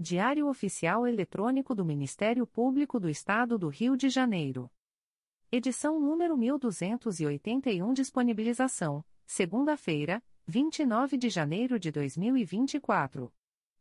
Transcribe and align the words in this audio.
Diário 0.00 0.46
Oficial 0.46 1.08
Eletrônico 1.08 1.74
do 1.74 1.84
Ministério 1.84 2.46
Público 2.46 3.00
do 3.00 3.10
Estado 3.10 3.58
do 3.58 3.66
Rio 3.66 3.96
de 3.96 4.08
Janeiro. 4.08 4.70
Edição 5.50 5.98
número 5.98 6.36
1281 6.36 7.92
Disponibilização, 7.94 9.04
segunda-feira, 9.26 10.22
29 10.46 11.18
de 11.18 11.28
janeiro 11.28 11.80
de 11.80 11.90
2024. 11.90 13.34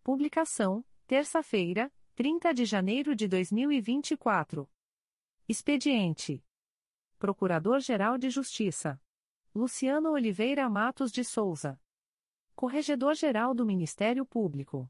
Publicação, 0.04 0.84
terça-feira, 1.06 1.94
30 2.16 2.52
de 2.52 2.66
janeiro 2.66 3.16
de 3.16 3.28
2024. 3.28 4.68
Expediente: 5.48 6.44
Procurador-Geral 7.20 8.18
de 8.18 8.32
Justiça 8.32 9.00
Luciano 9.54 10.14
Oliveira 10.14 10.68
Matos 10.68 11.12
de 11.12 11.24
Souza. 11.24 11.80
Corregedor-Geral 12.56 13.54
do 13.54 13.64
Ministério 13.64 14.26
Público. 14.26 14.90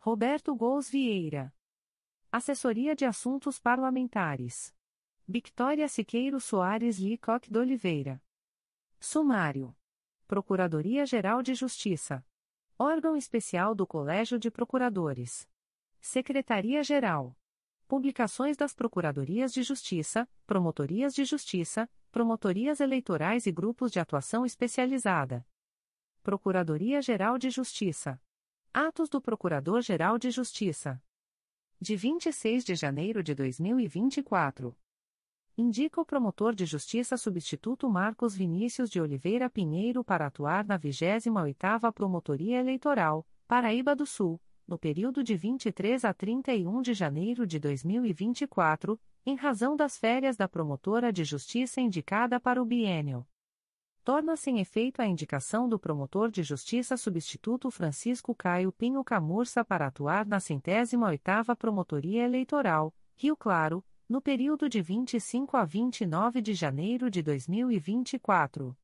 Roberto 0.00 0.54
Gous 0.54 0.88
Vieira. 0.88 1.52
Assessoria 2.30 2.94
de 2.94 3.04
Assuntos 3.04 3.58
Parlamentares. 3.58 4.72
Victoria 5.26 5.88
Siqueiro 5.88 6.38
Soares 6.38 6.98
Licoque 6.98 7.50
de 7.50 7.58
Oliveira. 7.58 8.22
Sumário. 9.00 9.76
Procuradoria-Geral 10.28 11.42
de 11.42 11.52
Justiça. 11.52 12.24
Órgão 12.78 13.16
Especial 13.16 13.74
do 13.74 13.84
Colégio 13.88 14.38
de 14.38 14.52
Procuradores. 14.52 15.48
Secretaria-Geral. 16.00 17.36
Publicações 17.88 18.56
das 18.56 18.72
Procuradorias 18.72 19.52
de 19.52 19.64
Justiça, 19.64 20.28
Promotorias 20.46 21.12
de 21.12 21.24
Justiça, 21.24 21.90
Promotorias 22.12 22.78
Eleitorais 22.78 23.46
e 23.46 23.52
Grupos 23.52 23.90
de 23.90 23.98
Atuação 23.98 24.46
Especializada. 24.46 25.44
Procuradoria-Geral 26.22 27.36
de 27.36 27.50
Justiça. 27.50 28.22
Atos 28.72 29.08
do 29.08 29.20
Procurador-Geral 29.20 30.18
de 30.18 30.30
Justiça. 30.30 31.02
De 31.80 31.96
26 31.96 32.64
de 32.64 32.74
janeiro 32.74 33.22
de 33.22 33.34
2024. 33.34 34.76
Indica 35.56 36.00
o 36.00 36.04
promotor 36.04 36.54
de 36.54 36.66
justiça 36.66 37.16
substituto 37.16 37.88
Marcos 37.88 38.36
Vinícius 38.36 38.90
de 38.90 39.00
Oliveira 39.00 39.48
Pinheiro 39.48 40.04
para 40.04 40.26
atuar 40.26 40.66
na 40.66 40.78
28ª 40.78 41.90
Promotoria 41.92 42.60
Eleitoral, 42.60 43.26
Paraíba 43.46 43.96
do 43.96 44.04
Sul, 44.04 44.40
no 44.66 44.78
período 44.78 45.24
de 45.24 45.34
23 45.34 46.04
a 46.04 46.12
31 46.12 46.82
de 46.82 46.92
janeiro 46.92 47.46
de 47.46 47.58
2024, 47.58 49.00
em 49.24 49.34
razão 49.34 49.74
das 49.76 49.96
férias 49.96 50.36
da 50.36 50.46
promotora 50.46 51.10
de 51.10 51.24
justiça 51.24 51.80
indicada 51.80 52.38
para 52.38 52.62
o 52.62 52.66
biênio 52.66 53.26
torna-se 54.08 54.48
em 54.48 54.58
efeito 54.58 55.02
a 55.02 55.06
indicação 55.06 55.68
do 55.68 55.78
promotor 55.78 56.30
de 56.30 56.42
justiça 56.42 56.96
substituto 56.96 57.70
Francisco 57.70 58.34
Caio 58.34 58.72
Pinho 58.72 59.04
Camurça 59.04 59.62
para 59.62 59.86
atuar 59.86 60.24
na 60.24 60.40
centésima 60.40 61.08
oitava 61.08 61.54
Promotoria 61.54 62.24
Eleitoral, 62.24 62.94
Rio 63.14 63.36
Claro, 63.36 63.84
no 64.08 64.22
período 64.22 64.66
de 64.66 64.80
25 64.80 65.58
a 65.58 65.64
29 65.66 66.40
de 66.40 66.54
janeiro 66.54 67.10
de 67.10 67.22
2024. 67.22 68.74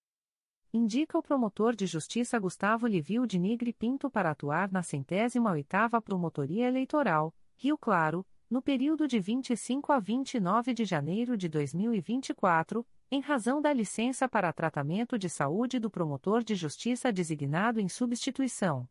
Indica 0.75 1.17
o 1.17 1.23
promotor 1.23 1.75
de 1.75 1.87
justiça 1.87 2.39
Gustavo 2.39 2.87
Livio 2.87 3.27
de 3.27 3.39
Nigre 3.39 3.73
Pinto 3.73 4.11
para 4.11 4.31
atuar 4.31 4.71
na 4.71 4.83
centésima 4.83 5.53
oitava 5.53 6.03
Promotoria 6.03 6.69
Eleitoral, 6.69 7.35
Rio 7.57 7.79
Claro, 7.79 8.27
no 8.51 8.61
período 8.61 9.09
de 9.09 9.19
25 9.19 9.91
a 9.91 9.99
29 9.99 10.75
de 10.75 10.85
janeiro 10.85 11.35
de 11.35 11.49
2024, 11.49 12.87
em 13.15 13.21
razão 13.21 13.63
da 13.63 13.73
licença 13.73 14.29
para 14.29 14.53
tratamento 14.53 15.17
de 15.17 15.29
saúde 15.29 15.79
do 15.79 15.89
promotor 15.89 16.43
de 16.43 16.57
justiça 16.57 17.13
designado 17.13 17.79
em 17.79 17.89
substituição. 17.89 18.89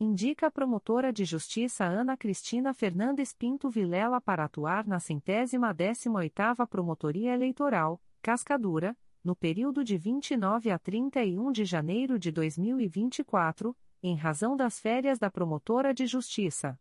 Indica 0.00 0.46
a 0.46 0.50
promotora 0.50 1.12
de 1.12 1.26
justiça 1.26 1.84
Ana 1.84 2.16
Cristina 2.16 2.72
Fernandes 2.72 3.34
Pinto 3.34 3.68
Vilela 3.68 4.18
para 4.18 4.44
atuar 4.46 4.86
na 4.86 4.98
centésima 4.98 5.74
décima 5.74 6.20
oitava 6.20 6.66
Promotoria 6.66 7.34
Eleitoral, 7.34 8.00
Cascadura, 8.22 8.96
no 9.22 9.36
período 9.36 9.84
de 9.84 9.98
29 9.98 10.70
a 10.70 10.78
31 10.78 11.52
de 11.52 11.66
janeiro 11.66 12.18
de 12.18 12.32
2024, 12.32 13.76
em 14.02 14.16
razão 14.16 14.56
das 14.56 14.80
férias 14.80 15.18
da 15.18 15.30
promotora 15.30 15.92
de 15.92 16.06
justiça. 16.06 16.80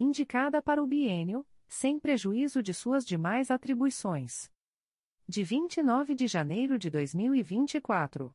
Indicada 0.00 0.60
para 0.60 0.82
o 0.82 0.86
biênio, 0.86 1.46
sem 1.68 2.00
prejuízo 2.00 2.60
de 2.60 2.74
suas 2.74 3.06
demais 3.06 3.52
atribuições 3.52 4.50
de 5.28 5.42
29 5.42 6.14
de 6.14 6.28
janeiro 6.28 6.78
de 6.78 6.88
2024. 6.88 8.32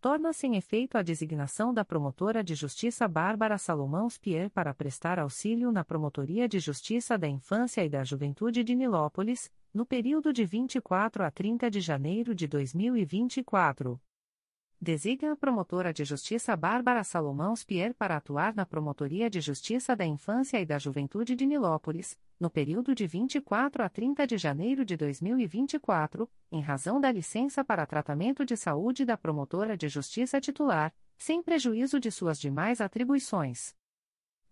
Torna-se 0.00 0.46
em 0.46 0.56
efeito 0.56 0.96
a 0.96 1.02
designação 1.02 1.74
da 1.74 1.84
promotora 1.84 2.42
de 2.42 2.54
justiça 2.54 3.06
Bárbara 3.06 3.58
Salomão 3.58 4.08
Spier 4.08 4.48
para 4.50 4.72
prestar 4.72 5.18
auxílio 5.18 5.70
na 5.70 5.84
Promotoria 5.84 6.48
de 6.48 6.58
Justiça 6.58 7.18
da 7.18 7.28
Infância 7.28 7.84
e 7.84 7.90
da 7.90 8.02
Juventude 8.02 8.64
de 8.64 8.74
Nilópolis, 8.74 9.50
no 9.74 9.84
período 9.84 10.32
de 10.32 10.46
24 10.46 11.22
a 11.22 11.30
30 11.30 11.70
de 11.70 11.80
janeiro 11.82 12.34
de 12.34 12.46
2024. 12.46 14.00
Designa 14.80 15.32
a 15.32 15.36
promotora 15.36 15.90
de 15.90 16.04
justiça 16.04 16.54
Bárbara 16.54 17.02
Salomão 17.02 17.56
Spier 17.56 17.94
para 17.94 18.16
atuar 18.16 18.54
na 18.54 18.66
Promotoria 18.66 19.30
de 19.30 19.40
Justiça 19.40 19.96
da 19.96 20.04
Infância 20.04 20.60
e 20.60 20.66
da 20.66 20.78
Juventude 20.78 21.34
de 21.34 21.46
Nilópolis, 21.46 22.18
no 22.38 22.50
período 22.50 22.94
de 22.94 23.06
24 23.06 23.82
a 23.82 23.88
30 23.88 24.26
de 24.26 24.36
janeiro 24.36 24.84
de 24.84 24.94
2024, 24.94 26.28
em 26.52 26.60
razão 26.60 27.00
da 27.00 27.10
licença 27.10 27.64
para 27.64 27.86
tratamento 27.86 28.44
de 28.44 28.54
saúde 28.54 29.06
da 29.06 29.16
promotora 29.16 29.78
de 29.78 29.88
justiça 29.88 30.38
titular, 30.42 30.94
sem 31.16 31.42
prejuízo 31.42 31.98
de 31.98 32.10
suas 32.10 32.38
demais 32.38 32.78
atribuições. 32.78 33.74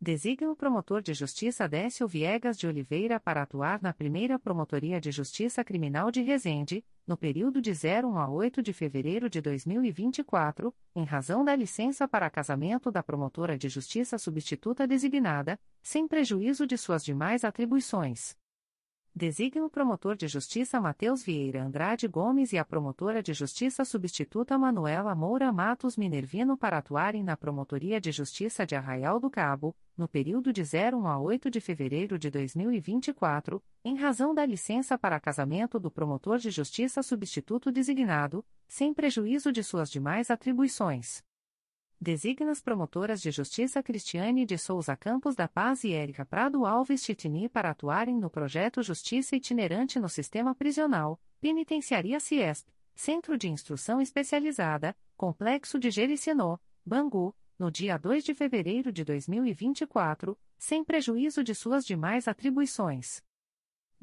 Designa 0.04 0.50
o 0.50 0.54
promotor 0.54 1.00
de 1.00 1.14
justiça 1.14 1.66
Décio 1.66 2.06
Viegas 2.06 2.58
de 2.58 2.66
Oliveira 2.66 3.18
para 3.18 3.40
atuar 3.40 3.80
na 3.80 3.90
primeira 3.90 4.38
Promotoria 4.38 5.00
de 5.00 5.10
Justiça 5.10 5.64
Criminal 5.64 6.10
de 6.10 6.20
Resende, 6.20 6.84
no 7.06 7.16
período 7.16 7.58
de 7.58 7.70
01 7.70 8.18
a 8.18 8.28
8 8.28 8.62
de 8.62 8.74
fevereiro 8.74 9.30
de 9.30 9.40
2024, 9.40 10.74
em 10.94 11.04
razão 11.04 11.42
da 11.42 11.56
licença 11.56 12.06
para 12.06 12.28
casamento 12.28 12.92
da 12.92 13.02
promotora 13.02 13.56
de 13.56 13.70
justiça 13.70 14.18
substituta 14.18 14.86
designada, 14.86 15.58
sem 15.82 16.06
prejuízo 16.06 16.66
de 16.66 16.76
suas 16.76 17.02
demais 17.02 17.42
atribuições. 17.42 18.36
Designa 19.16 19.64
o 19.64 19.70
promotor 19.70 20.16
de 20.16 20.26
justiça 20.26 20.80
Matheus 20.80 21.22
Vieira 21.22 21.62
Andrade 21.62 22.08
Gomes 22.08 22.52
e 22.52 22.58
a 22.58 22.64
promotora 22.64 23.22
de 23.22 23.32
justiça 23.32 23.84
substituta 23.84 24.58
Manuela 24.58 25.14
Moura 25.14 25.52
Matos 25.52 25.96
Minervino 25.96 26.56
para 26.56 26.78
atuarem 26.78 27.22
na 27.22 27.36
Promotoria 27.36 28.00
de 28.00 28.10
Justiça 28.10 28.66
de 28.66 28.74
Arraial 28.74 29.20
do 29.20 29.30
Cabo, 29.30 29.72
no 29.96 30.08
período 30.08 30.52
de 30.52 30.62
01 30.62 31.06
a 31.06 31.20
8 31.20 31.48
de 31.48 31.60
fevereiro 31.60 32.18
de 32.18 32.28
2024, 32.28 33.62
em 33.84 33.94
razão 33.94 34.34
da 34.34 34.44
licença 34.44 34.98
para 34.98 35.20
casamento 35.20 35.78
do 35.78 35.92
promotor 35.92 36.38
de 36.38 36.50
justiça 36.50 37.00
substituto 37.00 37.70
designado, 37.70 38.44
sem 38.66 38.92
prejuízo 38.92 39.52
de 39.52 39.62
suas 39.62 39.92
demais 39.92 40.28
atribuições. 40.28 41.22
Designa 42.00 42.50
as 42.50 42.60
promotoras 42.60 43.22
de 43.22 43.30
justiça 43.30 43.82
Cristiane 43.82 44.44
de 44.44 44.58
Souza 44.58 44.96
Campos 44.96 45.34
da 45.34 45.48
Paz 45.48 45.84
e 45.84 45.92
Érica 45.92 46.24
Prado 46.24 46.66
Alves 46.66 47.02
Titini 47.02 47.48
para 47.48 47.70
atuarem 47.70 48.16
no 48.16 48.28
projeto 48.28 48.82
Justiça 48.82 49.36
Itinerante 49.36 49.98
no 49.98 50.08
Sistema 50.08 50.54
Prisional, 50.54 51.20
Penitenciaria 51.40 52.20
Ciesp, 52.20 52.68
Centro 52.94 53.38
de 53.38 53.48
Instrução 53.48 54.00
Especializada, 54.00 54.94
Complexo 55.16 55.78
de 55.78 55.90
Jericinó, 55.90 56.58
Bangu, 56.84 57.34
no 57.58 57.70
dia 57.70 57.96
2 57.96 58.24
de 58.24 58.34
fevereiro 58.34 58.92
de 58.92 59.04
2024, 59.04 60.38
sem 60.58 60.84
prejuízo 60.84 61.42
de 61.42 61.54
suas 61.54 61.86
demais 61.86 62.28
atribuições. 62.28 63.22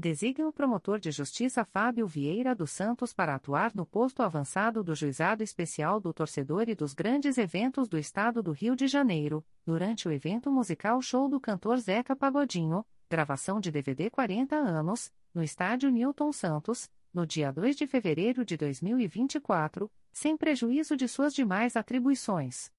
Designa 0.01 0.47
o 0.47 0.51
promotor 0.51 0.99
de 0.99 1.11
justiça 1.11 1.63
Fábio 1.63 2.07
Vieira 2.07 2.55
dos 2.55 2.71
Santos 2.71 3.13
para 3.13 3.35
atuar 3.35 3.71
no 3.75 3.85
posto 3.85 4.23
avançado 4.23 4.83
do 4.83 4.95
Juizado 4.95 5.43
Especial 5.43 5.99
do 5.99 6.11
Torcedor 6.11 6.67
e 6.69 6.73
dos 6.73 6.95
grandes 6.95 7.37
eventos 7.37 7.87
do 7.87 7.99
Estado 7.99 8.41
do 8.41 8.51
Rio 8.51 8.75
de 8.75 8.87
Janeiro, 8.87 9.45
durante 9.63 10.07
o 10.07 10.11
evento 10.11 10.51
musical 10.51 10.99
Show 11.03 11.29
do 11.29 11.39
Cantor 11.39 11.77
Zeca 11.77 12.15
Pagodinho, 12.15 12.83
gravação 13.07 13.59
de 13.59 13.69
DVD 13.69 14.09
40 14.09 14.55
anos, 14.55 15.13
no 15.35 15.43
Estádio 15.43 15.91
Newton 15.91 16.31
Santos, 16.31 16.89
no 17.13 17.23
dia 17.23 17.51
2 17.51 17.75
de 17.75 17.85
fevereiro 17.85 18.43
de 18.43 18.57
2024, 18.57 19.87
sem 20.11 20.35
prejuízo 20.35 20.97
de 20.97 21.07
suas 21.07 21.31
demais 21.31 21.75
atribuições. 21.75 22.71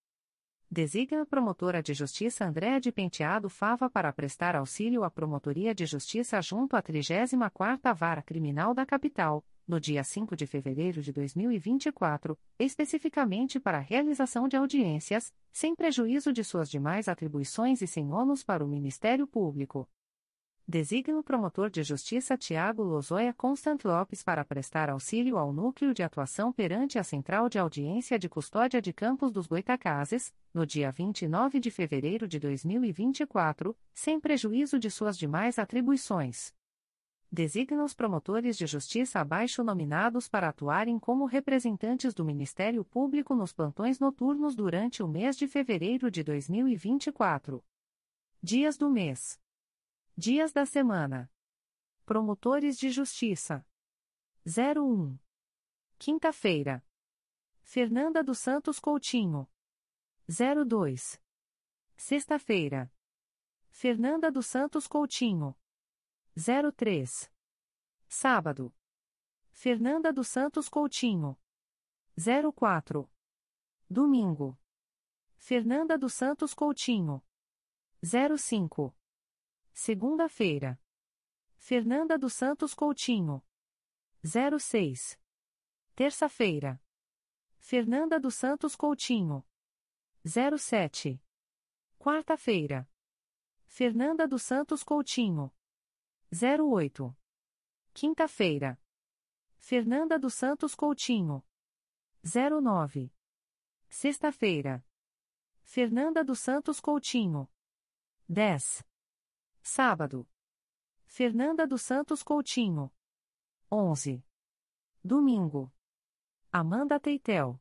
Designa 0.75 1.21
a 1.21 1.27
promotora 1.27 1.83
de 1.83 1.93
justiça 1.93 2.47
Andréa 2.47 2.81
de 2.81 2.91
Penteado 2.91 3.51
Fava 3.51 3.91
para 3.91 4.11
prestar 4.11 4.57
auxílio 4.57 5.05
à 5.05 5.11
Promotoria 5.11 5.75
de 5.75 5.85
Justiça 5.85 6.41
junto 6.41 6.75
à 6.75 6.83
34ª 6.83 7.95
Vara 7.95 8.23
Criminal 8.23 8.73
da 8.73 8.87
Capital, 8.87 9.45
no 9.69 9.79
dia 9.79 10.03
5 10.03 10.35
de 10.35 10.47
fevereiro 10.47 11.03
de 11.03 11.13
2024, 11.13 12.39
especificamente 12.59 13.61
para 13.61 13.77
a 13.77 13.83
realização 13.83 14.49
de 14.49 14.57
audiências, 14.57 15.31
sem 15.53 15.75
prejuízo 15.75 16.33
de 16.33 16.43
suas 16.43 16.71
demais 16.71 17.07
atribuições 17.07 17.83
e 17.83 17.87
sem 17.87 18.11
ônus 18.11 18.43
para 18.43 18.65
o 18.65 18.67
Ministério 18.67 19.27
Público. 19.27 19.87
Designa 20.73 21.19
o 21.19 21.23
promotor 21.23 21.69
de 21.69 21.83
justiça 21.83 22.35
Tiago 22.35 22.83
Lozoya 22.83 23.35
Constant 23.35 23.85
Lopes 23.85 24.23
para 24.23 24.43
prestar 24.43 24.89
auxílio 24.89 25.37
ao 25.37 25.53
núcleo 25.53 25.93
de 25.93 26.03
atuação 26.03 26.51
perante 26.51 26.99
a 26.99 27.05
Central 27.05 27.51
de 27.51 27.59
Audiência 27.59 28.19
de 28.19 28.27
Custódia 28.27 28.81
de 28.81 28.91
Campos 28.91 29.31
dos 29.31 29.47
Goitacazes, 29.47 30.33
no 30.55 30.65
dia 30.65 30.91
29 30.91 31.61
de 31.61 31.71
fevereiro 31.71 32.27
de 32.27 32.39
2024, 32.39 33.77
sem 33.93 34.19
prejuízo 34.19 34.79
de 34.79 34.91
suas 34.91 35.19
demais 35.19 35.59
atribuições. 35.59 36.55
Designa 37.31 37.85
os 37.85 37.93
promotores 37.93 38.57
de 38.57 38.67
justiça 38.67 39.21
abaixo 39.21 39.63
nominados 39.63 40.27
para 40.27 40.49
atuarem 40.49 40.99
como 40.99 41.27
representantes 41.27 42.15
do 42.15 42.25
Ministério 42.25 42.83
Público 42.83 43.35
nos 43.35 43.53
plantões 43.53 44.01
noturnos 44.01 44.55
durante 44.55 45.03
o 45.03 45.07
mês 45.07 45.37
de 45.37 45.47
fevereiro 45.47 46.11
de 46.11 46.23
2024. 46.25 47.63
Dias 48.43 48.79
do 48.79 48.89
mês. 48.89 49.42
Dias 50.17 50.53
da 50.53 50.67
semana. 50.67 51.33
Promotores 52.05 52.77
de 52.77 52.91
Justiça. 52.91 53.67
01. 54.47 55.19
Quinta-feira. 55.99 56.85
Fernanda 57.63 58.23
dos 58.23 58.39
Santos 58.39 58.79
Coutinho. 58.79 59.51
02. 60.29 61.19
Sexta-feira. 61.97 62.93
Fernanda 63.71 64.31
dos 64.31 64.47
Santos 64.47 64.87
Coutinho. 64.87 65.57
03. 66.77 67.33
Sábado. 68.07 68.75
Fernanda 69.51 70.13
dos 70.13 70.29
Santos 70.29 70.69
Coutinho. 70.69 71.41
04. 72.55 73.11
Domingo. 73.89 74.59
Fernanda 75.39 75.97
dos 75.97 76.13
Santos 76.13 76.53
Coutinho. 76.53 77.25
05. 78.03 78.95
Segunda-feira. 79.73 80.79
Fernanda 81.57 82.19
dos 82.19 82.35
Santos 82.35 82.75
Coutinho. 82.75 83.43
06. 84.23 85.19
Terça-feira. 85.95 86.81
Fernanda 87.59 88.21
dos 88.21 88.35
Santos 88.35 88.77
Coutinho. 88.77 89.45
07. 90.25 91.23
Quarta-feira. 91.99 92.89
Fernanda 93.67 94.29
dos 94.29 94.43
Santos 94.43 94.85
Coutinho. 94.85 95.51
08. 96.31 97.17
Quinta-feira. 97.95 98.81
Fernanda 99.57 100.19
dos 100.19 100.35
Santos 100.35 100.75
Coutinho. 100.75 101.45
09. 102.23 103.13
Sexta-feira. 103.89 104.85
Fernanda 105.63 106.23
dos 106.23 106.41
Santos 106.41 106.81
Coutinho. 106.81 107.51
10. 108.29 108.85
Sábado. 109.63 110.29
Fernanda 111.07 111.67
dos 111.67 111.83
Santos 111.83 112.23
Coutinho. 112.23 112.93
11. 113.71 114.25
Domingo. 115.05 115.73
Amanda 116.51 116.99
Teitel. 116.99 117.61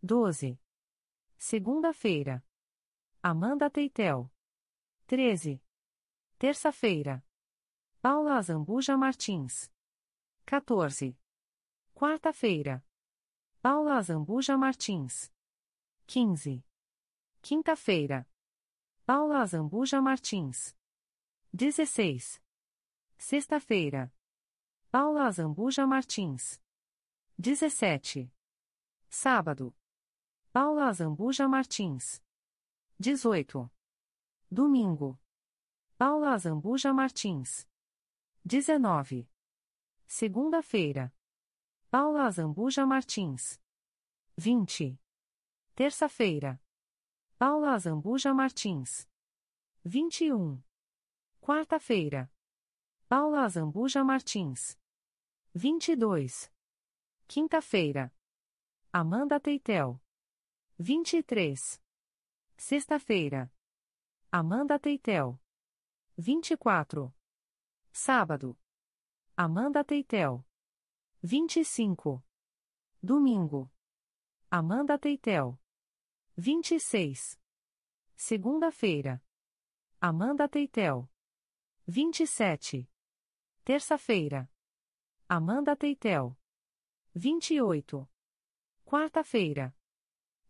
12. 0.00 0.58
Segunda-feira. 1.36 2.44
Amanda 3.20 3.68
Teitel. 3.68 4.30
13. 5.08 5.60
Terça-feira. 6.38 7.24
Paula 8.00 8.36
Azambuja 8.36 8.96
Martins. 8.96 9.70
14. 10.44 11.18
Quarta-feira. 11.92 12.84
Paula 13.60 13.96
Azambuja 13.96 14.56
Martins. 14.56 15.32
15. 16.06 16.64
Quinta-feira. 17.42 18.28
Paula 19.04 19.40
Azambuja 19.40 20.00
Martins. 20.00 20.75
16. 21.58 22.38
Sexta-feira. 23.16 24.12
Paula 24.92 25.24
Azambuja 25.26 25.86
Martins. 25.86 26.60
17. 27.38 28.30
Sábado. 29.08 29.74
Paula 30.52 30.88
Azambuja 30.88 31.48
Martins. 31.48 32.20
18. 33.00 33.70
Domingo. 34.50 35.18
Paula 35.96 36.34
Azambuja 36.34 36.92
Martins. 36.92 37.66
19. 38.44 39.26
Segunda-feira. 40.06 41.10
Paula 41.90 42.26
Azambuja 42.26 42.84
Martins. 42.84 43.58
20. 44.36 45.00
Terça-feira. 45.74 46.60
Paula 47.38 47.72
Azambuja 47.72 48.34
Martins. 48.34 49.08
21. 49.86 50.65
Quarta-feira. 51.46 52.28
Paula 53.08 53.44
Azambuja 53.44 54.02
Martins. 54.02 54.76
22. 55.54 56.50
Quinta-feira. 57.28 58.12
Amanda 58.92 59.38
Teitel. 59.38 60.02
23. 60.76 61.80
Sexta-feira. 62.56 63.48
Amanda 64.32 64.76
Teitel. 64.76 65.38
24. 66.18 67.14
Sábado. 67.92 68.58
Amanda 69.36 69.84
Teitel. 69.84 70.44
25. 71.22 72.24
Domingo. 73.00 73.70
Amanda 74.50 74.98
Teitel. 74.98 75.56
26. 76.36 77.38
Segunda-feira. 78.16 79.22
Amanda 80.00 80.48
Teitel. 80.48 81.08
27. 81.88 82.90
Terça-feira. 83.62 84.50
Amanda 85.28 85.76
Teitel. 85.76 86.36
28. 87.14 88.10
Quarta-feira. 88.84 89.72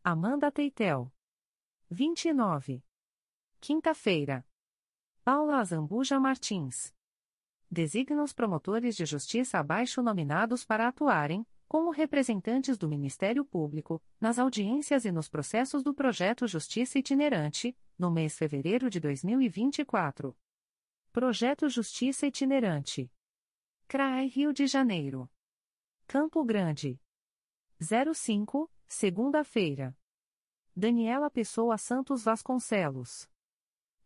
Amanda 0.03 0.51
Teitel. 0.51 1.13
29. 1.91 2.83
Quinta-feira. 3.61 4.47
Paula 5.23 5.59
Azambuja 5.59 6.19
Martins. 6.19 6.95
Designa 7.71 8.23
os 8.23 8.33
promotores 8.33 8.97
de 8.97 9.05
justiça 9.05 9.59
abaixo 9.59 10.01
nominados 10.01 10.65
para 10.65 10.89
atuarem, 10.89 11.47
como 11.69 11.91
representantes 11.91 12.79
do 12.79 12.89
Ministério 12.89 13.45
Público, 13.45 14.03
nas 14.19 14.39
audiências 14.39 15.05
e 15.05 15.13
nos 15.13 15.29
processos 15.29 15.83
do 15.83 15.93
projeto 15.93 16.49
Justiça 16.49 16.99
Itinerante, 16.99 17.77
no 17.99 18.11
mês 18.11 18.33
de 18.33 18.39
fevereiro 18.39 18.89
de 18.89 18.99
2024. 19.01 20.35
Projeto 21.17 21.67
Justiça 21.71 22.27
Itinerante. 22.27 23.11
CRAE 23.89 24.27
Rio 24.27 24.53
de 24.53 24.67
Janeiro. 24.67 25.31
Campo 26.07 26.45
Grande. 26.45 27.01
05, 27.81 28.71
segunda-feira. 28.87 29.97
Daniela 30.77 31.31
Pessoa 31.31 31.79
Santos 31.79 32.23
Vasconcelos. 32.23 33.31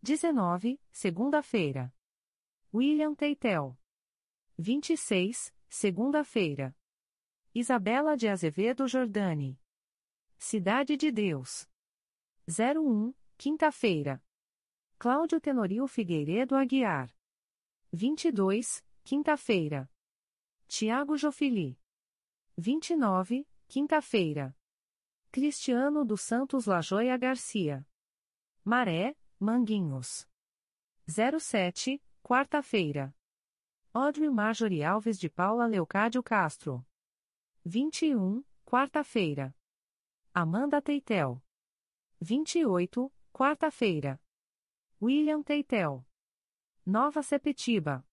19, 0.01 0.81
segunda-feira. 0.93 1.93
William 2.73 3.13
Teitel. 3.13 3.77
26, 4.57 5.53
segunda-feira. 5.69 6.77
Isabela 7.53 8.17
de 8.17 8.29
Azevedo 8.29 8.87
Jordani. 8.87 9.61
Cidade 10.39 10.97
de 10.97 11.11
Deus. 11.11 11.69
01, 12.47 13.13
quinta-feira. 13.37 14.23
Cláudio 15.03 15.41
Tenorio 15.41 15.87
Figueiredo 15.87 16.55
Aguiar. 16.55 17.11
22, 17.91 18.85
quinta-feira. 19.03 19.91
Tiago 20.69 21.17
Jofili. 21.17 21.81
29, 22.55 23.49
quinta-feira. 23.67 24.55
Cristiano 25.33 26.05
dos 26.05 26.21
Santos 26.21 26.67
Lajoia 26.67 27.17
Garcia. 27.17 27.89
Maré, 28.63 29.17
Manguinhos. 29.39 30.29
07, 31.09 31.99
quarta-feira. 32.23 33.17
Audrey 33.95 34.29
Marjorie 34.29 34.85
Alves 34.85 35.19
de 35.19 35.31
Paula 35.31 35.67
Leocádio 35.67 36.23
Castro. 36.23 36.87
21, 37.65 38.45
quarta-feira. 38.67 39.57
Amanda 40.35 40.83
Teitel. 40.83 41.43
28, 42.21 43.11
quarta-feira. 43.33 44.21
William 45.03 45.43
Teitel. 45.43 46.07
Nova 46.85 47.23
Sepetiba. 47.23 48.07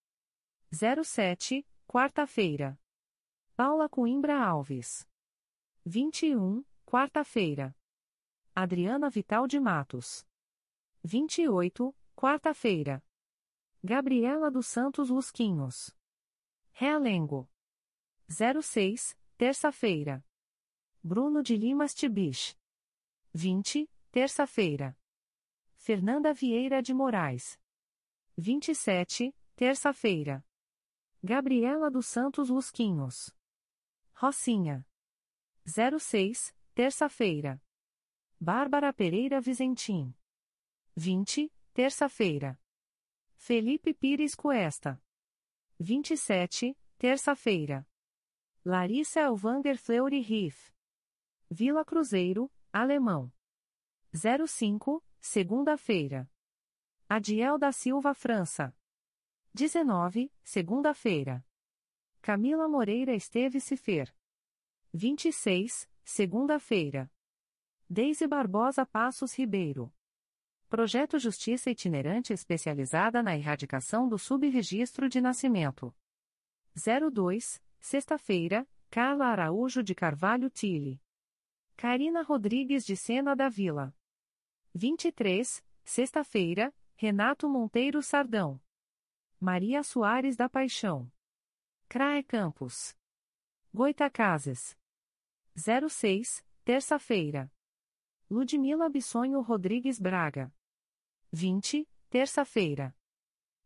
07, 0.71 1.67
quarta-feira. 1.85 2.79
Paula 3.57 3.89
Coimbra 3.89 4.39
Alves. 4.41 5.05
21, 5.83 6.63
quarta-feira. 6.85 7.75
Adriana 8.55 9.09
Vital 9.09 9.47
de 9.47 9.59
Matos. 9.59 10.25
28, 11.03 11.93
quarta-feira. 12.15 13.03
Gabriela 13.83 14.49
dos 14.49 14.67
Santos 14.67 15.09
Lusquinhos. 15.09 15.93
Realengo. 16.71 17.49
06, 18.29 19.17
terça-feira. 19.37 20.25
Bruno 21.03 21.43
de 21.43 21.57
Limas 21.57 21.93
Tibich. 21.93 22.57
20, 23.33 23.91
terça-feira. 24.09 24.97
Fernanda 25.87 26.33
Vieira 26.33 26.83
de 26.83 26.93
Moraes. 26.93 27.57
27, 28.37 29.33
terça-feira. 29.55 30.45
Gabriela 31.23 31.89
dos 31.89 32.07
Santos 32.07 32.49
Lusquinhos. 32.49 33.33
Rocinha. 34.13 34.85
06, 35.65 36.53
terça-feira. 36.75 37.63
Bárbara 38.37 38.91
Pereira 38.91 39.39
Vizentim. 39.39 40.13
20, 40.93 41.49
terça-feira. 41.73 42.59
Felipe 43.37 43.93
Pires 43.93 44.35
Cuesta. 44.35 45.01
27, 45.79 46.77
terça-feira. 46.97 47.87
Larissa 48.65 49.21
Elvander 49.21 49.77
Fleury 49.77 50.19
Riff. 50.19 50.69
Vila 51.49 51.85
Cruzeiro, 51.85 52.51
Alemão. 52.73 53.31
05, 54.13 55.01
segunda-feira. 55.27 56.29
Adiel 57.07 57.57
da 57.57 57.73
Silva 57.73 58.13
França. 58.13 58.73
19, 59.53 60.31
segunda-feira. 60.41 61.45
Camila 62.21 62.69
Moreira 62.69 63.13
Esteves 63.13 63.65
Cifer. 63.65 64.15
26, 64.93 65.89
segunda-feira. 66.01 67.11
Deise 67.89 68.25
Barbosa 68.25 68.85
Passos 68.85 69.37
Ribeiro. 69.37 69.93
Projeto 70.69 71.19
Justiça 71.19 71.69
Itinerante 71.69 72.31
especializada 72.31 73.21
na 73.21 73.35
erradicação 73.35 74.07
do 74.07 74.17
subregistro 74.17 75.09
de 75.09 75.19
nascimento. 75.19 75.93
02, 76.73 77.61
sexta-feira, 77.81 78.65
Carla 78.89 79.25
Araújo 79.25 79.83
de 79.83 79.93
Carvalho 79.93 80.49
Tille. 80.49 81.01
Karina 81.75 82.21
Rodrigues 82.21 82.85
de 82.85 82.95
Sena 82.95 83.35
da 83.35 83.49
Vila. 83.49 83.93
23, 84.79 85.65
sexta-feira, 85.83 86.71
Renato 86.95 87.49
Monteiro 87.49 87.99
Sardão. 88.03 88.61
Maria 89.39 89.81
Soares 89.81 90.35
da 90.35 90.47
Paixão. 90.47 91.11
CRAE 91.89 92.21
Campos. 92.21 92.95
Goitacazes. 93.73 94.77
06, 95.55 96.45
terça-feira. 96.63 97.51
Ludmila 98.29 98.87
Bissonho 98.87 99.41
Rodrigues 99.41 99.99
Braga. 99.99 100.53
20, 101.31 101.89
terça-feira. 102.11 102.95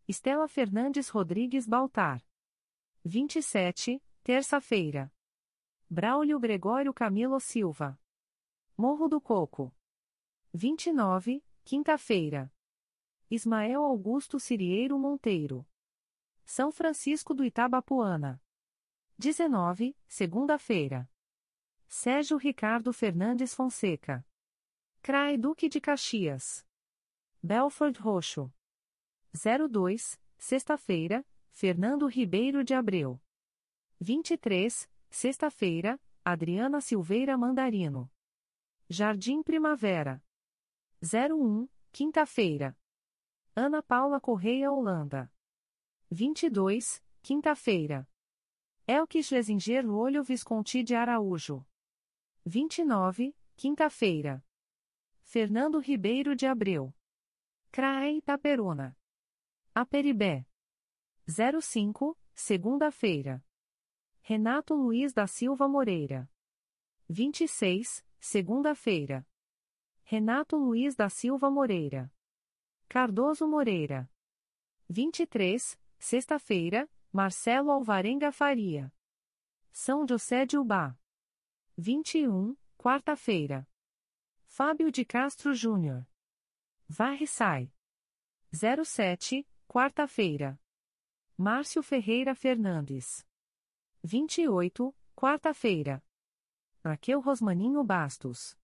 Estela 0.08 0.48
Fernandes 0.48 1.10
Rodrigues 1.10 1.68
Baltar. 1.68 2.26
27, 3.04 4.02
terça-feira. 4.24 5.14
Braulio 5.90 6.40
Gregório 6.40 6.94
Camilo 6.94 7.38
Silva. 7.42 8.00
Morro 8.78 9.10
do 9.10 9.20
Coco. 9.20 9.76
29, 10.54 11.42
quinta-feira. 11.64 12.52
Ismael 13.30 13.84
Augusto 13.86 14.38
Cirieiro 14.38 15.00
Monteiro. 15.00 15.66
São 16.44 16.74
Francisco 16.74 17.34
do 17.34 17.46
Itabapuana. 17.46 18.42
19, 19.18 19.96
segunda-feira. 20.10 21.10
Sérgio 21.88 22.36
Ricardo 22.36 22.92
Fernandes 22.92 23.54
Fonseca. 23.54 24.28
CRAE 25.02 25.38
Duque 25.38 25.70
de 25.70 25.80
Caxias. 25.80 26.68
Belford 27.42 27.98
Roxo. 28.02 28.54
02, 29.34 30.20
sexta-feira, 30.38 31.26
Fernando 31.50 32.08
Ribeiro 32.08 32.62
de 32.62 32.74
Abreu. 32.74 33.22
23, 34.02 34.90
sexta-feira, 35.10 35.98
Adriana 36.26 36.82
Silveira 36.82 37.38
Mandarino. 37.38 38.12
Jardim 38.90 39.42
Primavera. 39.42 40.22
01, 41.04 41.68
quinta-feira. 41.92 42.78
Ana 43.56 43.82
Paula 43.82 44.22
Correia 44.22 44.72
Holanda. 44.72 45.34
22, 46.12 47.04
quinta-feira. 47.24 48.08
Elke 48.86 49.24
Schlesinger 49.24 49.84
Olho 49.90 50.24
Visconti 50.24 50.84
de 50.84 50.94
Araújo. 50.94 51.66
29, 52.46 53.36
quinta-feira. 53.56 54.46
Fernando 55.24 55.80
Ribeiro 55.80 56.36
de 56.36 56.46
Abreu. 56.46 56.94
CRAE 57.72 58.18
Itaperuna. 58.18 58.96
Aperibé. 59.74 60.46
05, 61.28 62.16
segunda-feira. 62.36 63.44
Renato 64.22 64.76
Luiz 64.76 65.14
da 65.14 65.26
Silva 65.26 65.68
Moreira. 65.68 66.30
26, 67.10 68.06
segunda-feira. 68.20 69.26
Renato 70.12 70.58
Luiz 70.58 70.94
da 70.94 71.08
Silva 71.08 71.50
Moreira. 71.50 72.12
Cardoso 72.90 73.48
Moreira. 73.48 74.12
23, 74.90 75.80
sexta-feira, 75.98 76.90
Marcelo 77.14 77.72
Alvarenga 77.72 78.30
Faria. 78.30 78.94
São 79.72 80.06
José 80.06 80.46
de 80.46 80.58
Ubá. 80.58 81.00
21, 81.78 82.58
quarta-feira. 82.78 83.66
Fábio 84.44 84.92
de 84.92 85.06
Castro 85.06 85.54
Júnior. 85.54 86.06
Varre 86.90 87.26
Sai. 87.26 87.74
07, 88.52 89.48
quarta-feira. 89.66 90.60
Márcio 91.38 91.82
Ferreira 91.82 92.36
Fernandes. 92.36 93.26
28, 94.04 94.94
quarta-feira. 95.16 96.04
Raquel 96.84 97.22
Rosmaninho 97.22 97.82
Bastos. 97.82 98.60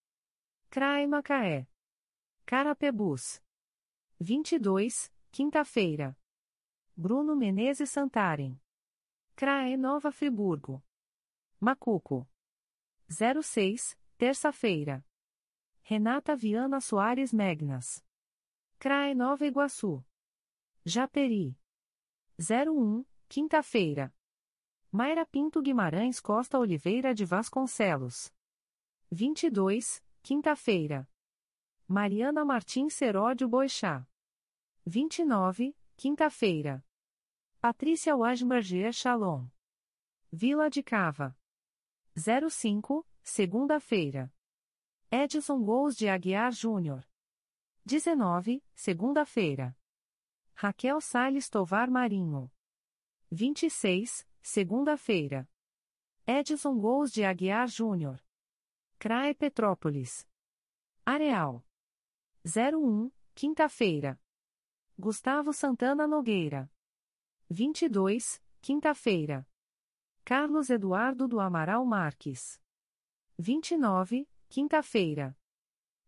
CRAE 0.70 1.06
Macaé. 1.06 1.66
Carapebus. 2.44 3.42
22, 4.20 5.10
quinta-feira. 5.30 6.14
Bruno 6.94 7.34
Menezes 7.34 7.90
Santarem. 7.90 8.60
CRAE 9.34 9.78
Nova 9.78 10.12
Friburgo. 10.12 10.84
Macuco. 11.58 12.28
06, 13.08 13.96
terça-feira. 14.18 15.02
Renata 15.80 16.36
Viana 16.36 16.82
Soares 16.82 17.32
Megnas. 17.32 18.04
CRAE 18.78 19.14
Nova 19.14 19.46
Iguaçu. 19.46 20.04
Japeri. 20.84 21.58
01, 22.38 23.06
quinta-feira. 23.26 24.14
Mayra 24.92 25.24
Pinto 25.24 25.62
Guimarães 25.62 26.20
Costa 26.20 26.58
Oliveira 26.58 27.14
de 27.14 27.24
Vasconcelos. 27.24 28.30
22, 29.10 30.02
quinta-feira. 30.28 31.08
Mariana 31.88 32.44
Martins 32.44 32.92
Seródio 32.92 33.48
Boixá. 33.48 34.06
29, 34.84 35.74
quinta-feira. 35.96 36.84
Patrícia 37.62 38.14
Wajmergier 38.14 38.92
Shalom. 38.92 39.48
Vila 40.30 40.68
de 40.68 40.82
Cava. 40.82 41.34
05, 42.14 43.08
segunda-feira. 43.22 44.30
Edson 45.10 45.64
Gous 45.64 45.96
de 45.96 46.10
Aguiar 46.10 46.52
Júnior. 46.52 47.08
19, 47.86 48.62
segunda-feira. 48.74 49.74
Raquel 50.52 51.00
Salles 51.00 51.48
Tovar 51.48 51.88
Marinho. 51.88 52.52
26, 53.30 54.28
segunda-feira. 54.42 55.48
Edson 56.26 56.78
Gous 56.78 57.10
de 57.10 57.24
Aguiar 57.24 57.66
Júnior. 57.66 58.27
CRAE 59.00 59.32
Petrópolis. 59.32 60.26
Areal. 61.06 61.64
01, 62.44 63.12
quinta-feira. 63.32 64.20
Gustavo 64.98 65.52
Santana 65.52 66.04
Nogueira. 66.04 66.68
22, 67.48 68.42
quinta-feira. 68.60 69.46
Carlos 70.24 70.68
Eduardo 70.68 71.28
do 71.28 71.38
Amaral 71.38 71.86
Marques. 71.86 72.60
29, 73.38 74.28
quinta-feira. 74.48 75.38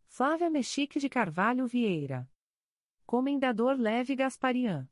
Flávia 0.09 0.51
Mexique 0.51 0.99
de 0.99 1.09
Carvalho 1.09 1.69
Vieira. 1.69 2.29
Comendador 3.07 3.79
Leve 3.79 4.17
Gasparian. 4.17 4.91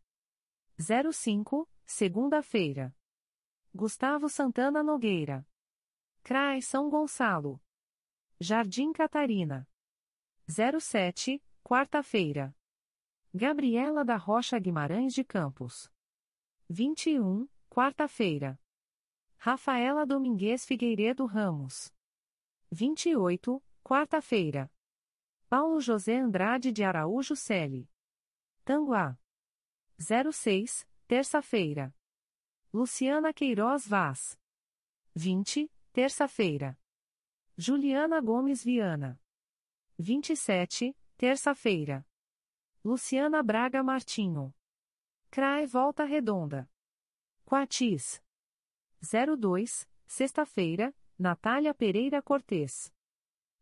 05, 0.78 1.68
segunda-feira. 1.84 2.94
Gustavo 3.74 4.28
Santana 4.28 4.84
Nogueira. 4.84 5.44
CRAI 6.22 6.60
São 6.60 6.88
Gonçalo. 6.88 7.60
Jardim 8.40 8.92
Catarina. 8.92 9.68
07, 10.46 11.42
quarta-feira. 11.64 12.54
Gabriela 13.34 14.04
da 14.04 14.16
Rocha 14.16 14.56
Guimarães 14.60 15.12
de 15.12 15.24
Campos. 15.24 15.90
21, 16.68 17.48
quarta-feira. 17.68 18.56
Rafaela 19.38 20.06
Domingues 20.06 20.64
Figueiredo 20.64 21.26
Ramos. 21.26 21.92
28, 22.70 23.60
quarta-feira. 23.82 24.70
Paulo 25.48 25.80
José 25.80 26.18
Andrade 26.18 26.70
de 26.70 26.84
Araújo 26.84 27.34
Celi. 27.34 27.90
Tanguá. 28.64 29.18
06, 29.98 30.86
terça-feira. 31.08 31.92
Luciana 32.72 33.32
Queiroz 33.32 33.84
Vaz. 33.88 34.38
20, 35.16 35.68
terça-feira. 35.92 36.78
Juliana 37.60 38.20
Gomes 38.20 38.62
Viana. 38.62 39.20
27, 39.98 40.96
terça-feira. 41.16 42.06
Luciana 42.84 43.42
Braga 43.42 43.82
Martinho. 43.82 44.54
CRAE 45.28 45.66
Volta 45.66 46.04
Redonda. 46.04 46.70
Quatis. 47.44 48.22
02, 49.02 49.88
sexta-feira, 50.06 50.94
Natália 51.18 51.74
Pereira 51.74 52.22
Cortes. 52.22 52.92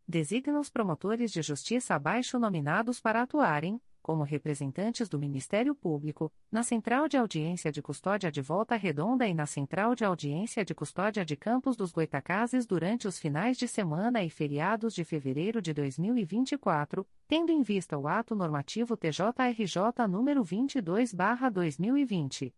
Designa 0.06 0.60
os 0.60 0.68
promotores 0.68 1.32
de 1.32 1.40
justiça 1.40 1.94
abaixo 1.94 2.38
nominados 2.38 3.00
para 3.00 3.22
atuarem, 3.22 3.80
como 4.06 4.22
representantes 4.22 5.08
do 5.08 5.18
Ministério 5.18 5.74
Público, 5.74 6.32
na 6.48 6.62
Central 6.62 7.08
de 7.08 7.16
Audiência 7.16 7.72
de 7.72 7.82
Custódia 7.82 8.30
de 8.30 8.40
Volta 8.40 8.76
Redonda 8.76 9.26
e 9.26 9.34
na 9.34 9.46
Central 9.46 9.96
de 9.96 10.04
Audiência 10.04 10.64
de 10.64 10.72
Custódia 10.76 11.24
de 11.24 11.34
Campos 11.34 11.76
dos 11.76 11.90
Goitacazes 11.90 12.66
durante 12.66 13.08
os 13.08 13.18
finais 13.18 13.56
de 13.56 13.66
semana 13.66 14.22
e 14.22 14.30
feriados 14.30 14.94
de 14.94 15.02
fevereiro 15.02 15.60
de 15.60 15.74
2024, 15.74 17.04
tendo 17.26 17.50
em 17.50 17.62
vista 17.62 17.98
o 17.98 18.06
ato 18.06 18.36
normativo 18.36 18.96
TJRJ 18.96 20.06
número 20.08 20.44
22/2020. 20.44 22.54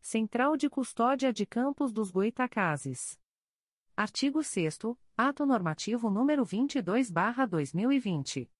Central 0.00 0.56
de 0.56 0.68
Custódia 0.68 1.32
de 1.32 1.46
Campos 1.46 1.92
dos 1.92 2.10
Goitacazes. 2.10 3.16
Artigo 3.96 4.42
6 4.42 4.80
Ato 5.16 5.46
normativo 5.46 6.10
número 6.10 6.44
22/2020. 6.44 8.50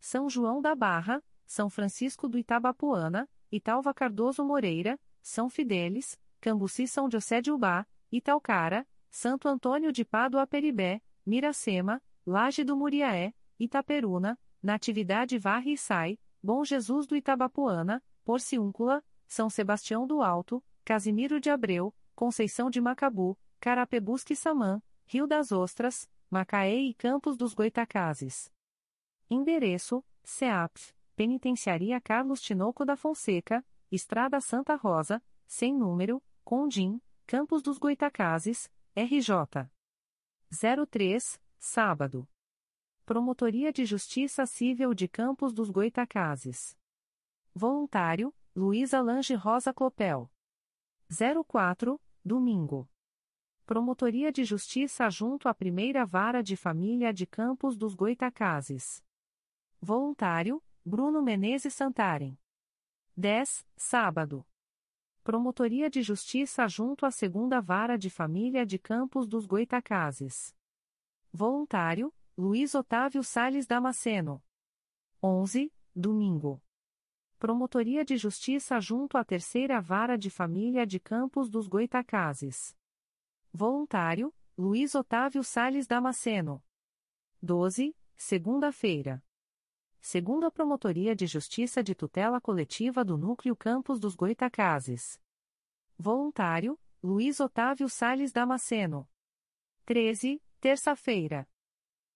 São 0.00 0.28
João 0.28 0.60
da 0.60 0.74
Barra, 0.74 1.22
são 1.46 1.70
Francisco 1.70 2.28
do 2.28 2.38
Itabapuana, 2.38 3.28
Italva 3.50 3.94
Cardoso 3.94 4.44
Moreira, 4.44 4.98
São 5.22 5.48
Fidélis, 5.48 6.18
Cambuci 6.40 6.86
São 6.86 7.10
José 7.10 7.40
de 7.40 7.50
Ubá, 7.50 7.86
Italcara, 8.10 8.86
Santo 9.10 9.48
Antônio 9.48 9.92
de 9.92 10.04
Pádua 10.04 10.46
Peribé, 10.46 11.00
Miracema, 11.24 12.02
Laje 12.26 12.64
do 12.64 12.76
Muriaé, 12.76 13.32
Itaperuna, 13.58 14.38
Natividade 14.62 15.38
Varre 15.38 15.72
e 15.72 15.78
Sai, 15.78 16.18
Bom 16.42 16.64
Jesus 16.64 17.06
do 17.06 17.16
Itabapuana, 17.16 18.02
Porciúncula, 18.24 19.02
São 19.26 19.48
Sebastião 19.48 20.06
do 20.06 20.22
Alto, 20.22 20.62
Casimiro 20.84 21.40
de 21.40 21.50
Abreu, 21.50 21.94
Conceição 22.14 22.68
de 22.68 22.80
Macabu, 22.80 23.38
Carapebusque 23.60 24.36
Samã, 24.36 24.82
Rio 25.06 25.26
das 25.26 25.52
Ostras, 25.52 26.08
Macaé 26.30 26.76
e 26.76 26.94
Campos 26.94 27.36
dos 27.36 27.54
Goitacazes. 27.54 28.50
Endereço: 29.30 30.04
CEAPF, 30.24 30.95
Penitenciaria 31.16 31.98
Carlos 31.98 32.42
Tinoco 32.42 32.84
da 32.84 32.94
Fonseca, 32.94 33.64
Estrada 33.90 34.38
Santa 34.38 34.74
Rosa, 34.76 35.22
sem 35.46 35.74
número, 35.74 36.22
Condim, 36.44 37.00
Campos 37.26 37.62
dos 37.62 37.78
Goitacazes, 37.78 38.70
RJ. 38.94 39.66
03, 40.86 41.40
sábado. 41.58 42.28
Promotoria 43.06 43.72
de 43.72 43.86
Justiça 43.86 44.44
Civil 44.44 44.92
de 44.92 45.08
Campos 45.08 45.54
dos 45.54 45.70
Goitacazes. 45.70 46.76
Voluntário, 47.54 48.34
Luísa 48.54 49.00
Lange 49.00 49.34
Rosa 49.34 49.72
Clopel. 49.72 50.30
04, 51.48 51.98
domingo. 52.22 52.86
Promotoria 53.64 54.30
de 54.30 54.44
Justiça 54.44 55.08
junto 55.08 55.48
à 55.48 55.54
Primeira 55.54 56.04
Vara 56.04 56.42
de 56.42 56.56
Família 56.56 57.10
de 57.10 57.26
Campos 57.26 57.74
dos 57.74 57.94
Goitacazes. 57.94 59.02
Voluntário, 59.80 60.62
Bruno 60.88 61.20
Menezes 61.20 61.74
Santarem. 61.74 62.38
10, 63.16 63.66
sábado. 63.76 64.46
Promotoria 65.24 65.90
de 65.90 66.00
Justiça 66.00 66.68
junto 66.68 67.04
à 67.04 67.10
Segunda 67.10 67.60
Vara 67.60 67.98
de 67.98 68.08
Família 68.08 68.64
de 68.64 68.78
Campos 68.78 69.26
dos 69.26 69.46
Goitacazes. 69.46 70.54
Voluntário, 71.32 72.14
Luiz 72.38 72.72
Otávio 72.72 73.24
Sales 73.24 73.66
Damasceno. 73.66 74.40
11, 75.20 75.72
domingo. 75.92 76.62
Promotoria 77.36 78.04
de 78.04 78.16
Justiça 78.16 78.78
junto 78.78 79.18
à 79.18 79.24
Terceira 79.24 79.80
Vara 79.80 80.16
de 80.16 80.30
Família 80.30 80.86
de 80.86 81.00
Campos 81.00 81.50
dos 81.50 81.66
Goitacazes. 81.66 82.76
Voluntário, 83.52 84.32
Luiz 84.56 84.94
Otávio 84.94 85.42
Sales 85.42 85.88
Damasceno. 85.88 86.62
12, 87.42 87.92
segunda-feira 88.16 89.25
segundo 90.06 90.46
a 90.46 90.52
Promotoria 90.52 91.16
de 91.16 91.26
Justiça 91.26 91.82
de 91.82 91.92
Tutela 91.92 92.40
Coletiva 92.40 93.04
do 93.04 93.18
Núcleo 93.18 93.56
Campos 93.56 93.98
dos 93.98 94.14
Goitacazes. 94.14 95.20
Voluntário, 95.98 96.78
Luiz 97.02 97.40
Otávio 97.40 97.88
Sales 97.88 98.30
Damasceno. 98.30 99.08
13, 99.84 100.40
terça-feira. 100.60 101.48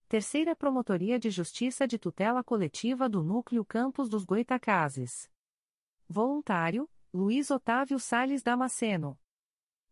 Terceira 0.08 0.54
Promotoria 0.54 1.18
de 1.18 1.30
Justiça 1.30 1.84
de 1.84 1.98
Tutela 1.98 2.44
Coletiva 2.44 3.08
do 3.08 3.24
Núcleo 3.24 3.64
Campos 3.64 4.08
dos 4.08 4.24
Goitacazes. 4.24 5.28
Voluntário, 6.08 6.88
Luiz 7.12 7.50
Otávio 7.50 7.98
Sales 7.98 8.40
Damasceno. 8.40 9.18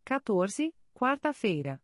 14, 0.05 0.73
quarta-feira. 0.93 1.83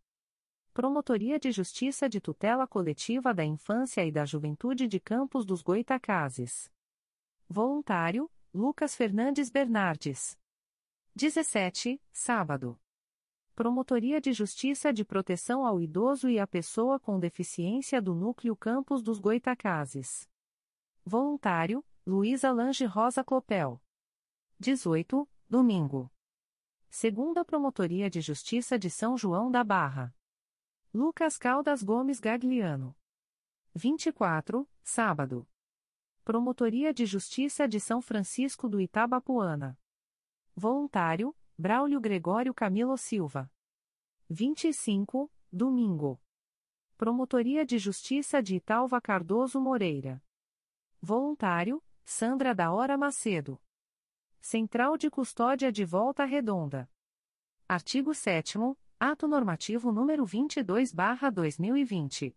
Promotoria 0.76 1.40
de 1.40 1.54
Justiça 1.54 2.10
de 2.10 2.20
Tutela 2.20 2.68
Coletiva 2.68 3.34
da 3.34 3.46
Infância 3.46 4.06
e 4.06 4.12
da 4.12 4.26
Juventude 4.26 4.90
de 4.90 5.00
Campos 5.00 5.46
dos 5.46 5.62
Goitacazes. 5.62 6.70
Voluntário, 7.48 8.30
Lucas 8.54 8.94
Fernandes 8.94 9.50
Bernardes. 9.50 10.38
17, 11.16 12.02
sábado. 12.12 12.78
Promotoria 13.56 14.20
de 14.20 14.34
Justiça 14.34 14.92
de 14.92 15.06
Proteção 15.06 15.66
ao 15.66 15.80
Idoso 15.80 16.28
e 16.28 16.40
à 16.40 16.46
Pessoa 16.46 17.00
com 17.00 17.22
Deficiência 17.22 18.02
do 18.02 18.14
Núcleo 18.14 18.54
Campos 18.54 19.02
dos 19.02 19.18
Goitacazes. 19.18 20.30
Voluntário, 21.06 21.86
Luísa 22.06 22.52
Lange 22.52 22.84
Rosa 22.84 23.24
Clopel. 23.24 23.82
18, 24.60 25.26
domingo. 25.50 26.12
Segunda 26.90 27.46
Promotoria 27.46 28.10
de 28.10 28.20
Justiça 28.20 28.78
de 28.78 28.90
São 28.90 29.18
João 29.18 29.50
da 29.50 29.64
Barra. 29.64 30.14
Lucas 30.96 31.38
Caldas 31.38 31.84
Gomes 31.84 32.22
Gagliano. 32.22 32.96
24, 33.74 34.66
sábado. 34.82 35.46
Promotoria 36.24 36.94
de 36.94 37.06
Justiça 37.06 37.68
de 37.68 37.82
São 37.82 38.02
Francisco 38.02 38.70
do 38.70 38.80
Itabapuana. 38.80 39.78
Voluntário, 40.56 41.36
Braulio 41.58 42.00
Gregório 42.00 42.54
Camilo 42.54 42.98
Silva. 42.98 43.52
25, 44.30 45.30
domingo. 45.52 46.18
Promotoria 46.96 47.66
de 47.66 47.78
Justiça 47.78 48.42
de 48.42 48.56
Italva 48.56 49.02
Cardoso 49.02 49.60
Moreira. 49.60 50.24
Voluntário, 51.02 51.84
Sandra 52.06 52.56
da 52.56 52.72
Hora 52.72 52.98
Macedo. 52.98 53.62
Central 54.40 54.98
de 54.98 55.10
Custódia 55.10 55.74
de 55.74 55.84
Volta 55.84 56.24
Redonda. 56.24 56.90
Artigo 57.68 58.14
7 58.14 58.58
Ato 59.08 59.28
Normativo 59.28 59.92
número 59.92 60.26
22/2020. 60.26 62.36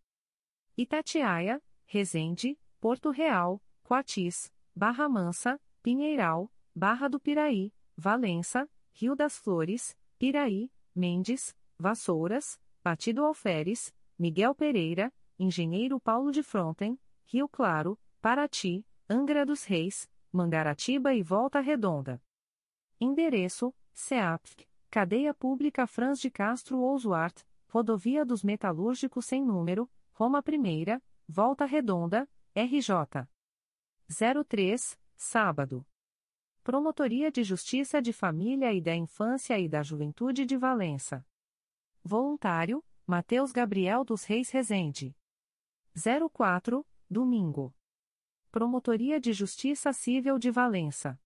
Itatiaia, 0.76 1.62
Resende, 1.86 2.58
Porto 2.78 3.10
Real, 3.10 3.58
Coatis, 3.82 4.52
Barra 4.76 5.08
Mansa, 5.08 5.58
Pinheiral, 5.82 6.52
Barra 6.74 7.08
do 7.08 7.18
Piraí, 7.18 7.72
Valença, 7.96 8.68
Rio 8.92 9.16
das 9.16 9.38
Flores, 9.38 9.96
Piraí, 10.18 10.70
Mendes, 10.94 11.56
Vassouras, 11.78 12.60
Batido 12.84 13.24
Alferes, 13.24 13.94
Miguel 14.18 14.54
Pereira, 14.54 15.10
Engenheiro 15.38 15.98
Paulo 15.98 16.30
de 16.30 16.42
Fronten, 16.42 17.00
Rio 17.24 17.48
Claro, 17.48 17.98
Paraty, 18.20 18.84
Angra 19.08 19.46
dos 19.46 19.64
Reis, 19.64 20.06
Mangaratiba 20.30 21.14
e 21.14 21.22
Volta 21.22 21.60
Redonda. 21.60 22.22
Endereço: 23.00 23.74
CEAPF, 23.94 24.67
Cadeia 24.90 25.34
Pública 25.34 25.86
Franz 25.86 26.18
de 26.18 26.30
Castro 26.30 26.78
Ousuart, 26.78 27.44
Rodovia 27.68 28.24
dos 28.24 28.42
Metalúrgicos 28.42 29.26
sem 29.26 29.44
número, 29.44 29.90
Roma 30.14 30.42
I, 30.46 31.00
Volta 31.28 31.66
Redonda, 31.66 32.26
RJ. 32.54 33.28
03, 34.46 34.98
sábado. 35.14 35.86
Promotoria 36.62 37.30
de 37.30 37.44
Justiça 37.44 38.00
de 38.00 38.14
Família 38.14 38.72
e 38.72 38.80
da 38.80 38.96
Infância 38.96 39.58
e 39.58 39.68
da 39.68 39.82
Juventude 39.82 40.46
de 40.46 40.56
Valença. 40.56 41.24
Voluntário, 42.02 42.82
Mateus 43.06 43.52
Gabriel 43.52 44.04
dos 44.04 44.24
Reis 44.24 44.48
Rezende. 44.50 45.14
04, 46.32 46.86
domingo. 47.10 47.74
Promotoria 48.50 49.20
de 49.20 49.34
Justiça 49.34 49.92
Civil 49.92 50.38
de 50.38 50.50
Valença. 50.50 51.20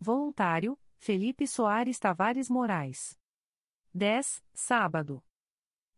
Voluntário, 0.00 0.76
Felipe 1.02 1.46
Soares 1.46 1.98
Tavares 1.98 2.50
Moraes. 2.50 3.18
10, 3.94 4.44
sábado. 4.52 5.24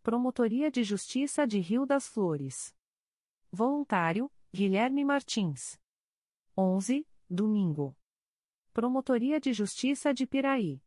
Promotoria 0.01 0.71
de 0.71 0.85
Justiça 0.85 1.45
de 1.45 1.59
Rio 1.59 1.85
das 1.85 2.07
Flores. 2.07 2.73
Voluntário, 3.51 4.31
Guilherme 4.55 5.05
Martins. 5.05 5.77
11, 6.57 7.05
domingo. 7.29 7.97
Promotoria 8.73 9.41
de 9.41 9.53
Justiça 9.53 10.15
de 10.15 10.25
Piraí. 10.25 10.81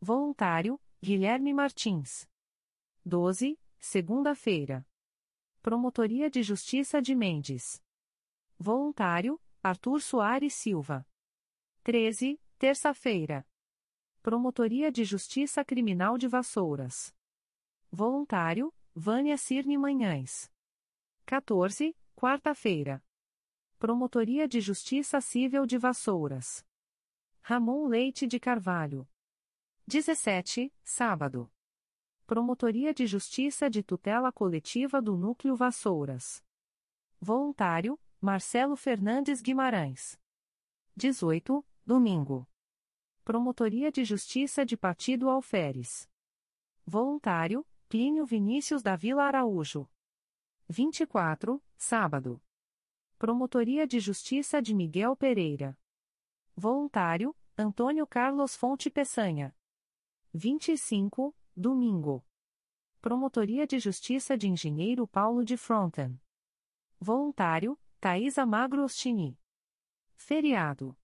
Voluntário, 0.00 0.80
Guilherme 1.02 1.52
Martins. 1.52 2.30
12, 3.04 3.58
segunda-feira. 3.80 4.86
Promotoria 5.60 6.30
de 6.30 6.44
Justiça 6.44 7.02
de 7.02 7.12
Mendes. 7.16 7.82
Voluntário, 8.56 9.42
Arthur 9.60 10.00
Soares 10.00 10.54
Silva. 10.54 11.04
13, 11.82 12.40
terça-feira. 12.62 13.44
Promotoria 14.22 14.92
de 14.92 15.02
Justiça 15.02 15.64
Criminal 15.64 16.16
de 16.16 16.28
Vassouras. 16.28 17.12
Voluntário, 17.90 18.72
Vânia 18.94 19.36
Cirne 19.36 19.76
Manhães. 19.76 20.48
14, 21.26 21.96
quarta-feira. 22.14 23.04
Promotoria 23.80 24.46
de 24.46 24.60
Justiça 24.60 25.20
Civil 25.20 25.66
de 25.66 25.76
Vassouras. 25.76 26.64
Ramon 27.40 27.88
Leite 27.88 28.28
de 28.28 28.38
Carvalho. 28.38 29.08
17, 29.88 30.72
sábado. 30.84 31.50
Promotoria 32.28 32.94
de 32.94 33.08
Justiça 33.08 33.68
de 33.68 33.82
Tutela 33.82 34.30
Coletiva 34.30 35.02
do 35.02 35.16
Núcleo 35.16 35.56
Vassouras. 35.56 36.44
Voluntário, 37.20 37.98
Marcelo 38.20 38.76
Fernandes 38.76 39.42
Guimarães. 39.42 40.16
18, 40.94 41.66
domingo. 41.84 42.46
Promotoria 43.24 43.92
de 43.92 44.04
Justiça 44.04 44.66
de 44.66 44.76
Partido 44.76 45.30
Alferes. 45.30 46.10
Voluntário, 46.84 47.64
Plínio 47.88 48.26
Vinícius 48.26 48.82
da 48.82 48.96
Vila 48.96 49.22
Araújo. 49.22 49.88
24, 50.68 51.62
sábado. 51.76 52.42
Promotoria 53.20 53.86
de 53.86 54.00
Justiça 54.00 54.60
de 54.60 54.74
Miguel 54.74 55.14
Pereira. 55.14 55.78
Voluntário, 56.56 57.36
Antônio 57.56 58.08
Carlos 58.08 58.56
Fonte 58.56 58.90
Peçanha. 58.90 59.56
25, 60.34 61.32
domingo. 61.56 62.26
Promotoria 63.00 63.68
de 63.68 63.78
Justiça 63.78 64.36
de 64.36 64.48
Engenheiro 64.48 65.06
Paulo 65.06 65.44
de 65.44 65.56
Fronten. 65.56 66.20
Voluntário, 66.98 67.78
Thaisa 68.00 68.44
Magro 68.44 68.82
Ostini. 68.82 69.38
Feriado. 70.16 70.96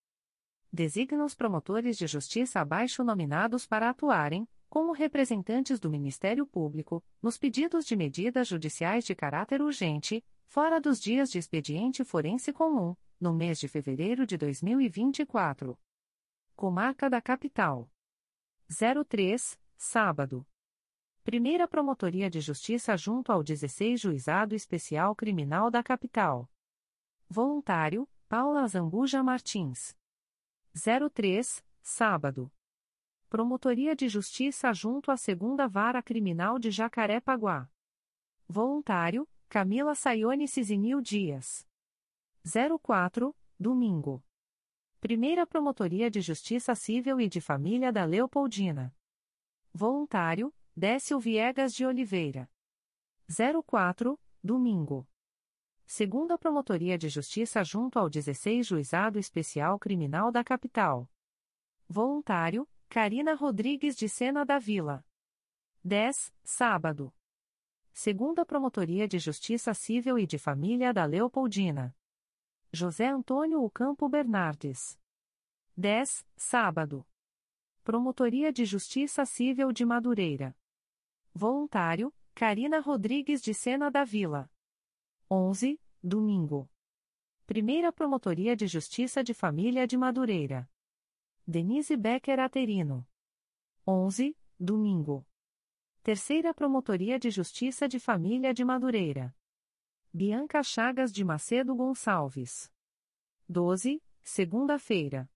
Designa 0.72 1.24
os 1.24 1.34
promotores 1.34 1.96
de 1.96 2.06
justiça 2.06 2.60
abaixo 2.60 3.02
nominados 3.02 3.66
para 3.66 3.88
atuarem, 3.88 4.46
como 4.68 4.92
representantes 4.92 5.80
do 5.80 5.88
Ministério 5.88 6.46
Público, 6.46 7.02
nos 7.22 7.38
pedidos 7.38 7.86
de 7.86 7.96
medidas 7.96 8.48
judiciais 8.48 9.04
de 9.04 9.14
caráter 9.14 9.62
urgente, 9.62 10.22
fora 10.46 10.78
dos 10.78 11.00
dias 11.00 11.30
de 11.30 11.38
expediente 11.38 12.04
forense 12.04 12.52
comum, 12.52 12.94
no 13.18 13.32
mês 13.32 13.58
de 13.58 13.66
fevereiro 13.66 14.26
de 14.26 14.36
2024. 14.36 15.78
Comarca 16.54 17.08
da 17.08 17.20
Capital. 17.20 17.90
03, 19.08 19.58
sábado. 19.76 20.46
Primeira 21.24 21.66
Promotoria 21.66 22.28
de 22.28 22.40
Justiça 22.40 22.96
junto 22.96 23.32
ao 23.32 23.42
16 23.42 24.00
Juizado 24.00 24.54
Especial 24.54 25.14
Criminal 25.14 25.70
da 25.70 25.82
Capital. 25.82 26.50
Voluntário, 27.28 28.08
Paula 28.28 28.66
Zambuja 28.66 29.22
Martins. 29.22 29.97
03, 30.74 31.64
sábado. 31.82 32.52
Promotoria 33.28 33.94
de 33.94 34.08
Justiça 34.08 34.72
junto 34.72 35.10
à 35.10 35.16
Segunda 35.16 35.66
Vara 35.66 36.02
Criminal 36.02 36.58
de 36.58 36.70
Jacaré-Paguá. 36.70 37.70
Voluntário, 38.48 39.28
Camila 39.48 39.94
Sayone 39.94 40.48
Cisinil 40.48 41.00
Dias. 41.00 41.66
04, 42.82 43.36
domingo. 43.58 44.24
Primeira 45.00 45.46
Promotoria 45.46 46.10
de 46.10 46.20
Justiça 46.20 46.74
Civil 46.74 47.20
e 47.20 47.28
de 47.28 47.40
Família 47.40 47.92
da 47.92 48.04
Leopoldina. 48.04 48.94
Voluntário, 49.72 50.54
Décio 50.74 51.20
Viegas 51.20 51.74
de 51.74 51.84
Oliveira. 51.84 52.50
04, 53.66 54.18
domingo. 54.42 55.06
Segunda 55.90 56.36
Promotoria 56.36 56.98
de 56.98 57.08
Justiça 57.08 57.64
junto 57.64 57.98
ao 57.98 58.10
16 58.10 58.66
Juizado 58.66 59.18
Especial 59.18 59.78
Criminal 59.78 60.30
da 60.30 60.44
Capital. 60.44 61.10
Voluntário, 61.88 62.68
Karina 62.90 63.34
Rodrigues 63.34 63.96
de 63.96 64.06
Sena 64.06 64.44
da 64.44 64.58
Vila. 64.58 65.02
10, 65.82 66.34
sábado. 66.44 67.10
Segunda 67.90 68.44
Promotoria 68.44 69.08
de 69.08 69.18
Justiça 69.18 69.72
Civil 69.72 70.18
e 70.18 70.26
de 70.26 70.36
Família 70.36 70.92
da 70.92 71.06
Leopoldina. 71.06 71.96
José 72.70 73.06
Antônio 73.06 73.62
Ocampo 73.62 74.10
Bernardes. 74.10 75.00
10, 75.74 76.22
sábado. 76.36 77.08
Promotoria 77.82 78.52
de 78.52 78.66
Justiça 78.66 79.24
Civil 79.24 79.72
de 79.72 79.86
Madureira. 79.86 80.54
Voluntário, 81.32 82.14
Karina 82.34 82.78
Rodrigues 82.78 83.40
de 83.40 83.54
Sena 83.54 83.90
da 83.90 84.04
Vila. 84.04 84.50
11, 85.30 85.78
domingo. 86.02 86.70
Primeira 87.46 87.92
Promotoria 87.92 88.56
de 88.56 88.66
Justiça 88.66 89.22
de 89.22 89.34
Família 89.34 89.86
de 89.86 89.94
Madureira. 89.94 90.66
Denise 91.46 91.98
Becker 91.98 92.40
Aterino. 92.40 93.06
11, 93.86 94.34
domingo. 94.58 95.26
Terceira 96.02 96.54
Promotoria 96.54 97.18
de 97.18 97.30
Justiça 97.30 97.86
de 97.86 98.00
Família 98.00 98.54
de 98.54 98.64
Madureira. 98.64 99.36
Bianca 100.10 100.62
Chagas 100.62 101.12
de 101.12 101.22
Macedo 101.22 101.76
Gonçalves. 101.76 102.72
12, 103.46 104.02
segunda-feira. 104.22 105.30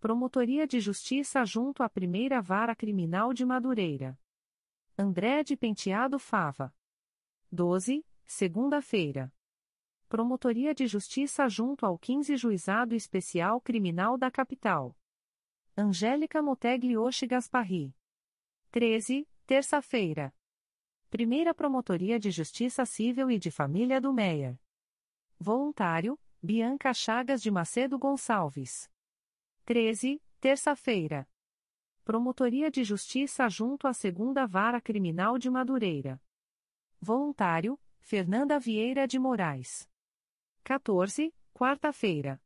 Promotoria 0.00 0.66
de 0.66 0.80
Justiça 0.80 1.44
junto 1.44 1.84
à 1.84 1.88
Primeira 1.88 2.42
Vara 2.42 2.74
Criminal 2.74 3.32
de 3.32 3.44
Madureira. 3.44 4.18
André 4.98 5.44
de 5.44 5.56
Penteado 5.56 6.18
Fava. 6.18 6.74
12, 7.52 8.04
segunda-feira. 8.32 9.30
Promotoria 10.08 10.74
de 10.74 10.86
Justiça 10.86 11.48
junto 11.50 11.84
ao 11.84 11.98
15 11.98 12.34
Juizado 12.36 12.94
Especial 12.94 13.60
Criminal 13.60 14.16
da 14.16 14.30
Capital. 14.30 14.96
Angélica 15.76 16.40
Motegli 16.42 16.96
Oshi 16.96 17.26
Gasparri. 17.26 17.94
13, 18.70 19.28
terça-feira. 19.46 20.34
Primeira 21.10 21.52
Promotoria 21.52 22.18
de 22.18 22.30
Justiça 22.30 22.86
Civil 22.86 23.30
e 23.30 23.38
de 23.38 23.50
Família 23.50 24.00
do 24.00 24.14
Meier. 24.14 24.58
Voluntário, 25.38 26.18
Bianca 26.42 26.94
Chagas 26.94 27.42
de 27.42 27.50
Macedo 27.50 27.98
Gonçalves. 27.98 28.90
13, 29.66 30.22
terça-feira. 30.40 31.28
Promotoria 32.02 32.70
de 32.70 32.82
Justiça 32.82 33.46
junto 33.50 33.86
à 33.86 33.92
Segunda 33.92 34.46
Vara 34.46 34.80
Criminal 34.80 35.36
de 35.36 35.50
Madureira. 35.50 36.20
Voluntário, 36.98 37.78
Fernanda 38.02 38.58
Vieira 38.58 39.06
de 39.06 39.18
Moraes. 39.18 39.88
14, 40.64 41.32
quarta-feira. 41.54 42.42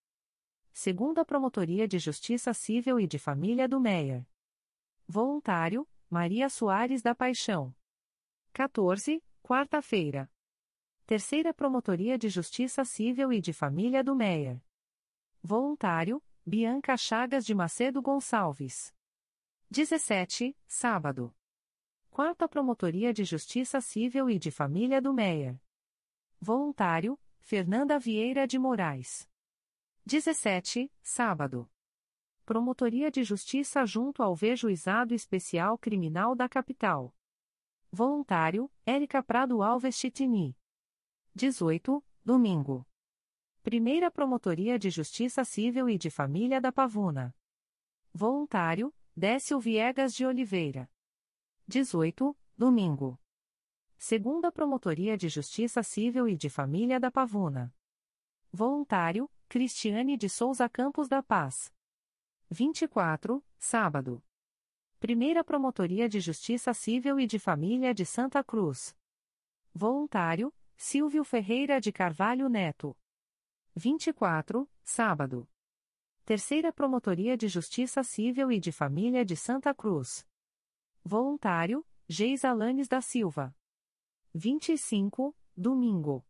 Segunda 0.70 1.24
Promotoria 1.24 1.88
de 1.88 1.98
Justiça 1.98 2.52
Civil 2.52 3.00
e 3.00 3.06
de 3.06 3.18
Família 3.18 3.66
do 3.66 3.80
Meier. 3.80 4.24
Voluntário, 5.08 5.88
Maria 6.10 6.48
Soares 6.50 7.02
da 7.02 7.14
Paixão. 7.14 7.74
14, 8.52 9.24
quarta-feira. 9.42 10.30
Terceira 11.06 11.54
Promotoria 11.54 12.18
de 12.18 12.28
Justiça 12.28 12.84
Civil 12.84 13.32
e 13.32 13.40
de 13.40 13.52
Família 13.54 14.04
do 14.04 14.14
Meier. 14.14 14.62
Voluntário, 15.42 16.22
Bianca 16.44 16.96
Chagas 16.98 17.46
de 17.46 17.54
Macedo 17.54 18.02
Gonçalves. 18.02 18.94
17, 19.70 20.56
sábado. 20.66 21.34
Quarta 22.16 22.48
Promotoria 22.48 23.12
de 23.12 23.24
Justiça 23.24 23.78
Civil 23.78 24.30
e 24.30 24.38
de 24.38 24.50
Família 24.50 25.02
do 25.02 25.12
Meier. 25.12 25.60
Voluntário, 26.40 27.20
Fernanda 27.40 27.98
Vieira 27.98 28.46
de 28.46 28.58
Moraes. 28.58 29.28
17, 30.06 30.90
sábado. 31.02 31.70
Promotoria 32.46 33.10
de 33.10 33.22
Justiça 33.22 33.84
junto 33.84 34.22
ao 34.22 34.34
Vejuizado 34.34 35.12
Especial 35.12 35.76
Criminal 35.76 36.34
da 36.34 36.48
Capital. 36.48 37.14
Voluntário, 37.92 38.72
Érica 38.86 39.22
Prado 39.22 39.62
Alves 39.62 39.96
Chitini. 39.96 40.56
18, 41.34 42.02
domingo. 42.24 42.88
Primeira 43.62 44.10
Promotoria 44.10 44.78
de 44.78 44.88
Justiça 44.88 45.44
Civil 45.44 45.86
e 45.90 45.98
de 45.98 46.08
Família 46.08 46.62
da 46.62 46.72
Pavuna. 46.72 47.36
Voluntário, 48.10 48.90
Décio 49.14 49.60
Viegas 49.60 50.14
de 50.14 50.24
Oliveira. 50.24 50.90
18, 51.68 52.38
domingo. 52.56 53.18
Segunda 53.98 54.52
Promotoria 54.52 55.16
de 55.16 55.28
Justiça 55.28 55.82
Civil 55.82 56.28
e 56.28 56.36
de 56.36 56.48
Família 56.48 57.00
da 57.00 57.10
Pavuna. 57.10 57.74
Voluntário, 58.52 59.28
Cristiane 59.48 60.16
de 60.16 60.28
Souza 60.28 60.68
Campos 60.68 61.08
da 61.08 61.24
Paz. 61.24 61.74
24, 62.48 63.44
sábado. 63.58 64.22
Primeira 65.00 65.42
Promotoria 65.42 66.08
de 66.08 66.20
Justiça 66.20 66.72
Civil 66.72 67.18
e 67.18 67.26
de 67.26 67.40
Família 67.40 67.92
de 67.92 68.06
Santa 68.06 68.44
Cruz. 68.44 68.96
Voluntário, 69.74 70.54
Silvio 70.76 71.24
Ferreira 71.24 71.80
de 71.80 71.90
Carvalho 71.90 72.48
Neto. 72.48 72.96
24, 73.74 74.70
sábado. 74.84 75.48
Terceira 76.24 76.72
Promotoria 76.72 77.36
de 77.36 77.48
Justiça 77.48 78.04
Civil 78.04 78.52
e 78.52 78.60
de 78.60 78.70
Família 78.70 79.24
de 79.24 79.34
Santa 79.34 79.74
Cruz. 79.74 80.24
Voluntário, 81.08 81.86
Geisa 82.08 82.52
Lanes 82.52 82.88
da 82.88 83.00
Silva. 83.00 83.54
25, 84.34 85.36
domingo. 85.56 86.26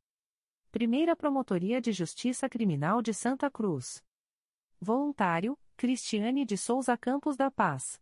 Primeira 0.71 1.17
Promotoria 1.17 1.81
de 1.81 1.93
Justiça 1.93 2.47
Criminal 2.47 3.01
de 3.01 3.15
Santa 3.15 3.51
Cruz. 3.51 4.05
Voluntário, 4.79 5.59
Cristiane 5.79 6.45
de 6.45 6.59
Souza 6.59 6.95
Campos 6.95 7.39
da 7.39 7.51
Paz. 7.51 7.99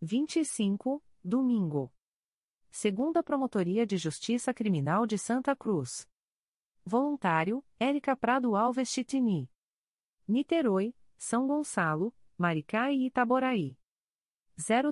25, 0.00 1.02
domingo. 1.24 1.92
Segunda 2.70 3.20
Promotoria 3.20 3.84
de 3.84 3.96
Justiça 3.96 4.54
Criminal 4.54 5.04
de 5.04 5.18
Santa 5.18 5.56
Cruz. 5.56 6.08
Voluntário, 6.84 7.64
Érica 7.76 8.14
Prado 8.14 8.54
Alves 8.54 8.88
Chitini. 8.88 9.50
Niterói, 10.28 10.94
São 11.16 11.48
Gonçalo, 11.48 12.14
Maricá 12.36 12.92
e 12.92 13.06
Itaboraí. 13.06 13.76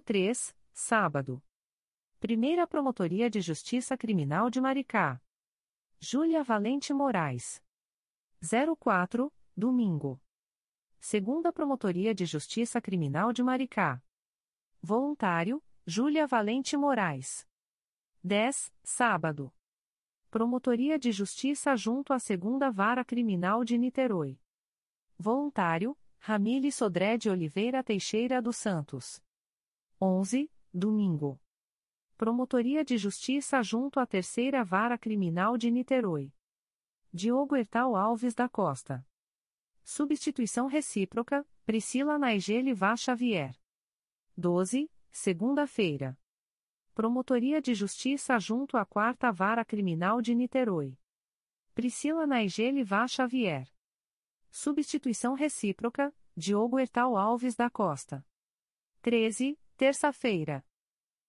03, 0.04 0.52
sábado. 0.76 1.42
Primeira 2.20 2.66
Promotoria 2.66 3.30
de 3.30 3.40
Justiça 3.40 3.96
Criminal 3.96 4.50
de 4.50 4.60
Maricá. 4.60 5.22
Júlia 5.98 6.44
Valente 6.44 6.92
Moraes. 6.92 7.62
04, 8.78 9.32
domingo. 9.56 10.20
Segunda 11.00 11.50
Promotoria 11.50 12.14
de 12.14 12.26
Justiça 12.26 12.78
Criminal 12.78 13.32
de 13.32 13.42
Maricá. 13.42 14.02
Voluntário, 14.82 15.64
Júlia 15.86 16.26
Valente 16.26 16.76
Moraes. 16.76 17.48
10, 18.22 18.70
sábado. 18.84 19.50
Promotoria 20.30 20.98
de 20.98 21.10
Justiça 21.10 21.74
junto 21.74 22.12
à 22.12 22.18
Segunda 22.18 22.70
Vara 22.70 23.02
Criminal 23.02 23.64
de 23.64 23.78
Niterói. 23.78 24.38
Voluntário, 25.18 25.98
Ramile 26.18 26.70
Sodré 26.70 27.16
de 27.16 27.30
Oliveira 27.30 27.82
Teixeira 27.82 28.42
dos 28.42 28.56
Santos. 28.58 29.22
11, 29.98 30.50
domingo. 30.76 31.40
Promotoria 32.18 32.84
de 32.84 32.98
Justiça 32.98 33.62
junto 33.62 33.98
à 33.98 34.06
Terceira 34.06 34.62
Vara 34.62 34.98
Criminal 34.98 35.56
de 35.56 35.70
Niterói. 35.70 36.32
Diogo 37.12 37.56
Ertal 37.56 37.96
Alves 37.96 38.34
da 38.34 38.48
Costa. 38.48 39.06
Substituição 39.82 40.66
recíproca, 40.66 41.46
Priscila 41.64 42.18
Naigele 42.18 42.74
Vá 42.74 42.94
Xavier. 42.94 43.56
12, 44.36 44.90
segunda-feira. 45.10 46.18
Promotoria 46.94 47.62
de 47.62 47.74
Justiça 47.74 48.38
junto 48.38 48.76
à 48.76 48.84
Quarta 48.84 49.32
Vara 49.32 49.64
Criminal 49.64 50.20
de 50.20 50.34
Niterói. 50.34 50.98
Priscila 51.74 52.26
Naigele 52.26 52.82
Vá 52.84 53.06
Xavier. 53.06 53.66
Substituição 54.50 55.34
recíproca, 55.34 56.14
Diogo 56.36 56.78
Ertal 56.78 57.16
Alves 57.16 57.54
da 57.54 57.70
Costa. 57.70 58.26
13, 59.00 59.58
terça-feira. 59.76 60.64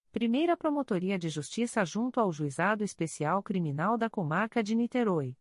Primeira 0.09 0.55
Promotoria 0.55 1.19
de 1.19 1.27
Justiça 1.27 1.83
junto 1.83 2.17
ao 2.19 2.31
Juizado 2.31 2.81
Especial 2.81 3.43
Criminal 3.43 3.97
da 3.97 4.09
Comarca 4.09 4.63
de 4.63 4.73
Niterói. 4.73 5.37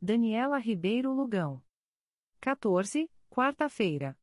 Daniela 0.00 0.56
Ribeiro 0.58 1.12
Lugão. 1.12 1.62
14, 2.40 3.10
quarta-feira. 3.28 4.18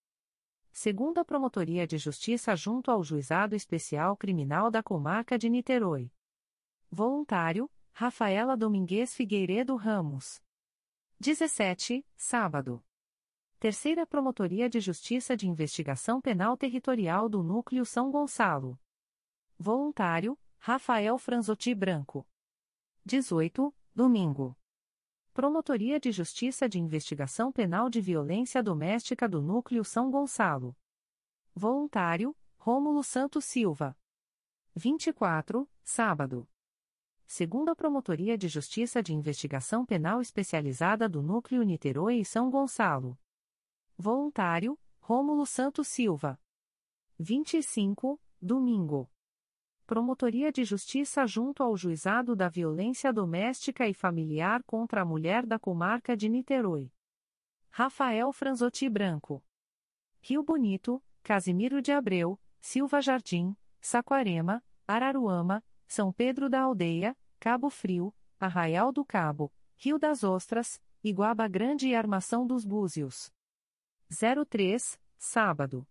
Segunda 0.71 1.23
Promotoria 1.23 1.85
de 1.85 1.99
Justiça 1.99 2.55
junto 2.55 2.89
ao 2.89 3.03
Juizado 3.03 3.55
Especial 3.55 4.17
Criminal 4.17 4.71
da 4.71 4.81
Comarca 4.81 5.37
de 5.37 5.47
Niterói. 5.47 6.11
Voluntário, 6.89 7.71
Rafaela 7.91 8.57
Domingues 8.57 9.13
Figueiredo 9.13 9.75
Ramos. 9.75 10.41
17, 11.19 12.03
sábado. 12.17 12.83
Terceira 13.59 14.07
Promotoria 14.07 14.69
de 14.69 14.79
Justiça 14.79 15.35
de 15.35 15.45
Investigação 15.45 16.21
Penal 16.21 16.55
Territorial 16.55 17.27
do 17.27 17.43
Núcleo 17.43 17.85
São 17.85 18.09
Gonçalo. 18.09 18.79
Voluntário, 19.57 20.39
Rafael 20.57 21.17
Franzotti 21.17 21.75
Branco. 21.75 22.25
18, 23.03 23.75
domingo. 23.93 24.57
Promotoria 25.33 25.99
de 25.99 26.09
Justiça 26.09 26.69
de 26.69 26.79
Investigação 26.79 27.51
Penal 27.51 27.89
de 27.89 27.99
Violência 27.99 28.63
Doméstica 28.63 29.27
do 29.27 29.41
Núcleo 29.41 29.83
São 29.83 30.09
Gonçalo. 30.09 30.73
Voluntário, 31.53 32.33
Rômulo 32.57 33.03
Santos 33.03 33.43
Silva. 33.43 33.93
24, 34.73 35.69
sábado. 35.83 36.47
Segunda 37.27 37.75
Promotoria 37.75 38.37
de 38.37 38.47
Justiça 38.47 39.03
de 39.03 39.13
Investigação 39.13 39.85
Penal 39.85 40.21
Especializada 40.21 41.09
do 41.09 41.21
Núcleo 41.21 41.61
Niterói 41.63 42.21
e 42.21 42.25
São 42.25 42.49
Gonçalo. 42.49 43.19
Voluntário, 44.01 44.79
Rômulo 45.01 45.45
Santos 45.45 45.89
Silva. 45.89 46.39
25, 47.19 48.17
domingo. 48.41 49.11
Promotoria 49.85 50.53
de 50.53 50.63
Justiça 50.63 51.27
junto 51.27 51.61
ao 51.61 51.75
Juizado 51.75 52.33
da 52.33 52.47
Violência 52.47 53.11
Doméstica 53.11 53.89
e 53.89 53.93
Familiar 53.93 54.63
contra 54.63 55.01
a 55.01 55.05
Mulher 55.05 55.45
da 55.45 55.59
Comarca 55.59 56.15
de 56.15 56.29
Niterói. 56.29 56.89
Rafael 57.69 58.31
Franzotti 58.31 58.87
Branco. 58.87 59.43
Rio 60.21 60.43
Bonito, 60.43 61.03
Casimiro 61.21 61.81
de 61.81 61.91
Abreu, 61.91 62.39
Silva 62.61 63.01
Jardim, 63.01 63.53
Saquarema, 63.81 64.63
Araruama, 64.87 65.61
São 65.85 66.13
Pedro 66.13 66.49
da 66.49 66.61
Aldeia, 66.61 67.17
Cabo 67.37 67.69
Frio, 67.69 68.15
Arraial 68.39 68.93
do 68.93 69.03
Cabo, 69.03 69.51
Rio 69.75 69.99
das 69.99 70.23
Ostras, 70.23 70.81
Iguaba 71.03 71.49
Grande 71.49 71.89
e 71.89 71.95
Armação 71.95 72.47
dos 72.47 72.63
Búzios. 72.63 73.29
03, 74.11 74.99
sábado. 75.19 75.87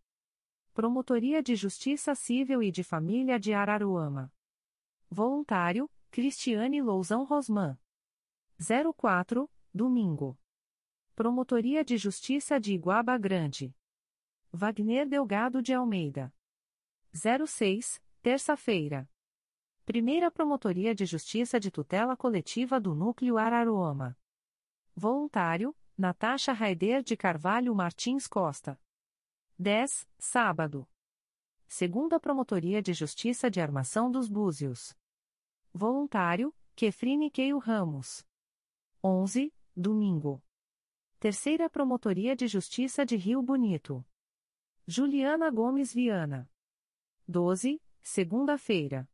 Promotoria 0.74 1.40
de 1.40 1.54
Justiça 1.54 2.16
Civil 2.16 2.60
e 2.62 2.72
de 2.72 2.82
Família 2.82 3.38
de 3.38 3.54
Araruama. 3.54 4.32
Voluntário, 5.08 5.88
Cristiane 6.10 6.82
Lousão 6.82 7.24
Rosman. 7.24 7.78
04, 8.96 9.48
domingo. 9.72 10.36
Promotoria 11.14 11.84
de 11.84 11.96
Justiça 11.96 12.58
de 12.58 12.74
Iguaba 12.74 13.16
Grande. 13.16 13.72
Wagner 14.52 15.08
Delgado 15.08 15.62
de 15.62 15.72
Almeida. 15.72 16.34
06, 17.12 18.02
terça-feira. 18.20 19.08
Primeira 19.84 20.28
Promotoria 20.28 20.92
de 20.92 21.06
Justiça 21.06 21.60
de 21.60 21.70
Tutela 21.70 22.16
Coletiva 22.16 22.80
do 22.80 22.96
Núcleo 22.96 23.38
Araruama. 23.38 24.18
Voluntário, 24.94 25.74
Natasha 25.98 26.52
Raider 26.52 27.02
de 27.02 27.16
Carvalho 27.16 27.74
Martins 27.74 28.28
Costa. 28.28 28.80
10, 29.58 30.06
sábado. 30.16 30.88
Segunda 31.66 32.20
Promotoria 32.20 32.80
de 32.80 32.92
Justiça 32.92 33.50
de 33.50 33.60
Armação 33.60 34.08
dos 34.08 34.28
Búzios. 34.28 34.96
Voluntário, 35.74 36.54
Kefrine 36.76 37.28
Keio 37.32 37.58
Ramos. 37.58 38.24
11, 39.02 39.52
domingo. 39.74 40.40
Terceira 41.18 41.68
Promotoria 41.68 42.36
de 42.36 42.46
Justiça 42.46 43.04
de 43.04 43.16
Rio 43.16 43.42
Bonito. 43.42 44.06
Juliana 44.86 45.50
Gomes 45.50 45.92
Viana. 45.92 46.48
12, 47.26 47.82
segunda-feira. 48.00 49.10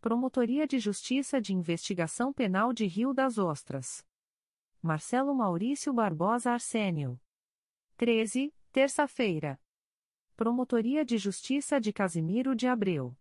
Promotoria 0.00 0.64
de 0.64 0.78
Justiça 0.78 1.40
de 1.40 1.52
Investigação 1.52 2.32
Penal 2.32 2.72
de 2.72 2.86
Rio 2.86 3.12
das 3.12 3.36
Ostras. 3.36 4.06
Marcelo 4.86 5.34
Maurício 5.34 5.94
Barbosa 5.94 6.50
Arsênio. 6.52 7.18
13, 7.96 8.54
terça-feira. 8.70 9.58
Promotoria 10.36 11.02
de 11.06 11.16
Justiça 11.16 11.80
de 11.80 11.90
Casimiro 11.90 12.54
de 12.54 12.66
Abreu. 12.66 13.16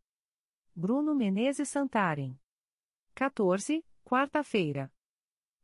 Bruno 0.75 1.15
Menezes 1.15 1.69
Santarem. 1.69 2.37
14, 3.15 3.81
quarta-feira. 4.03 4.93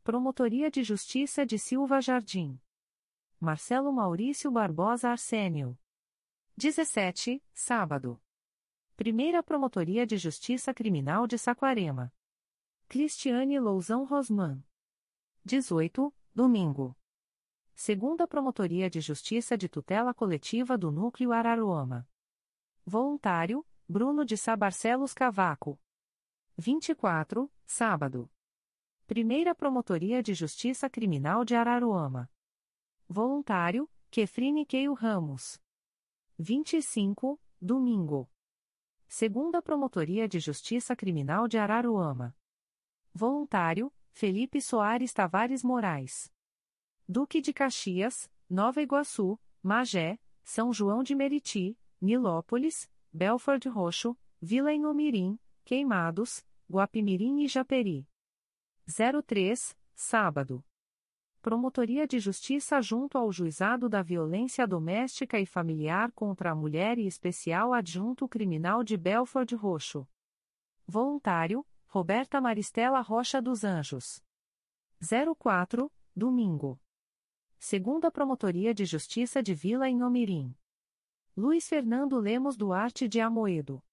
Promotoria 0.02 0.72
de 0.72 0.84
Justiça 0.84 1.46
de 1.46 1.60
Silva 1.60 2.00
Jardim. 2.00 2.58
Marcelo 3.38 3.92
Maurício 3.92 4.50
Barbosa 4.50 5.10
Arsênio. 5.10 5.78
17, 6.56 7.44
sábado. 7.54 8.18
Primeira 8.96 9.44
Promotoria 9.44 10.08
de 10.08 10.16
Justiça 10.16 10.74
Criminal 10.74 11.28
de 11.28 11.38
Saquarema. 11.38 12.10
Cristiane 12.88 13.60
Lousão 13.60 14.06
Rosman. 14.06 14.64
18, 15.50 16.14
domingo. 16.32 16.96
Segunda 17.74 18.28
Promotoria 18.28 18.88
de 18.88 19.02
Justiça 19.02 19.58
de 19.58 19.68
Tutela 19.68 20.14
Coletiva 20.14 20.78
do 20.78 20.92
Núcleo 20.92 21.32
Araruama. 21.32 22.08
Voluntário, 22.86 23.66
Bruno 23.88 24.24
de 24.24 24.38
Sabarcelos 24.38 25.12
Cavaco. 25.12 25.82
24, 26.56 27.52
sábado. 27.66 28.32
Primeira 29.08 29.56
Promotoria 29.56 30.22
de 30.22 30.36
Justiça 30.36 30.88
Criminal 30.88 31.44
de 31.44 31.56
Araruama. 31.56 32.30
Voluntário, 33.08 33.90
Kefrine 34.12 34.68
Keio 34.68 34.94
Ramos. 34.94 35.60
25, 36.38 37.42
domingo. 37.60 38.30
Segunda 39.08 39.64
Promotoria 39.64 40.28
de 40.28 40.40
Justiça 40.40 40.96
Criminal 40.96 41.48
de 41.48 41.58
Araruama. 41.58 42.38
Voluntário, 43.12 43.92
Felipe 44.12 44.62
Soares 44.62 45.14
Tavares 45.14 45.64
Moraes. 45.64 46.32
Duque 47.08 47.42
de 47.42 47.54
Caxias, 47.54 48.30
Nova 48.50 48.82
Iguaçu, 48.82 49.40
Magé, 49.64 50.20
São 50.44 50.74
João 50.74 51.04
de 51.04 51.16
Meriti, 51.16 51.78
Nilópolis, 52.02 52.90
Belford 53.12 53.68
Roxo, 53.70 54.18
Vila 54.42 54.74
Inhomirim, 54.74 55.40
Queimados, 55.66 56.46
Guapimirim 56.70 57.44
e 57.44 57.48
Japeri. 57.48 58.08
03, 59.26 59.76
sábado. 59.96 60.64
Promotoria 61.42 62.06
de 62.06 62.20
Justiça 62.20 62.82
junto 62.82 63.18
ao 63.18 63.32
Juizado 63.32 63.88
da 63.88 64.02
Violência 64.02 64.68
Doméstica 64.68 65.40
e 65.40 65.46
Familiar 65.46 66.12
contra 66.12 66.52
a 66.52 66.56
Mulher 66.56 66.98
e 66.98 67.08
Especial 67.08 67.74
Adjunto 67.74 68.28
Criminal 68.28 68.84
de 68.84 68.98
Belford 68.98 69.56
Roxo. 69.56 70.08
Voluntário, 70.86 71.66
Roberta 71.92 72.40
Maristela 72.40 73.02
Rocha 73.02 73.42
dos 73.42 73.64
Anjos. 73.64 74.24
04, 75.40 75.92
domingo. 76.16 76.80
Segunda 77.58 78.12
Promotoria 78.12 78.76
de 78.76 78.86
Justiça 78.86 79.42
de 79.42 79.56
Vila 79.56 79.90
Inhomirim. 79.90 80.56
Luiz 81.36 81.68
Fernando 81.68 82.20
Lemos 82.20 82.56
Duarte 82.56 83.08
de 83.08 83.20
Amoedo. 83.20 83.84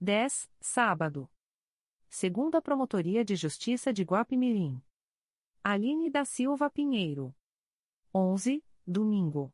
10, 0.00 0.50
sábado. 0.58 1.30
Segunda 2.08 2.62
Promotoria 2.62 3.22
de 3.22 3.36
Justiça 3.36 3.92
de 3.92 4.04
Guapimirim. 4.04 4.82
Aline 5.62 6.08
da 6.08 6.24
Silva 6.24 6.70
Pinheiro. 6.70 7.36
11, 8.14 8.64
domingo. 8.86 9.52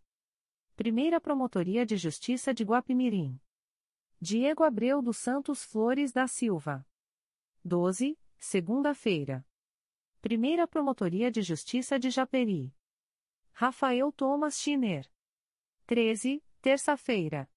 Primeira 0.76 1.20
Promotoria 1.20 1.84
de 1.84 1.96
Justiça 1.96 2.54
de 2.54 2.62
Guapimirim. 2.62 3.40
Diego 4.20 4.62
Abreu 4.62 5.02
dos 5.02 5.16
Santos 5.16 5.64
Flores 5.64 6.12
da 6.12 6.28
Silva. 6.28 6.87
12, 7.66 8.18
segunda-feira. 8.37 9.42
Primeira 10.20 10.68
Promotoria 10.68 11.31
de 11.31 11.40
Justiça 11.40 11.98
de 11.98 12.11
Japeri. 12.11 12.77
Rafael 13.55 14.12
Thomas 14.12 14.59
Schiner. 14.61 15.11
13, 15.87 16.44
terça-feira. 16.61 17.50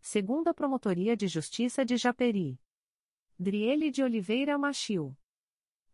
Segunda 0.00 0.52
Promotoria 0.52 1.16
de 1.16 1.28
Justiça 1.28 1.84
de 1.84 1.96
Japeri. 1.96 2.60
Driele 3.38 3.92
de 3.92 4.02
Oliveira 4.02 4.58
Machil. 4.58 5.16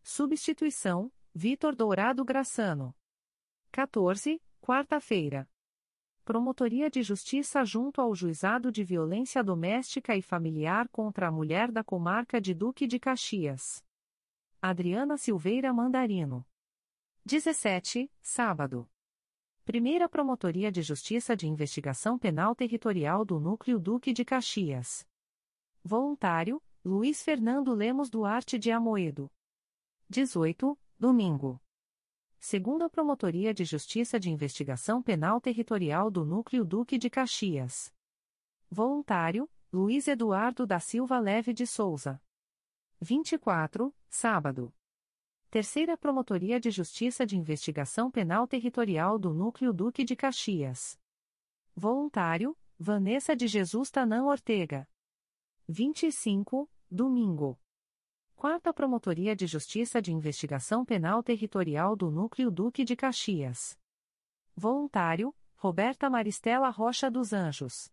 Substituição, 0.01 1.13
Vitor 1.31 1.75
Dourado 1.75 2.25
Graçano. 2.25 2.95
14, 3.71 4.41
quarta-feira. 4.59 5.47
Promotoria 6.25 6.89
de 6.89 7.03
Justiça 7.03 7.63
junto 7.63 8.01
ao 8.01 8.15
Juizado 8.15 8.71
de 8.71 8.83
Violência 8.83 9.43
Doméstica 9.43 10.17
e 10.17 10.23
Familiar 10.23 10.89
contra 10.89 11.27
a 11.27 11.31
Mulher 11.31 11.71
da 11.71 11.83
Comarca 11.83 12.41
de 12.41 12.51
Duque 12.51 12.87
de 12.87 12.97
Caxias. 12.97 13.85
Adriana 14.59 15.17
Silveira 15.17 15.71
Mandarino. 15.71 16.43
17, 17.23 18.11
sábado. 18.23 18.89
Primeira 19.63 20.09
Promotoria 20.09 20.71
de 20.71 20.81
Justiça 20.81 21.37
de 21.37 21.47
Investigação 21.47 22.17
Penal 22.17 22.55
Territorial 22.55 23.23
do 23.23 23.39
Núcleo 23.39 23.79
Duque 23.79 24.11
de 24.11 24.25
Caxias. 24.25 25.07
Voluntário, 25.83 26.59
Luiz 26.83 27.21
Fernando 27.21 27.71
Lemos 27.75 28.09
Duarte 28.09 28.57
de 28.57 28.71
Amoedo. 28.71 29.31
18, 30.09 30.75
domingo. 30.97 31.61
Segunda 32.47 32.87
Promotoria 32.87 33.51
de 33.55 33.65
Justiça 33.65 34.19
de 34.19 34.29
Investigação 34.29 35.01
Penal 35.01 35.41
Territorial 35.41 36.11
do 36.11 36.23
Núcleo 36.23 36.63
Duque 36.63 36.95
de 36.95 37.09
Caxias. 37.09 37.91
Voluntário, 38.69 39.49
Luiz 39.73 40.07
Eduardo 40.07 40.63
da 40.63 40.79
Silva 40.79 41.17
Leve 41.17 41.53
de 41.53 41.65
Souza. 41.65 42.21
24, 43.01 43.91
sábado. 44.07 44.71
Terceira 45.49 45.97
Promotoria 45.97 46.59
de 46.59 46.69
Justiça 46.69 47.25
de 47.25 47.35
Investigação 47.35 48.11
Penal 48.11 48.47
Territorial 48.47 49.17
do 49.17 49.33
Núcleo 49.33 49.73
Duque 49.73 50.03
de 50.03 50.15
Caxias. 50.15 50.99
Voluntário, 51.75 52.55
Vanessa 52.77 53.35
de 53.35 53.47
Jesus 53.47 53.89
Tanã 53.89 54.23
Ortega. 54.23 54.87
25, 55.67 56.69
domingo. 56.91 57.59
Quarta 58.35 58.73
Promotoria 58.73 59.33
de 59.33 59.47
Justiça 59.47 60.01
de 60.01 60.11
Investigação 60.13 60.83
Penal 60.83 61.23
Territorial 61.23 61.95
do 61.95 62.11
Núcleo 62.11 62.51
Duque 62.51 62.83
de 62.83 62.95
Caxias. 62.95 63.79
Voluntário, 64.53 65.33
Roberta 65.55 66.09
Maristela 66.09 66.69
Rocha 66.69 67.09
dos 67.09 67.31
Anjos. 67.31 67.89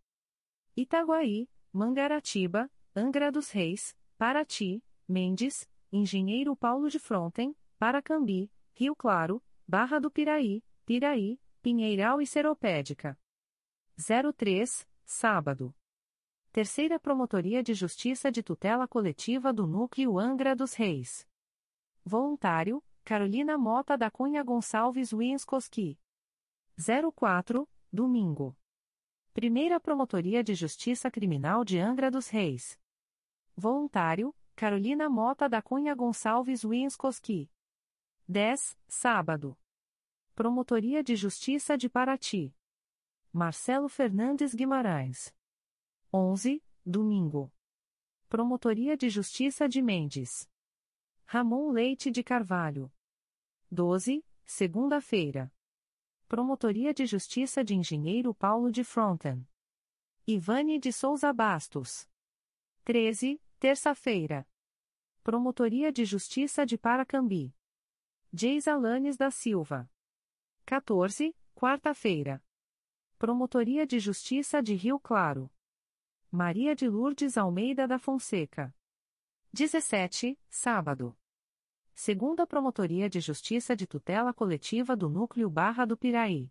Itaguaí, 0.76 1.48
Mangaratiba, 1.72 2.68
Angra 2.94 3.30
dos 3.30 3.50
Reis, 3.50 3.96
Paraty, 4.18 4.84
Mendes, 5.08 5.68
Engenheiro 5.92 6.56
Paulo 6.56 6.90
de 6.90 6.98
Fronten, 6.98 7.56
Paracambi, 7.78 8.50
Rio 8.74 8.96
Claro, 8.96 9.42
Barra 9.66 10.00
do 10.00 10.10
Piraí, 10.10 10.62
Piraí, 10.84 11.40
Pinheiral 11.62 12.20
e 12.20 12.26
Seropédica. 12.26 13.16
03, 14.36 14.86
sábado. 15.04 15.72
Terceira 16.52 17.00
Promotoria 17.00 17.62
de 17.62 17.72
Justiça 17.72 18.30
de 18.30 18.42
Tutela 18.42 18.86
Coletiva 18.86 19.54
do 19.54 19.66
Núcleo 19.66 20.18
Angra 20.18 20.54
dos 20.54 20.74
Reis. 20.74 21.26
Voluntário, 22.04 22.84
Carolina 23.02 23.56
Mota 23.56 23.96
da 23.96 24.10
Cunha 24.10 24.42
Gonçalves 24.42 25.14
Winskoski. 25.14 25.98
04, 27.16 27.66
domingo. 27.90 28.54
Primeira 29.32 29.80
Promotoria 29.80 30.44
de 30.44 30.54
Justiça 30.54 31.10
Criminal 31.10 31.64
de 31.64 31.78
Angra 31.78 32.10
dos 32.10 32.28
Reis. 32.28 32.78
Voluntário, 33.56 34.36
Carolina 34.54 35.08
Mota 35.08 35.48
da 35.48 35.62
Cunha 35.62 35.94
Gonçalves 35.94 36.64
Winskoski. 36.64 37.50
10, 38.28 38.76
sábado. 38.86 39.58
Promotoria 40.34 41.02
de 41.02 41.16
Justiça 41.16 41.78
de 41.78 41.88
Paraty. 41.88 42.54
Marcelo 43.32 43.88
Fernandes 43.88 44.54
Guimarães. 44.54 45.34
11, 46.14 46.62
domingo. 46.84 47.50
Promotoria 48.28 48.98
de 48.98 49.08
Justiça 49.08 49.66
de 49.66 49.80
Mendes. 49.80 50.46
Ramon 51.24 51.70
Leite 51.72 52.10
de 52.10 52.22
Carvalho. 52.22 52.92
12, 53.70 54.22
segunda-feira. 54.44 55.50
Promotoria 56.28 56.92
de 56.92 57.06
Justiça 57.06 57.64
de 57.64 57.74
Engenheiro 57.74 58.34
Paulo 58.34 58.70
de 58.70 58.84
Fronten. 58.84 59.48
Ivane 60.26 60.78
de 60.78 60.92
Souza 60.92 61.32
Bastos. 61.32 62.06
13, 62.84 63.40
Terça-feira. 63.58 64.46
Promotoria 65.22 65.90
de 65.90 66.04
Justiça 66.04 66.66
de 66.66 66.76
Paracambi. 66.76 67.56
Geis 68.30 68.68
Alanes 68.68 69.16
da 69.16 69.30
Silva. 69.30 69.90
14, 70.66 71.34
quarta-feira. 71.54 72.44
Promotoria 73.18 73.86
de 73.86 73.98
Justiça 73.98 74.62
de 74.62 74.74
Rio 74.74 75.00
Claro. 75.00 75.50
Maria 76.34 76.74
de 76.74 76.88
Lourdes 76.88 77.36
Almeida 77.36 77.86
da 77.86 77.98
Fonseca. 77.98 78.74
17, 79.52 80.40
sábado. 80.48 81.14
Segunda 81.94 82.46
Promotoria 82.46 83.06
de 83.06 83.20
Justiça 83.20 83.76
de 83.76 83.86
Tutela 83.86 84.32
Coletiva 84.32 84.96
do 84.96 85.10
Núcleo 85.10 85.50
Barra 85.50 85.84
do 85.84 85.94
Piraí. 85.94 86.50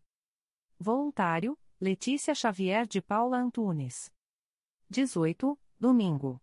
Voluntário, 0.77 1.57
Letícia 1.79 2.35
Xavier 2.35 2.85
de 2.85 3.01
Paula 3.01 3.39
Antunes. 3.39 4.13
18, 4.87 5.59
domingo. 5.79 6.39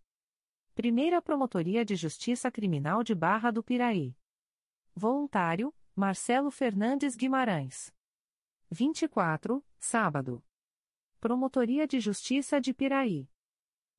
Primeira 0.74 1.22
Promotoria 1.22 1.84
de 1.84 1.94
Justiça 1.94 2.50
Criminal 2.50 3.04
de 3.04 3.14
Barra 3.14 3.52
do 3.52 3.62
Piraí. 3.62 4.16
Voluntário, 4.96 5.72
Marcelo 5.94 6.50
Fernandes 6.50 7.14
Guimarães. 7.14 7.94
24, 8.68 9.64
sábado. 9.78 10.42
Promotoria 11.20 11.84
de 11.84 11.98
Justiça 11.98 12.60
de 12.60 12.72
Piraí. 12.72 13.28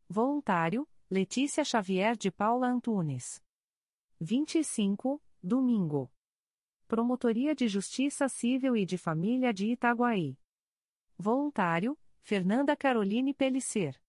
Voluntário, 0.07 0.87
Letícia 1.11 1.65
Xavier 1.65 2.15
de 2.15 2.31
Paula 2.31 2.67
Antunes. 2.67 3.43
25, 4.21 5.21
domingo. 5.43 6.09
Promotoria 6.87 7.53
de 7.53 7.67
Justiça 7.67 8.29
Civil 8.29 8.77
e 8.77 8.85
de 8.85 8.97
Família 8.97 9.53
de 9.53 9.67
Itaguaí. 9.67 10.39
Voluntário, 11.17 11.99
Fernanda 12.21 12.73
Caroline 12.73 13.33
Pellicer. 13.33 14.01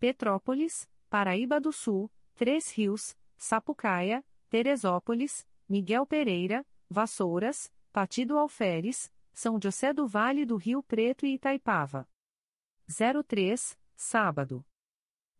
Petrópolis, 0.00 0.90
Paraíba 1.08 1.60
do 1.60 1.72
Sul, 1.72 2.10
Três 2.34 2.72
Rios, 2.72 3.16
Sapucaia, 3.36 4.24
Teresópolis, 4.50 5.46
Miguel 5.68 6.04
Pereira, 6.04 6.66
Vassouras, 6.90 7.72
Partido 7.92 8.36
Alferes, 8.36 9.12
São 9.32 9.60
José 9.62 9.92
do 9.92 10.08
Vale 10.08 10.44
do 10.44 10.56
Rio 10.56 10.82
Preto 10.82 11.24
e 11.24 11.34
Itaipava. 11.34 12.10
03, 12.86 13.78
sábado. 13.94 14.64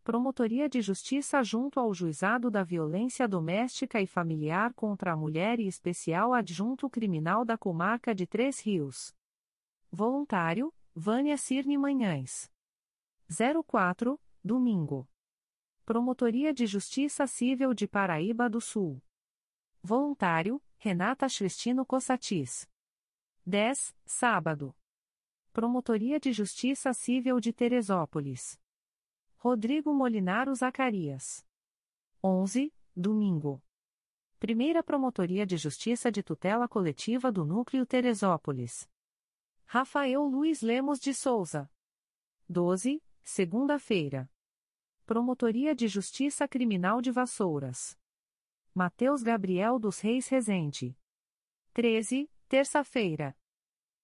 Promotoria 0.03 0.67
de 0.67 0.81
Justiça 0.81 1.41
junto 1.43 1.79
ao 1.79 1.93
Juizado 1.93 2.51
da 2.51 2.63
Violência 2.63 3.27
Doméstica 3.27 4.01
e 4.01 4.07
Familiar 4.07 4.73
contra 4.73 5.13
a 5.13 5.15
Mulher 5.15 5.59
e 5.59 5.67
Especial 5.67 6.33
Adjunto 6.33 6.89
Criminal 6.89 7.45
da 7.45 7.57
Comarca 7.57 8.13
de 8.13 8.27
Três 8.27 8.59
Rios. 8.59 9.15
Voluntário, 9.89 10.73
Vânia 10.93 11.37
Cirne 11.37 11.77
Manhães. 11.77 12.51
04, 13.65 14.19
domingo. 14.43 15.07
Promotoria 15.85 16.53
de 16.53 16.65
Justiça 16.65 17.25
Civil 17.27 17.73
de 17.73 17.87
Paraíba 17.87 18.49
do 18.49 18.59
Sul. 18.59 19.01
Voluntário, 19.81 20.61
Renata 20.77 21.27
Cristino 21.27 21.85
Cossatis. 21.85 22.69
10, 23.45 23.95
sábado. 24.05 24.75
Promotoria 25.53 26.19
de 26.19 26.33
Justiça 26.33 26.93
Civil 26.93 27.39
de 27.39 27.53
Teresópolis. 27.53 28.59
Rodrigo 29.37 29.93
Molinaro 29.93 30.55
Zacarias. 30.55 31.45
11, 32.23 32.73
domingo. 32.95 33.61
Primeira 34.39 34.81
Promotoria 34.81 35.45
de 35.45 35.55
Justiça 35.55 36.11
de 36.11 36.23
Tutela 36.23 36.67
Coletiva 36.67 37.31
do 37.31 37.45
Núcleo 37.45 37.85
Teresópolis. 37.85 38.89
Rafael 39.65 40.23
Luiz 40.23 40.63
Lemos 40.63 40.99
de 40.99 41.13
Souza. 41.13 41.69
12, 42.49 43.03
segunda-feira. 43.23 44.27
Promotoria 45.05 45.75
de 45.75 45.87
Justiça 45.87 46.47
Criminal 46.47 46.99
de 46.99 47.11
Vassouras. 47.11 47.95
Mateus 48.73 49.21
Gabriel 49.21 49.77
dos 49.77 49.99
Reis 49.99 50.27
Rezende. 50.27 50.97
13, 51.73 52.27
terça-feira. 52.47 53.37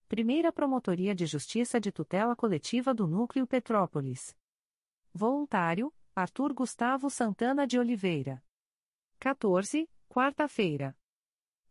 Primeira 0.10 0.52
Promotoria 0.52 1.14
de 1.14 1.28
Justiça 1.28 1.80
de 1.80 1.92
Tutela 1.92 2.36
Coletiva 2.36 2.96
do 2.96 3.06
Núcleo 3.06 3.46
Petrópolis. 3.46 4.36
Voluntário, 5.14 5.94
Arthur 6.16 6.52
Gustavo 6.52 7.12
Santana 7.12 7.68
de 7.68 7.78
Oliveira. 7.78 8.44
14, 9.20 9.88
quarta-feira. 10.08 10.98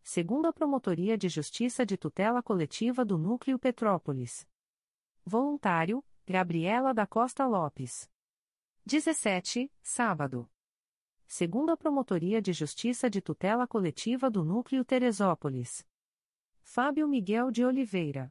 Segunda 0.04 0.52
Promotoria 0.52 1.18
de 1.18 1.28
Justiça 1.28 1.84
de 1.84 1.96
Tutela 1.96 2.40
Coletiva 2.40 3.04
do 3.04 3.18
Núcleo 3.18 3.58
Petrópolis. 3.58 4.46
Voluntário, 5.24 6.04
Gabriela 6.24 6.94
da 6.94 7.08
Costa 7.08 7.44
Lopes. 7.44 8.08
17, 8.86 9.68
sábado. 9.82 10.48
Segunda 11.26 11.76
Promotoria 11.76 12.40
de 12.40 12.52
Justiça 12.52 13.10
de 13.10 13.20
Tutela 13.20 13.66
Coletiva 13.66 14.30
do 14.30 14.44
Núcleo 14.44 14.84
Teresópolis. 14.84 15.84
Fábio 16.70 17.08
Miguel 17.08 17.50
de 17.50 17.64
Oliveira. 17.64 18.30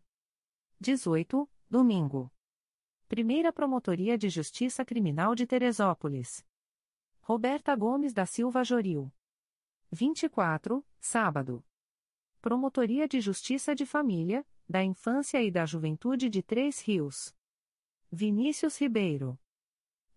18, 0.79 1.49
domingo. 1.67 2.31
Primeira 3.07 3.51
Promotoria 3.51 4.15
de 4.15 4.29
Justiça 4.29 4.85
Criminal 4.85 5.33
de 5.33 5.47
Teresópolis. 5.47 6.45
Roberta 7.19 7.75
Gomes 7.75 8.13
da 8.13 8.27
Silva 8.27 8.63
Joril. 8.63 9.11
24, 9.91 10.85
sábado. 10.99 11.65
Promotoria 12.39 13.07
de 13.07 13.19
Justiça 13.19 13.73
de 13.73 13.87
Família, 13.87 14.45
da 14.69 14.83
Infância 14.83 15.41
e 15.41 15.49
da 15.49 15.65
Juventude 15.65 16.29
de 16.29 16.43
Três 16.43 16.79
Rios. 16.79 17.35
Vinícius 18.11 18.79
Ribeiro. 18.79 19.35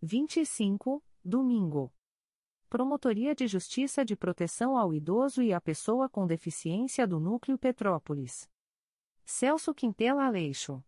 25, 0.03 1.03
domingo. 1.25 1.91
Promotoria 2.71 3.35
de 3.35 3.49
Justiça 3.49 4.05
de 4.05 4.14
Proteção 4.14 4.79
ao 4.79 4.95
Idoso 4.95 5.43
e 5.43 5.53
à 5.53 5.61
Pessoa 5.61 6.09
com 6.09 6.25
Deficiência 6.25 7.05
do 7.05 7.18
Núcleo 7.18 7.59
Petrópolis. 7.59 8.49
Celso 9.25 9.75
Quintela 9.75 10.25
Aleixo. 10.25 10.81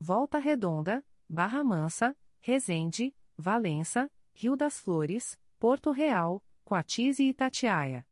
Volta 0.00 0.40
Redonda, 0.40 1.06
Barra 1.28 1.62
Mansa, 1.62 2.18
Resende, 2.40 3.14
Valença, 3.36 4.10
Rio 4.34 4.56
das 4.56 4.80
Flores, 4.80 5.38
Porto 5.60 5.92
Real, 5.92 6.44
Coatis 6.64 7.20
e 7.20 7.28
Itatiaia. 7.28 8.04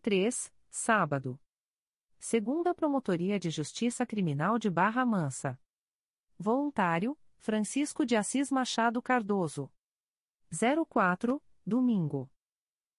03, 0.00 0.52
sábado. 0.70 1.36
Segunda 2.16 2.72
Promotoria 2.72 3.40
de 3.40 3.50
Justiça 3.50 4.06
Criminal 4.06 4.56
de 4.56 4.70
Barra 4.70 5.04
Mansa. 5.04 5.60
Voluntário, 6.38 7.18
Francisco 7.38 8.06
de 8.06 8.14
Assis 8.14 8.52
Machado 8.52 9.02
Cardoso. 9.02 9.68
04, 10.88 11.42
domingo. 11.64 12.30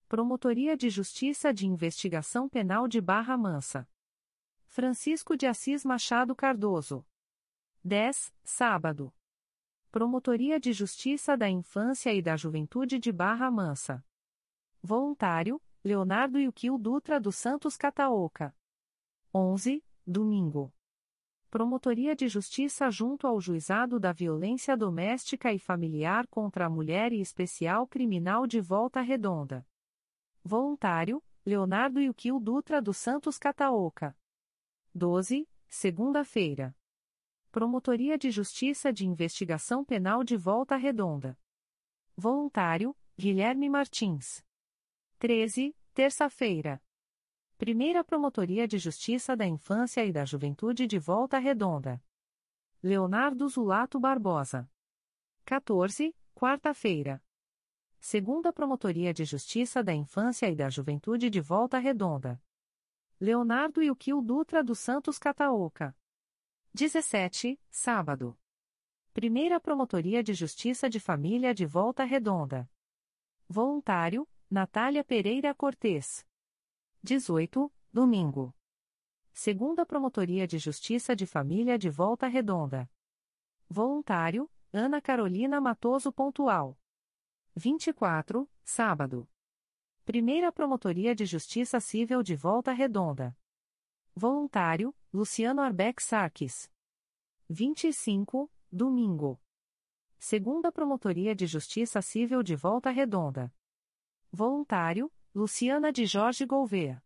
Promotoria 0.07 0.77
de 0.77 0.89
Justiça 0.89 1.53
de 1.53 1.67
Investigação 1.67 2.47
Penal 2.47 2.87
de 2.87 3.01
Barra 3.01 3.37
Mansa. 3.37 3.87
Francisco 4.65 5.35
de 5.35 5.45
Assis 5.45 5.83
Machado 5.83 6.35
Cardoso. 6.35 7.05
10, 7.83 8.33
sábado. 8.43 9.13
Promotoria 9.91 10.59
de 10.59 10.71
Justiça 10.73 11.37
da 11.37 11.49
Infância 11.49 12.13
e 12.13 12.21
da 12.21 12.35
Juventude 12.35 12.97
de 12.97 13.11
Barra 13.11 13.51
Mansa. 13.51 14.03
Voluntário, 14.81 15.61
Leonardo 15.83 16.39
Yuquil 16.39 16.77
Dutra 16.77 17.19
dos 17.19 17.35
Santos 17.35 17.75
Cataoca. 17.75 18.55
11, 19.33 19.83
domingo. 20.05 20.73
Promotoria 21.53 22.15
de 22.15 22.27
Justiça 22.27 22.89
junto 22.89 23.27
ao 23.27 23.39
Juizado 23.39 23.99
da 23.99 24.11
Violência 24.11 24.75
Doméstica 24.75 25.53
e 25.53 25.59
Familiar 25.59 26.25
contra 26.25 26.65
a 26.65 26.69
Mulher 26.69 27.13
e 27.13 27.21
Especial 27.21 27.85
Criminal 27.85 28.47
de 28.47 28.59
Volta 28.59 29.01
Redonda. 29.01 29.63
Voluntário, 30.43 31.23
Leonardo 31.45 32.01
Yuquil 32.01 32.39
Dutra 32.39 32.81
dos 32.81 32.97
Santos 32.97 33.37
Cataoca. 33.37 34.17
12, 34.95 35.47
segunda-feira. 35.69 36.75
Promotoria 37.51 38.17
de 38.17 38.31
Justiça 38.31 38.91
de 38.91 39.05
Investigação 39.05 39.85
Penal 39.85 40.23
de 40.23 40.35
Volta 40.35 40.75
Redonda. 40.75 41.37
Voluntário, 42.17 42.97
Guilherme 43.15 43.69
Martins. 43.69 44.43
13, 45.19 45.77
terça-feira. 45.93 46.81
Primeira 47.63 48.03
Promotoria 48.03 48.67
de 48.67 48.77
Justiça 48.77 49.37
da 49.37 49.47
Infância 49.47 50.03
e 50.03 50.11
da 50.11 50.25
Juventude 50.25 50.85
de 50.85 50.99
Volta 50.99 51.39
Redonda. 51.39 52.03
Leonardo 52.83 53.47
Zulato 53.47 53.97
Barbosa. 54.01 54.69
14, 55.45 56.13
quarta-feira. 56.35 57.23
Segunda 58.01 58.51
Promotoria 58.51 59.13
de 59.13 59.23
Justiça 59.23 59.81
da 59.81 59.93
Infância 59.93 60.49
e 60.49 60.57
da 60.57 60.69
Juventude 60.69 61.29
de 61.29 61.39
Volta 61.39 61.79
Redonda. 61.79 62.43
Leonardo 63.17 63.81
Yuquil 63.81 64.21
Dutra 64.21 64.61
dos 64.61 64.79
Santos 64.79 65.17
Cataoca. 65.17 65.95
17, 66.73 67.57
sábado. 67.71 68.37
Primeira 69.13 69.57
Promotoria 69.57 70.21
de 70.21 70.33
Justiça 70.33 70.89
de 70.89 70.99
Família 70.99 71.53
de 71.53 71.65
Volta 71.65 72.03
Redonda. 72.03 72.69
Voluntário, 73.47 74.27
Natália 74.51 75.01
Pereira 75.01 75.55
Cortes. 75.55 76.25
18, 77.05 77.69
domingo. 77.91 78.55
Segunda 79.33 79.85
Promotoria 79.85 80.47
de 80.47 80.57
Justiça 80.57 81.13
de 81.13 81.25
Família 81.25 81.77
de 81.77 81.89
Volta 81.89 82.27
Redonda. 82.27 82.89
Voluntário, 83.67 84.49
Ana 84.71 85.01
Carolina 85.01 85.59
Matoso 85.59 86.13
Pontual. 86.13 86.79
24, 87.57 88.49
sábado. 88.63 89.29
Primeira 90.05 90.49
Promotoria 90.49 91.13
de 91.13 91.25
Justiça 91.25 91.77
Civil 91.81 92.23
de 92.23 92.37
Volta 92.37 92.71
Redonda. 92.71 93.37
Voluntário, 94.15 94.95
Luciano 95.11 95.61
Arbeck 95.61 96.01
Sarques. 96.01 96.71
25, 97.49 98.49
domingo. 98.71 99.41
Segunda 100.17 100.71
Promotoria 100.71 101.35
de 101.35 101.47
Justiça 101.47 102.01
Civil 102.01 102.41
de 102.41 102.55
Volta 102.55 102.89
Redonda. 102.91 103.53
Voluntário, 104.31 105.11
Luciana 105.35 105.91
de 105.91 106.05
Jorge 106.05 106.45
Gouveia. 106.45 107.03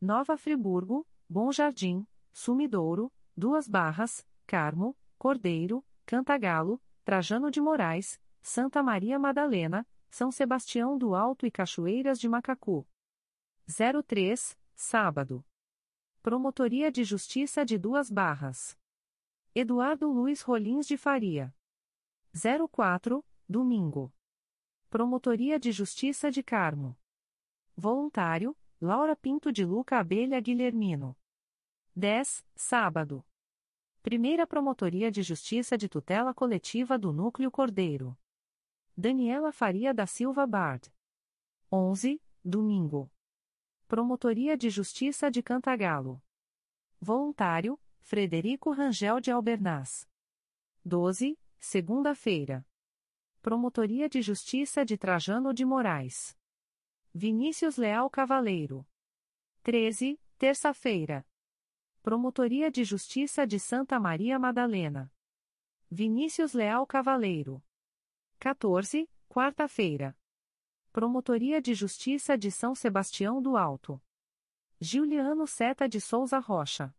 Nova 0.00 0.36
Friburgo, 0.36 1.06
Bom 1.28 1.52
Jardim, 1.52 2.04
Sumidouro, 2.32 3.12
Duas 3.36 3.68
Barras, 3.68 4.26
Carmo, 4.44 4.98
Cordeiro, 5.16 5.86
Cantagalo, 6.04 6.82
Trajano 7.04 7.52
de 7.52 7.60
Moraes, 7.60 8.20
Santa 8.42 8.82
Maria 8.82 9.20
Madalena, 9.20 9.86
São 10.10 10.32
Sebastião 10.32 10.98
do 10.98 11.14
Alto 11.14 11.46
e 11.46 11.50
Cachoeiras 11.50 12.18
de 12.18 12.28
Macacu. 12.28 12.84
03, 14.04 14.58
sábado. 14.74 15.46
Promotoria 16.24 16.90
de 16.90 17.04
Justiça 17.04 17.64
de 17.64 17.78
Duas 17.78 18.10
Barras. 18.10 18.76
Eduardo 19.54 20.10
Luiz 20.10 20.42
Rolins 20.42 20.88
de 20.88 20.96
Faria. 20.96 21.54
04, 22.68 23.24
domingo. 23.48 24.12
Promotoria 24.90 25.56
de 25.60 25.70
Justiça 25.70 26.32
de 26.32 26.42
Carmo. 26.42 26.98
Voluntário, 27.76 28.56
Laura 28.80 29.16
Pinto 29.16 29.50
de 29.50 29.64
Luca 29.64 29.98
Abelha 29.98 30.40
Guilhermino. 30.40 31.16
10, 31.96 32.44
sábado. 32.54 33.24
Primeira 34.00 34.46
Promotoria 34.46 35.10
de 35.10 35.22
Justiça 35.22 35.76
de 35.76 35.88
Tutela 35.88 36.32
Coletiva 36.32 36.96
do 36.96 37.12
Núcleo 37.12 37.50
Cordeiro. 37.50 38.16
Daniela 38.96 39.50
Faria 39.50 39.92
da 39.92 40.06
Silva 40.06 40.46
Bard. 40.46 40.92
11, 41.72 42.22
domingo. 42.44 43.10
Promotoria 43.88 44.56
de 44.56 44.70
Justiça 44.70 45.28
de 45.28 45.42
Cantagalo. 45.42 46.22
Voluntário, 47.00 47.80
Frederico 48.00 48.70
Rangel 48.70 49.18
de 49.18 49.32
Albernaz. 49.32 50.08
12, 50.84 51.36
segunda-feira. 51.58 52.64
Promotoria 53.42 54.08
de 54.08 54.22
Justiça 54.22 54.84
de 54.84 54.96
Trajano 54.96 55.52
de 55.52 55.64
Moraes. 55.64 56.36
Vinícius 57.16 57.76
Leal 57.76 58.10
Cavaleiro. 58.10 58.84
13, 59.62 60.20
terça-feira. 60.36 61.24
Promotoria 62.02 62.72
de 62.72 62.82
Justiça 62.82 63.46
de 63.46 63.60
Santa 63.60 64.00
Maria 64.00 64.36
Madalena. 64.36 65.12
Vinícius 65.88 66.54
Leal 66.54 66.84
Cavaleiro. 66.84 67.62
14, 68.40 69.08
quarta-feira. 69.28 70.18
Promotoria 70.92 71.62
de 71.62 71.72
Justiça 71.72 72.36
de 72.36 72.50
São 72.50 72.74
Sebastião 72.74 73.40
do 73.40 73.56
Alto. 73.56 74.02
Giuliano 74.80 75.46
Seta 75.46 75.88
de 75.88 76.00
Souza 76.00 76.40
Rocha. 76.40 76.92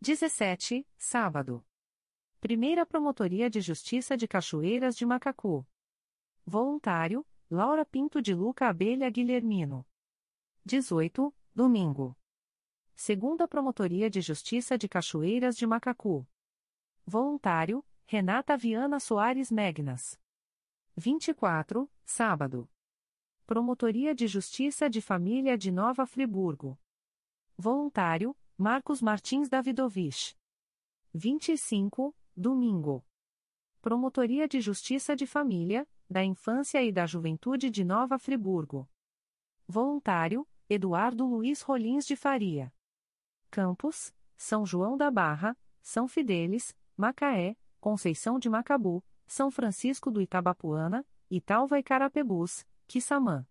17, 0.00 0.86
sábado. 0.96 1.66
Primeira 2.40 2.86
Promotoria 2.86 3.50
de 3.50 3.60
Justiça 3.60 4.16
de 4.16 4.28
Cachoeiras 4.28 4.96
de 4.96 5.04
Macacu. 5.04 5.66
Voluntário, 6.46 7.26
Laura 7.54 7.84
Pinto 7.84 8.22
de 8.22 8.32
Luca 8.32 8.66
Abelha 8.66 9.10
Guilhermino. 9.10 9.84
18, 10.64 11.34
domingo. 11.54 12.16
Segunda 12.94 13.46
Promotoria 13.46 14.08
de 14.08 14.22
Justiça 14.22 14.78
de 14.78 14.88
Cachoeiras 14.88 15.54
de 15.54 15.66
Macacu. 15.66 16.26
Voluntário, 17.04 17.84
Renata 18.06 18.56
Viana 18.56 18.98
Soares 18.98 19.52
Megnas. 19.52 20.18
24, 20.96 21.92
sábado. 22.06 22.70
Promotoria 23.46 24.14
de 24.14 24.26
Justiça 24.26 24.88
de 24.88 25.02
Família 25.02 25.58
de 25.58 25.70
Nova 25.70 26.06
Friburgo. 26.06 26.80
Voluntário, 27.54 28.34
Marcos 28.56 29.02
Martins 29.02 29.50
Davidovich. 29.50 30.34
25, 31.12 32.16
domingo. 32.34 33.04
Promotoria 33.82 34.48
de 34.48 34.58
Justiça 34.58 35.14
de 35.14 35.26
Família, 35.26 35.86
da 36.12 36.22
Infância 36.22 36.82
e 36.82 36.92
da 36.92 37.06
Juventude 37.06 37.70
de 37.70 37.82
Nova 37.82 38.18
Friburgo. 38.18 38.88
Voluntário, 39.66 40.46
Eduardo 40.68 41.26
Luiz 41.26 41.62
Rolins 41.62 42.06
de 42.06 42.14
Faria. 42.14 42.72
Campos, 43.50 44.14
São 44.36 44.64
João 44.64 44.96
da 44.96 45.10
Barra, 45.10 45.56
São 45.80 46.06
Fidélis, 46.06 46.76
Macaé, 46.96 47.56
Conceição 47.80 48.38
de 48.38 48.48
Macabu, 48.48 49.02
São 49.26 49.50
Francisco 49.50 50.10
do 50.10 50.20
Itabapuana, 50.20 51.04
Italva 51.30 51.78
e 51.78 51.82
Carapebus, 51.82 52.66
Quissamã. 52.86 53.46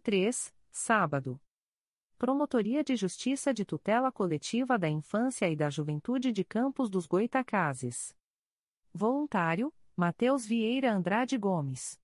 03, 0.00 0.54
sábado. 0.70 1.40
Promotoria 2.18 2.84
de 2.84 2.96
Justiça 2.96 3.54
de 3.54 3.64
Tutela 3.64 4.12
Coletiva 4.12 4.78
da 4.78 4.88
Infância 4.88 5.48
e 5.48 5.56
da 5.56 5.70
Juventude 5.70 6.32
de 6.32 6.44
Campos 6.44 6.90
dos 6.90 7.06
Goitacazes. 7.06 8.14
Voluntário, 8.92 9.72
Mateus 10.00 10.46
Vieira 10.46 10.92
Andrade 10.92 11.36
Gomes. 11.36 12.00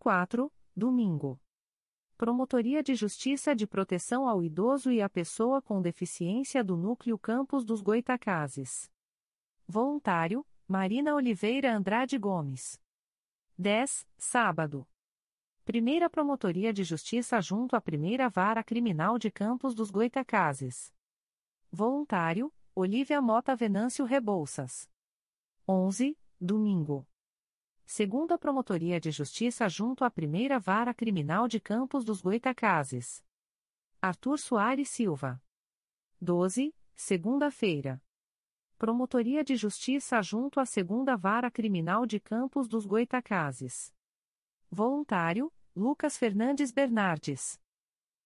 04, 0.00 0.52
domingo. 0.74 1.40
Promotoria 2.18 2.82
de 2.82 2.96
Justiça 2.96 3.54
de 3.54 3.68
Proteção 3.68 4.26
ao 4.26 4.42
Idoso 4.42 4.90
e 4.90 5.00
à 5.00 5.08
Pessoa 5.08 5.62
com 5.62 5.80
Deficiência 5.80 6.64
do 6.64 6.76
Núcleo 6.76 7.16
Campos 7.16 7.64
dos 7.64 7.80
Goitacazes. 7.80 8.90
Voluntário, 9.64 10.44
Marina 10.66 11.14
Oliveira 11.14 11.72
Andrade 11.72 12.18
Gomes. 12.18 12.82
10, 13.56 14.04
sábado. 14.18 14.84
Primeira 15.64 16.10
Promotoria 16.10 16.72
de 16.72 16.82
Justiça 16.82 17.40
junto 17.40 17.76
à 17.76 17.80
Primeira 17.80 18.28
Vara 18.28 18.64
Criminal 18.64 19.20
de 19.20 19.30
Campos 19.30 19.72
dos 19.72 19.88
Goitacazes. 19.88 20.92
Voluntário, 21.70 22.52
Olívia 22.74 23.22
Mota 23.22 23.54
Venâncio 23.54 24.04
Rebouças. 24.04 24.90
11, 25.68 26.18
domingo. 26.42 27.06
Segunda 27.86 28.36
Promotoria 28.36 28.98
de 28.98 29.12
Justiça 29.12 29.68
junto 29.68 30.04
à 30.04 30.10
Primeira 30.10 30.58
Vara 30.58 30.92
Criminal 30.92 31.46
de 31.46 31.60
Campos 31.60 32.04
dos 32.04 32.20
Goitacazes. 32.20 33.24
Arthur 34.00 34.38
Soares 34.38 34.88
Silva. 34.88 35.40
12, 36.20 36.74
segunda-feira. 36.96 38.02
Promotoria 38.76 39.44
de 39.44 39.54
Justiça 39.54 40.20
junto 40.20 40.58
à 40.58 40.66
Segunda 40.66 41.16
Vara 41.16 41.50
Criminal 41.50 42.04
de 42.04 42.18
Campos 42.18 42.66
dos 42.66 42.84
Goitacazes. 42.84 43.94
Voluntário, 44.68 45.52
Lucas 45.76 46.16
Fernandes 46.16 46.72
Bernardes. 46.72 47.60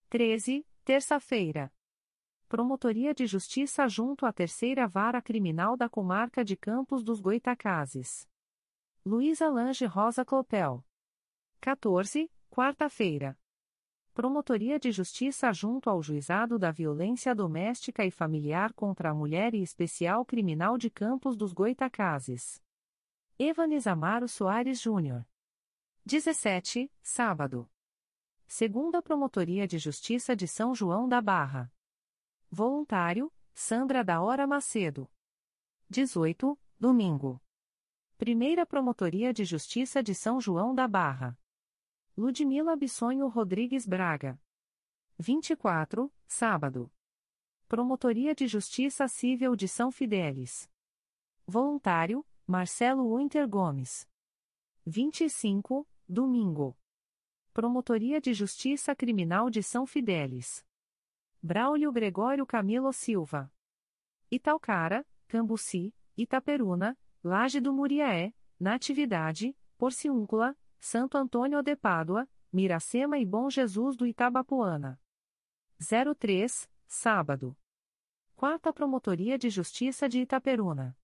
13, 0.08 0.66
terça-feira. 0.84 1.70
Promotoria 2.48 3.12
de 3.12 3.26
Justiça 3.26 3.88
junto 3.88 4.24
à 4.24 4.32
Terceira 4.32 4.86
Vara 4.86 5.20
Criminal 5.20 5.76
da 5.76 5.88
Comarca 5.88 6.44
de 6.44 6.56
Campos 6.56 7.02
dos 7.02 7.18
Goitacazes. 7.18 8.28
Luísa 9.04 9.48
Lange 9.48 9.84
Rosa 9.84 10.24
Clopel. 10.24 10.84
14, 11.60 12.30
quarta-feira. 12.48 13.36
Promotoria 14.14 14.78
de 14.78 14.92
Justiça 14.92 15.52
junto 15.52 15.90
ao 15.90 16.00
Juizado 16.00 16.56
da 16.56 16.70
Violência 16.70 17.34
Doméstica 17.34 18.04
e 18.04 18.12
Familiar 18.12 18.72
contra 18.74 19.10
a 19.10 19.14
Mulher 19.14 19.52
e 19.52 19.60
Especial 19.60 20.24
Criminal 20.24 20.78
de 20.78 20.88
Campos 20.88 21.36
dos 21.36 21.52
Goitacazes. 21.52 22.62
Evanes 23.36 23.88
Amaro 23.88 24.28
Soares 24.28 24.80
Júnior. 24.80 25.26
17, 26.04 26.92
sábado. 27.02 27.68
Segunda 28.46 29.02
Promotoria 29.02 29.66
de 29.66 29.78
Justiça 29.78 30.36
de 30.36 30.46
São 30.46 30.76
João 30.76 31.08
da 31.08 31.20
Barra. 31.20 31.72
Voluntário, 32.58 33.30
Sandra 33.52 34.02
da 34.02 34.22
Hora 34.22 34.46
Macedo. 34.46 35.06
18, 35.90 36.58
domingo. 36.80 37.38
Primeira 38.16 38.64
Promotoria 38.64 39.30
de 39.30 39.44
Justiça 39.44 40.02
de 40.02 40.14
São 40.14 40.40
João 40.40 40.74
da 40.74 40.88
Barra. 40.88 41.38
Ludmila 42.16 42.74
Bissonho 42.74 43.28
Rodrigues 43.28 43.86
Braga. 43.86 44.40
24, 45.18 46.10
sábado. 46.26 46.90
Promotoria 47.68 48.34
de 48.34 48.46
Justiça 48.46 49.06
Civil 49.06 49.54
de 49.54 49.68
São 49.68 49.92
Fidélis. 49.92 50.66
Voluntário, 51.46 52.24
Marcelo 52.46 53.18
Winter 53.18 53.46
Gomes. 53.46 54.08
25, 54.86 55.86
Domingo. 56.08 56.74
Promotoria 57.52 58.18
de 58.18 58.32
Justiça 58.32 58.96
Criminal 58.96 59.50
de 59.50 59.62
São 59.62 59.86
Fidélis. 59.86 60.65
Braulio 61.46 61.92
Gregório 61.92 62.44
Camilo 62.44 62.92
Silva. 62.92 63.48
Italcara, 64.28 65.06
Cambuci, 65.28 65.94
Itaperuna, 66.16 66.98
Laje 67.22 67.60
do 67.60 67.72
Muriaé, 67.72 68.34
Natividade, 68.58 69.56
Porciúncula, 69.78 70.58
Santo 70.80 71.16
Antônio 71.16 71.62
de 71.62 71.76
Pádua, 71.76 72.28
Miracema 72.52 73.16
e 73.16 73.24
Bom 73.24 73.48
Jesus 73.48 73.96
do 73.96 74.04
Itabapuana. 74.04 75.00
03, 76.18 76.68
sábado. 76.88 77.56
Quarta 78.34 78.72
Promotoria 78.72 79.38
de 79.38 79.48
Justiça 79.48 80.08
de 80.08 80.22
Itaperuna. 80.22 80.98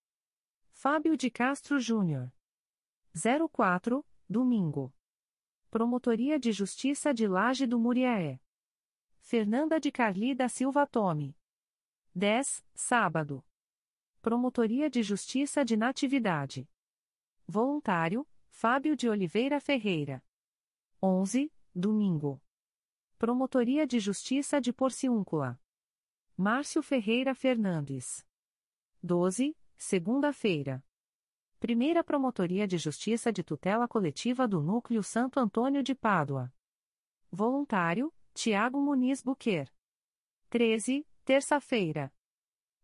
Fábio 0.73 1.17
de 1.17 1.31
Castro 1.31 1.79
Júnior. 1.79 2.33
04, 3.49 4.05
domingo. 4.29 4.93
Promotoria 5.71 6.37
de 6.37 6.51
Justiça 6.51 7.15
de 7.15 7.29
Laje 7.29 7.65
do 7.65 7.79
Muriaé. 7.79 8.42
Fernanda 9.33 9.81
de 9.81 9.91
Carli 9.91 10.35
da 10.35 10.47
Silva 10.47 10.87
Tome. 10.87 11.35
10, 12.15 12.63
sábado. 12.75 13.43
Promotoria 14.21 14.91
de 14.91 15.03
Justiça 15.03 15.65
de 15.65 15.75
Natividade. 15.75 16.69
Voluntário, 17.47 18.29
Fábio 18.51 18.95
de 18.95 19.09
Oliveira 19.09 19.59
Ferreira. 19.59 20.23
11, 21.03 21.51
domingo. 21.75 22.43
Promotoria 23.17 23.87
de 23.87 23.99
Justiça 23.99 24.61
de 24.61 24.71
Porciúncula. 24.71 25.59
Márcio 26.37 26.83
Ferreira 26.83 27.35
Fernandes. 27.35 28.27
12, 29.03 29.57
segunda-feira. 29.79 30.85
Primeira 31.59 32.05
Promotoria 32.05 32.69
de 32.69 32.77
Justiça 32.77 33.33
de 33.33 33.43
Tutela 33.43 33.89
Coletiva 33.89 34.47
do 34.47 34.61
Núcleo 34.61 35.03
Santo 35.03 35.41
Antônio 35.41 35.83
de 35.83 35.95
Pádua. 35.95 36.53
Voluntário, 37.31 38.13
Tiago 38.35 38.81
Muniz 38.81 39.23
Buquer. 39.23 39.71
13, 40.49 41.07
terça-feira. 41.23 42.13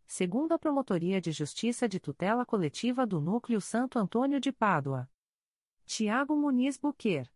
Segunda 0.06 0.58
Promotoria 0.58 1.22
de 1.22 1.32
Justiça 1.32 1.88
de 1.88 1.98
Tutela 1.98 2.44
Coletiva 2.44 3.06
do 3.06 3.18
Núcleo 3.18 3.60
Santo 3.60 3.98
Antônio 3.98 4.38
de 4.40 4.52
Pádua. 4.52 5.10
Tiago 5.86 6.36
Muniz 6.36 6.76
Buquer. 6.76 7.32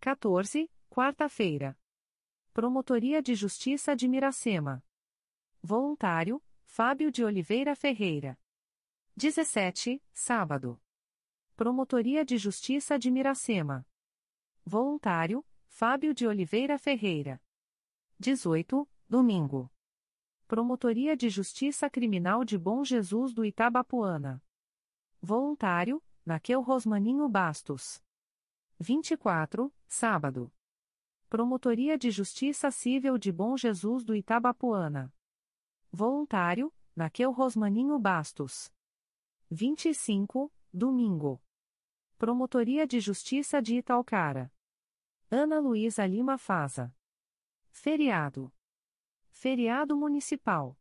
14, 0.00 0.70
quarta-feira. 0.90 1.78
Promotoria 2.52 3.22
de 3.22 3.34
Justiça 3.34 3.96
de 3.96 4.06
Miracema. 4.06 4.84
Voluntário, 5.62 6.42
Fábio 6.62 7.10
de 7.10 7.24
Oliveira 7.24 7.74
Ferreira. 7.74 8.38
17, 9.16 10.02
sábado. 10.12 10.80
Promotoria 11.56 12.22
de 12.22 12.36
Justiça 12.36 12.98
de 12.98 13.10
Miracema. 13.10 13.86
Voluntário, 14.64 15.44
Fábio 15.80 16.12
de 16.12 16.26
Oliveira 16.26 16.76
Ferreira. 16.76 17.40
18, 18.18 18.86
domingo. 19.08 19.72
Promotoria 20.46 21.16
de 21.16 21.30
Justiça 21.30 21.88
Criminal 21.88 22.44
de 22.44 22.58
Bom 22.58 22.84
Jesus 22.84 23.32
do 23.32 23.46
Itabapuana. 23.46 24.44
Voluntário, 25.22 26.04
Naquel 26.22 26.60
Rosmaninho 26.60 27.26
Bastos. 27.30 27.98
24, 28.78 29.72
sábado. 29.88 30.52
Promotoria 31.30 31.96
de 31.96 32.10
Justiça 32.10 32.70
Civil 32.70 33.16
de 33.16 33.32
Bom 33.32 33.56
Jesus 33.56 34.04
do 34.04 34.14
Itabapuana. 34.14 35.10
Voluntário, 35.90 36.70
Naquel 36.94 37.32
Rosmaninho 37.32 37.98
Bastos. 37.98 38.70
25, 39.50 40.52
domingo. 40.70 41.42
Promotoria 42.18 42.86
de 42.86 43.00
Justiça 43.00 43.62
de 43.62 43.76
Italcara. 43.78 44.52
Ana 45.32 45.60
Luísa 45.60 46.04
Lima 46.04 46.36
Faza. 46.36 46.92
Feriado. 47.70 48.52
Feriado 49.30 49.96
Municipal. 49.96 50.76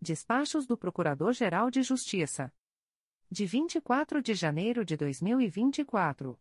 Despachos 0.00 0.66
do 0.66 0.78
Procurador-Geral 0.78 1.70
de 1.70 1.82
Justiça. 1.82 2.50
De 3.30 3.44
24 3.44 4.22
de 4.22 4.32
janeiro 4.32 4.82
de 4.82 4.96
2024. 4.96 6.40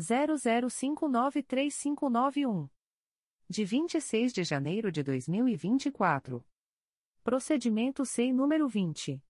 00593591. 0.00 2.77
De 3.50 3.64
26 3.64 4.34
de 4.34 4.44
janeiro 4.44 4.92
de 4.92 5.02
2024. 5.02 6.44
Procedimento 7.24 8.04
SEI 8.04 8.30
número 8.30 8.68
20. 8.68 9.22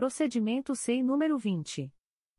Procedimento 0.00 0.72
SEI 0.74 1.02
número 1.02 1.36
20. 1.36 1.92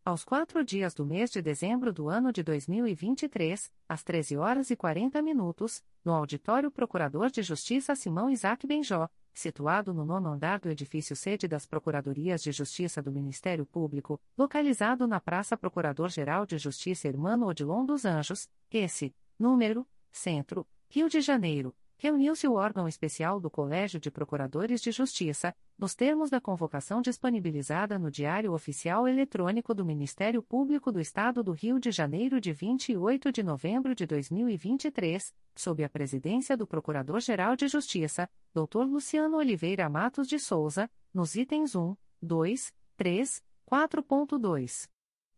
aos 0.09 0.25
quatro 0.25 0.65
dias 0.65 0.95
do 0.95 1.05
mês 1.05 1.31
de 1.31 1.43
dezembro 1.43 1.93
do 1.93 2.09
ano 2.09 2.33
de 2.33 2.43
2023, 2.43 3.71
às 3.87 4.03
13 4.03 4.39
horas 4.39 4.71
e 4.71 4.77
40 4.77 5.21
minutos, 5.21 5.83
no 6.03 6.15
Auditório 6.15 6.71
Procurador 6.71 7.31
de 7.31 7.43
Justiça 7.43 7.95
Simão 7.95 8.31
Isaac 8.31 8.67
Benjó, 8.67 9.07
situado 9.35 9.93
no 9.93 10.07
nono 10.07 10.31
andar 10.31 10.61
do 10.61 10.71
edifício 10.71 11.15
sede 11.15 11.47
das 11.47 11.67
Procuradorias 11.67 12.43
de 12.43 12.53
Justiça 12.53 13.03
do 13.03 13.13
Ministério 13.13 13.67
Público, 13.67 14.19
localizado 14.37 15.07
na 15.07 15.21
Praça 15.21 15.59
Procurador-Geral 15.59 16.47
de 16.47 16.57
Justiça 16.57 17.07
Hermano 17.07 17.47
Odilon 17.47 17.85
dos 17.85 18.07
Anjos, 18.07 18.49
esse, 18.71 19.15
número, 19.39 19.87
Centro, 20.11 20.67
Rio 20.89 21.11
de 21.11 21.21
Janeiro, 21.21 21.75
reuniu-se 21.99 22.47
o 22.47 22.55
órgão 22.55 22.87
especial 22.87 23.41
do 23.41 23.51
Colégio 23.51 23.99
de 23.99 24.11
Procuradores 24.11 24.81
de 24.81 24.93
Justiça, 24.93 25.55
nos 25.77 25.95
termos 25.95 26.31
da 26.31 26.41
convocação 26.41 27.03
disponibilizada 27.03 27.99
no 27.99 28.11
Diário 28.11 28.53
Oficial 28.53 29.09
Eletrônico 29.09 29.75
do 29.75 29.85
Ministério 29.85 30.41
Público 30.41 30.93
do 30.93 31.01
Estado 31.01 31.43
do 31.43 31.53
Rio 31.53 31.81
de 31.81 31.91
Janeiro 31.91 32.41
de 32.41 32.53
28 32.53 33.33
de 33.33 33.43
novembro 33.43 33.97
de 33.97 34.07
2023, 34.07 35.35
sob 35.57 35.83
a 35.83 35.89
presidência 35.89 36.57
do 36.57 36.69
Procurador-Geral 36.69 37.57
de 37.57 37.67
Justiça, 37.67 38.31
Dr. 38.55 38.85
Luciano 38.85 39.37
Oliveira 39.37 39.89
Matos 39.89 40.29
de 40.29 40.39
Souza, 40.39 40.89
nos 41.13 41.35
itens 41.35 41.75
1, 41.75 41.97
2, 42.23 42.73
3, 42.97 43.43
4.2 43.69 44.89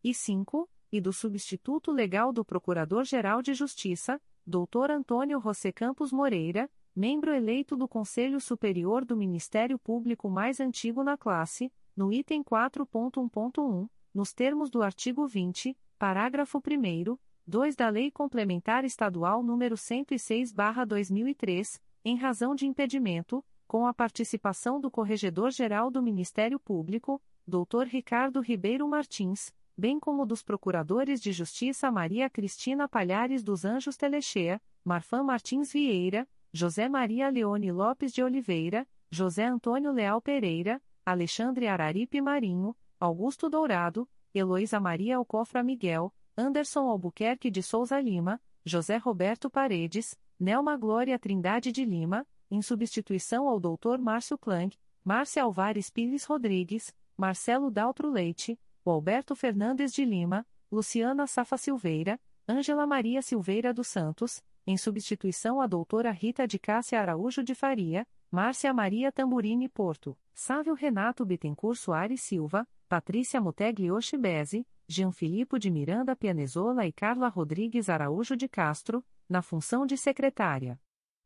e 0.04 0.12
5, 0.12 0.68
e 0.92 1.00
do 1.00 1.12
Substituto 1.12 1.92
Legal 1.92 2.32
do 2.32 2.44
Procurador-Geral 2.44 3.42
de 3.42 3.54
Justiça, 3.54 4.20
Dr. 4.47 4.91
Antônio 4.91 5.41
José 5.41 5.72
Campos 5.72 6.12
Moreira, 6.12 6.70
membro 6.95 7.34
eleito 7.34 7.76
do 7.76 7.86
Conselho 7.86 8.41
Superior 8.41 9.05
do 9.05 9.16
Ministério 9.16 9.78
Público 9.78 10.28
mais 10.28 10.59
antigo 10.61 11.05
na 11.05 11.16
classe, 11.16 11.72
no 11.97 12.12
item 12.12 12.43
4.1.1, 12.43 13.88
nos 14.12 14.32
termos 14.32 14.68
do 14.70 14.82
artigo 14.82 15.24
20, 15.26 15.76
parágrafo 15.99 16.59
1 16.59 17.16
2 17.47 17.76
da 17.76 17.88
Lei 17.88 18.11
Complementar 18.11 18.84
Estadual 18.84 19.43
nº 19.43 19.76
106/2003, 19.76 21.80
em 22.05 22.16
razão 22.16 22.55
de 22.55 22.66
impedimento, 22.66 23.43
com 23.66 23.86
a 23.86 23.95
participação 23.95 24.78
do 24.80 24.91
Corregedor-Geral 24.91 25.91
do 25.91 26.03
Ministério 26.03 26.59
Público, 26.59 27.22
Dr. 27.47 27.84
Ricardo 27.86 28.41
Ribeiro 28.41 28.88
Martins, 28.88 29.53
bem 29.80 29.98
como 29.98 30.26
dos 30.26 30.42
procuradores 30.42 31.22
de 31.22 31.32
Justiça 31.32 31.90
Maria 31.90 32.28
Cristina 32.28 32.86
Palhares 32.86 33.42
dos 33.42 33.64
Anjos 33.64 33.96
Telechea, 33.96 34.60
Marfan 34.84 35.22
Martins 35.22 35.72
Vieira, 35.72 36.28
José 36.52 36.86
Maria 36.86 37.30
Leone 37.30 37.72
Lopes 37.72 38.12
de 38.12 38.22
Oliveira, 38.22 38.86
José 39.10 39.46
Antônio 39.46 39.90
Leal 39.90 40.20
Pereira, 40.20 40.82
Alexandre 41.04 41.66
Araripe 41.66 42.20
Marinho, 42.20 42.76
Augusto 43.00 43.48
Dourado, 43.48 44.06
Heloísa 44.34 44.78
Maria 44.78 45.16
Alcofra 45.16 45.62
Miguel, 45.62 46.12
Anderson 46.36 46.86
Albuquerque 46.86 47.50
de 47.50 47.62
Souza 47.62 47.98
Lima, 47.98 48.38
José 48.62 48.98
Roberto 48.98 49.48
Paredes, 49.48 50.14
Nelma 50.38 50.76
Glória 50.76 51.18
Trindade 51.18 51.72
de 51.72 51.86
Lima, 51.86 52.26
em 52.50 52.60
substituição 52.60 53.48
ao 53.48 53.58
Dr. 53.58 53.98
Márcio 53.98 54.36
Klang, 54.36 54.76
Márcia 55.02 55.42
Alvares 55.42 55.88
Pires 55.88 56.24
Rodrigues, 56.24 56.94
Marcelo 57.16 57.70
Daltro 57.70 58.10
Leite, 58.10 58.58
Alberto 58.88 59.34
Fernandes 59.36 59.92
de 59.92 60.04
Lima, 60.04 60.46
Luciana 60.70 61.26
Safa 61.26 61.58
Silveira, 61.58 62.20
Ângela 62.48 62.86
Maria 62.86 63.20
Silveira 63.20 63.74
dos 63.74 63.88
Santos, 63.88 64.42
em 64.66 64.76
substituição 64.76 65.60
à 65.60 65.66
doutora 65.66 66.10
Rita 66.10 66.46
de 66.46 66.58
Cássia 66.58 67.00
Araújo 67.00 67.42
de 67.42 67.54
Faria, 67.54 68.06
Márcia 68.30 68.72
Maria 68.72 69.10
Tamburini 69.10 69.68
Porto, 69.68 70.16
Sávio 70.32 70.74
Renato 70.74 71.24
Bittencourt 71.24 71.76
Soares 71.76 72.20
Silva, 72.20 72.66
Patrícia 72.88 73.40
Mutegli 73.40 73.90
Oshibese, 73.90 74.66
Jean 74.86 75.12
Filipe 75.12 75.58
de 75.58 75.70
Miranda 75.70 76.16
Pianezola 76.16 76.86
e 76.86 76.92
Carla 76.92 77.28
Rodrigues 77.28 77.88
Araújo 77.88 78.36
de 78.36 78.48
Castro, 78.48 79.04
na 79.28 79.42
função 79.42 79.86
de 79.86 79.96
secretária. 79.96 80.80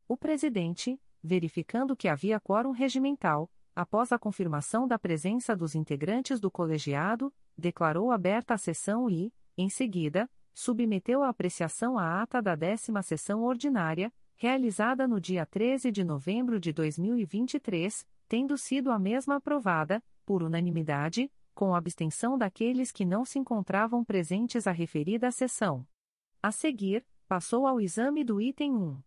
O 0.07 0.15
presidente, 0.15 0.99
verificando 1.23 1.95
que 1.95 2.07
havia 2.07 2.39
quórum 2.39 2.71
regimental, 2.71 3.49
após 3.75 4.11
a 4.11 4.19
confirmação 4.19 4.87
da 4.87 4.97
presença 4.99 5.55
dos 5.55 5.73
integrantes 5.73 6.39
do 6.39 6.51
colegiado, 6.51 7.33
declarou 7.57 8.11
aberta 8.11 8.53
a 8.53 8.57
sessão 8.57 9.09
e, 9.09 9.33
em 9.57 9.69
seguida, 9.69 10.29
submeteu 10.53 11.21
à 11.23 11.29
apreciação 11.29 11.97
a 11.97 12.21
ata 12.21 12.41
da 12.41 12.55
décima 12.55 13.01
sessão 13.01 13.43
ordinária, 13.43 14.11
realizada 14.35 15.07
no 15.07 15.19
dia 15.19 15.45
13 15.45 15.91
de 15.91 16.03
novembro 16.03 16.59
de 16.59 16.71
2023, 16.73 18.05
tendo 18.27 18.57
sido 18.57 18.91
a 18.91 18.99
mesma 18.99 19.35
aprovada, 19.35 20.03
por 20.25 20.41
unanimidade, 20.41 21.31
com 21.53 21.73
abstenção 21.73 22.37
daqueles 22.37 22.91
que 22.91 23.05
não 23.05 23.23
se 23.23 23.39
encontravam 23.39 24.03
presentes 24.03 24.67
à 24.67 24.71
referida 24.71 25.31
sessão. 25.31 25.87
A 26.41 26.51
seguir, 26.51 27.05
passou 27.27 27.65
ao 27.65 27.79
exame 27.79 28.23
do 28.23 28.41
item 28.41 28.75
1. 28.75 29.01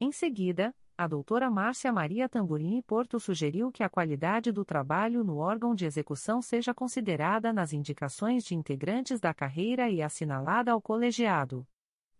Em 0.00 0.10
seguida, 0.10 0.74
a 0.96 1.06
doutora 1.06 1.48
Márcia 1.48 1.92
Maria 1.92 2.28
Tamburini 2.28 2.82
Porto 2.82 3.20
sugeriu 3.20 3.70
que 3.70 3.84
a 3.84 3.88
qualidade 3.88 4.50
do 4.50 4.64
trabalho 4.64 5.22
no 5.22 5.36
órgão 5.36 5.72
de 5.72 5.86
execução 5.86 6.42
seja 6.42 6.74
considerada 6.74 7.52
nas 7.52 7.72
indicações 7.72 8.42
de 8.42 8.56
integrantes 8.56 9.20
da 9.20 9.32
carreira 9.32 9.88
e 9.88 10.02
assinalada 10.02 10.72
ao 10.72 10.82
colegiado. 10.82 11.64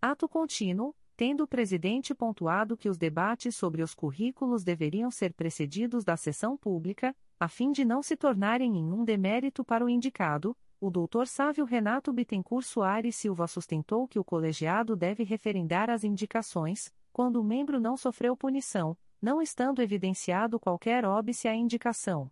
Ato 0.00 0.28
contínuo, 0.28 0.94
tendo 1.18 1.42
o 1.42 1.48
presidente 1.48 2.14
pontuado 2.14 2.76
que 2.76 2.88
os 2.88 2.96
debates 2.96 3.56
sobre 3.56 3.82
os 3.82 3.92
currículos 3.92 4.62
deveriam 4.62 5.10
ser 5.10 5.32
precedidos 5.32 6.04
da 6.04 6.16
sessão 6.16 6.56
pública, 6.56 7.12
a 7.40 7.48
fim 7.48 7.72
de 7.72 7.84
não 7.84 8.04
se 8.04 8.16
tornarem 8.16 8.76
em 8.76 8.92
um 8.92 9.04
demérito 9.04 9.64
para 9.64 9.84
o 9.84 9.88
indicado, 9.88 10.56
o 10.80 10.88
Dr. 10.88 11.26
Sávio 11.26 11.64
Renato 11.64 12.12
Bittencourt 12.12 12.64
Soares 12.64 13.16
Silva 13.16 13.48
sustentou 13.48 14.06
que 14.06 14.16
o 14.16 14.22
colegiado 14.22 14.94
deve 14.94 15.24
referendar 15.24 15.90
as 15.90 16.04
indicações, 16.04 16.94
quando 17.12 17.40
o 17.40 17.44
membro 17.44 17.80
não 17.80 17.96
sofreu 17.96 18.36
punição, 18.36 18.96
não 19.20 19.42
estando 19.42 19.82
evidenciado 19.82 20.60
qualquer 20.60 21.04
óbice 21.04 21.48
à 21.48 21.52
indicação. 21.52 22.30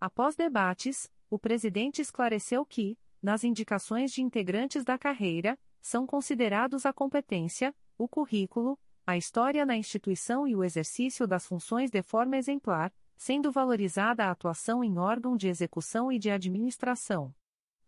Após 0.00 0.36
debates, 0.36 1.10
o 1.28 1.36
presidente 1.36 2.00
esclareceu 2.00 2.64
que, 2.64 2.96
nas 3.20 3.42
indicações 3.42 4.12
de 4.12 4.22
integrantes 4.22 4.84
da 4.84 4.96
carreira, 4.96 5.58
são 5.80 6.06
considerados 6.06 6.86
a 6.86 6.92
competência, 6.92 7.74
o 8.02 8.08
currículo, 8.08 8.78
a 9.06 9.14
história 9.14 9.66
na 9.66 9.76
instituição 9.76 10.48
e 10.48 10.56
o 10.56 10.64
exercício 10.64 11.26
das 11.26 11.46
funções 11.46 11.90
de 11.90 12.00
forma 12.02 12.38
exemplar, 12.38 12.90
sendo 13.14 13.52
valorizada 13.52 14.24
a 14.24 14.30
atuação 14.30 14.82
em 14.82 14.98
órgão 14.98 15.36
de 15.36 15.48
execução 15.48 16.10
e 16.10 16.18
de 16.18 16.30
administração. 16.30 17.34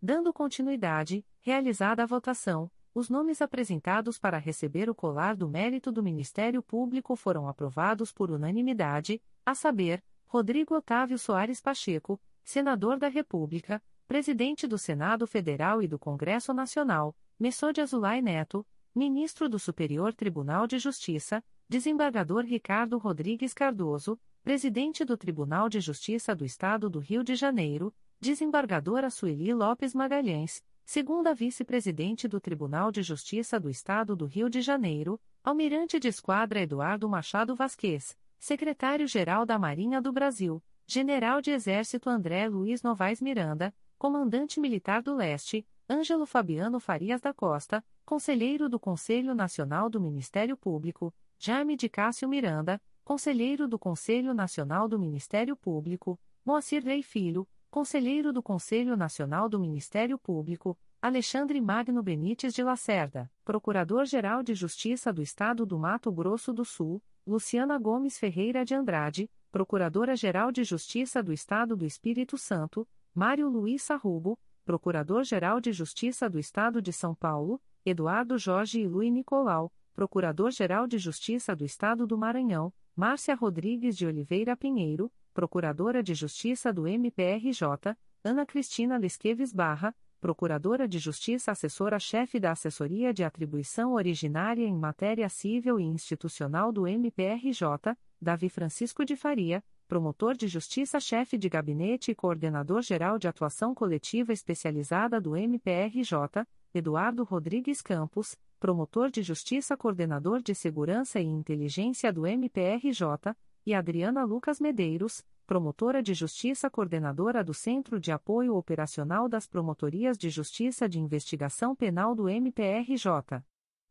Dando 0.03 0.31
continuidade, 0.31 1.25
realizada 1.41 2.03
a 2.03 2.07
votação, 2.07 2.71
os 2.95 3.09
nomes 3.09 3.41
apresentados 3.41 4.19
para 4.19 4.37
receber 4.37 4.91
o 4.91 4.95
colar 4.95 5.35
do 5.35 5.49
mérito 5.49 5.91
do 5.91 6.03
Ministério 6.03 6.63
Público 6.63 7.17
foram 7.17 7.49
aprovados 7.49 8.13
por 8.13 8.31
unanimidade, 8.31 9.23
a 9.47 9.55
saber, 9.55 10.05
Rodrigo 10.27 10.75
Otávio 10.75 11.19
Soares 11.19 11.63
Pacheco, 11.63 12.21
senador 12.45 12.99
da 12.99 13.09
República, 13.09 13.83
presidente 14.07 14.67
do 14.67 14.77
Senado 14.77 15.27
Federal 15.27 15.83
e 15.83 15.89
do 15.89 15.99
Congresso 15.99 16.53
Nacional, 16.53 17.17
Messode 17.41 17.81
Azulay 17.81 18.21
Neto, 18.21 18.67
ministro 18.95 19.49
do 19.49 19.59
Superior 19.59 20.13
Tribunal 20.13 20.67
de 20.67 20.79
Justiça, 20.79 21.43
desembargador 21.67 22.45
Ricardo 22.45 22.99
Rodrigues 22.99 23.55
Cardoso, 23.55 24.21
presidente 24.43 25.03
do 25.03 25.17
Tribunal 25.17 25.69
de 25.71 25.81
Justiça 25.81 26.35
do 26.35 26.45
Estado 26.45 26.91
do 26.91 26.99
Rio 26.99 27.25
de 27.25 27.35
Janeiro, 27.35 27.95
desembargadora 28.21 29.09
Sueli 29.09 29.55
Lopes 29.55 29.95
Magalhães, 29.95 30.63
segunda 30.85 31.35
vice-presidente 31.35 32.29
do 32.29 32.39
Tribunal 32.39 32.93
de 32.93 33.03
Justiça 33.03 33.59
do 33.59 33.71
Estado 33.71 34.15
do 34.15 34.27
Rio 34.27 34.51
de 34.51 34.61
Janeiro, 34.61 35.19
almirante 35.43 35.99
de 35.99 36.09
esquadra 36.09 36.61
Eduardo 36.61 37.09
Machado 37.09 37.55
Vasquez, 37.55 38.15
secretário-geral 38.39 39.47
da 39.47 39.59
Marinha 39.59 40.03
do 40.03 40.13
Brasil, 40.13 40.63
general 40.87 41.41
de 41.41 41.51
Exército 41.51 42.11
André 42.11 42.47
Luiz 42.47 42.83
Novaes 42.83 43.23
Miranda, 43.23 43.75
comandante 43.99 44.61
militar 44.61 45.01
do 45.01 45.15
Leste, 45.15 45.67
Ângelo 45.89 46.27
Fabiano 46.27 46.79
Farias 46.81 47.21
da 47.21 47.35
Costa, 47.35 47.85
conselheiro 48.05 48.69
do 48.69 48.79
Conselho 48.79 49.35
Nacional 49.35 49.91
do 49.91 50.01
Ministério 50.01 50.57
Público, 50.57 51.15
Jaime 51.39 51.77
de 51.77 51.89
Cássio 51.89 52.29
Miranda, 52.29 52.81
conselheiro 53.05 53.67
do 53.67 53.79
Conselho 53.79 54.33
Nacional 54.33 54.89
do 54.89 54.99
Ministério 54.99 55.57
Público, 55.57 56.19
Moacir 56.45 56.85
Rei 56.85 57.03
Filho, 57.03 57.47
conselheiro 57.71 58.33
do 58.33 58.43
Conselho 58.43 58.97
Nacional 58.97 59.49
do 59.49 59.59
Ministério 59.59 60.19
Público, 60.19 60.79
Alexandre 61.01 61.61
Magno 61.61 62.03
Benites 62.03 62.55
de 62.55 62.63
Lacerda, 62.63 63.31
Procurador-Geral 63.45 64.43
de 64.43 64.55
Justiça 64.55 65.13
do 65.13 65.21
Estado 65.21 65.67
do 65.67 65.79
Mato 65.79 66.13
Grosso 66.13 66.53
do 66.53 66.65
Sul, 66.65 67.03
Luciana 67.27 67.77
Gomes 67.79 68.19
Ferreira 68.19 68.65
de 68.65 68.75
Andrade, 68.75 69.29
Procuradora-Geral 69.51 70.53
de 70.53 70.63
Justiça 70.65 71.23
do 71.23 71.33
Estado 71.33 71.77
do 71.77 71.85
Espírito 71.85 72.39
Santo, 72.39 72.87
Mário 73.15 73.49
Luiz 73.49 73.83
Sarrubo, 73.83 74.39
Procurador-Geral 74.65 75.61
de 75.61 75.73
Justiça 75.73 76.31
do 76.31 76.39
Estado 76.39 76.81
de 76.81 76.93
São 76.93 77.15
Paulo, 77.15 77.61
Eduardo 77.85 78.39
Jorge 78.39 78.81
e 78.81 78.87
Luí 78.87 79.11
Nicolau, 79.11 79.73
Procurador-Geral 79.93 80.87
de 80.87 80.99
Justiça 80.99 81.55
do 81.57 81.65
Estado 81.65 82.07
do 82.07 82.17
Maranhão, 82.17 82.73
Márcia 82.95 83.35
Rodrigues 83.35 83.97
de 83.97 84.07
Oliveira 84.07 84.57
Pinheiro, 84.57 85.13
Procuradora 85.35 86.03
de 86.03 86.15
Justiça 86.15 86.73
do 86.73 86.87
MPRJ, 86.87 87.97
Ana 88.23 88.47
Cristina 88.47 88.97
Lesqueves 88.97 89.53
Barra, 89.53 89.95
Procuradora 90.21 90.87
de 90.87 91.01
Justiça 91.01 91.51
Assessora-Chefe 91.51 92.39
da 92.39 92.53
Assessoria 92.53 93.13
de 93.13 93.25
Atribuição 93.25 93.95
Originária 93.95 94.65
em 94.65 94.79
Matéria 94.79 95.29
Civil 95.29 95.81
e 95.81 95.85
Institucional 95.85 96.71
do 96.71 96.87
MPRJ, 96.87 97.97
Davi 98.21 98.49
Francisco 98.49 99.05
de 99.05 99.17
Faria, 99.17 99.65
Promotor 99.93 100.35
de 100.35 100.49
Justiça-Chefe 100.49 101.37
de 101.37 101.51
Gabinete 101.51 102.13
e 102.13 102.15
Coordenador-Geral 102.15 103.19
de 103.19 103.29
Atuação 103.29 103.75
Coletiva 103.75 104.33
Especializada 104.33 105.21
do 105.21 105.37
MPRJ, 105.37 106.47
Eduardo 106.73 107.25
Rodrigues 107.25 107.83
Campos, 107.83 108.35
Promotor 108.59 109.11
de 109.11 109.23
Justiça 109.23 109.77
Coordenador 109.77 110.41
de 110.41 110.55
Segurança 110.55 111.21
e 111.21 111.27
Inteligência 111.27 112.11
do 112.11 112.27
MPRJ, 112.27 113.37
e 113.67 113.75
Adriana 113.75 114.25
Lucas 114.25 114.59
Medeiros, 114.61 115.23
Promotora 115.47 116.03
de 116.03 116.15
Justiça 116.15 116.71
Coordenadora 116.71 117.45
do 117.45 117.53
Centro 117.53 118.01
de 118.01 118.11
Apoio 118.11 118.57
Operacional 118.57 119.29
das 119.29 119.47
Promotorias 119.47 120.17
de 120.17 120.31
Justiça 120.31 120.89
de 120.89 120.99
Investigação 120.99 121.77
Penal 121.77 122.15
do 122.15 122.31
MPRJ. 122.31 123.45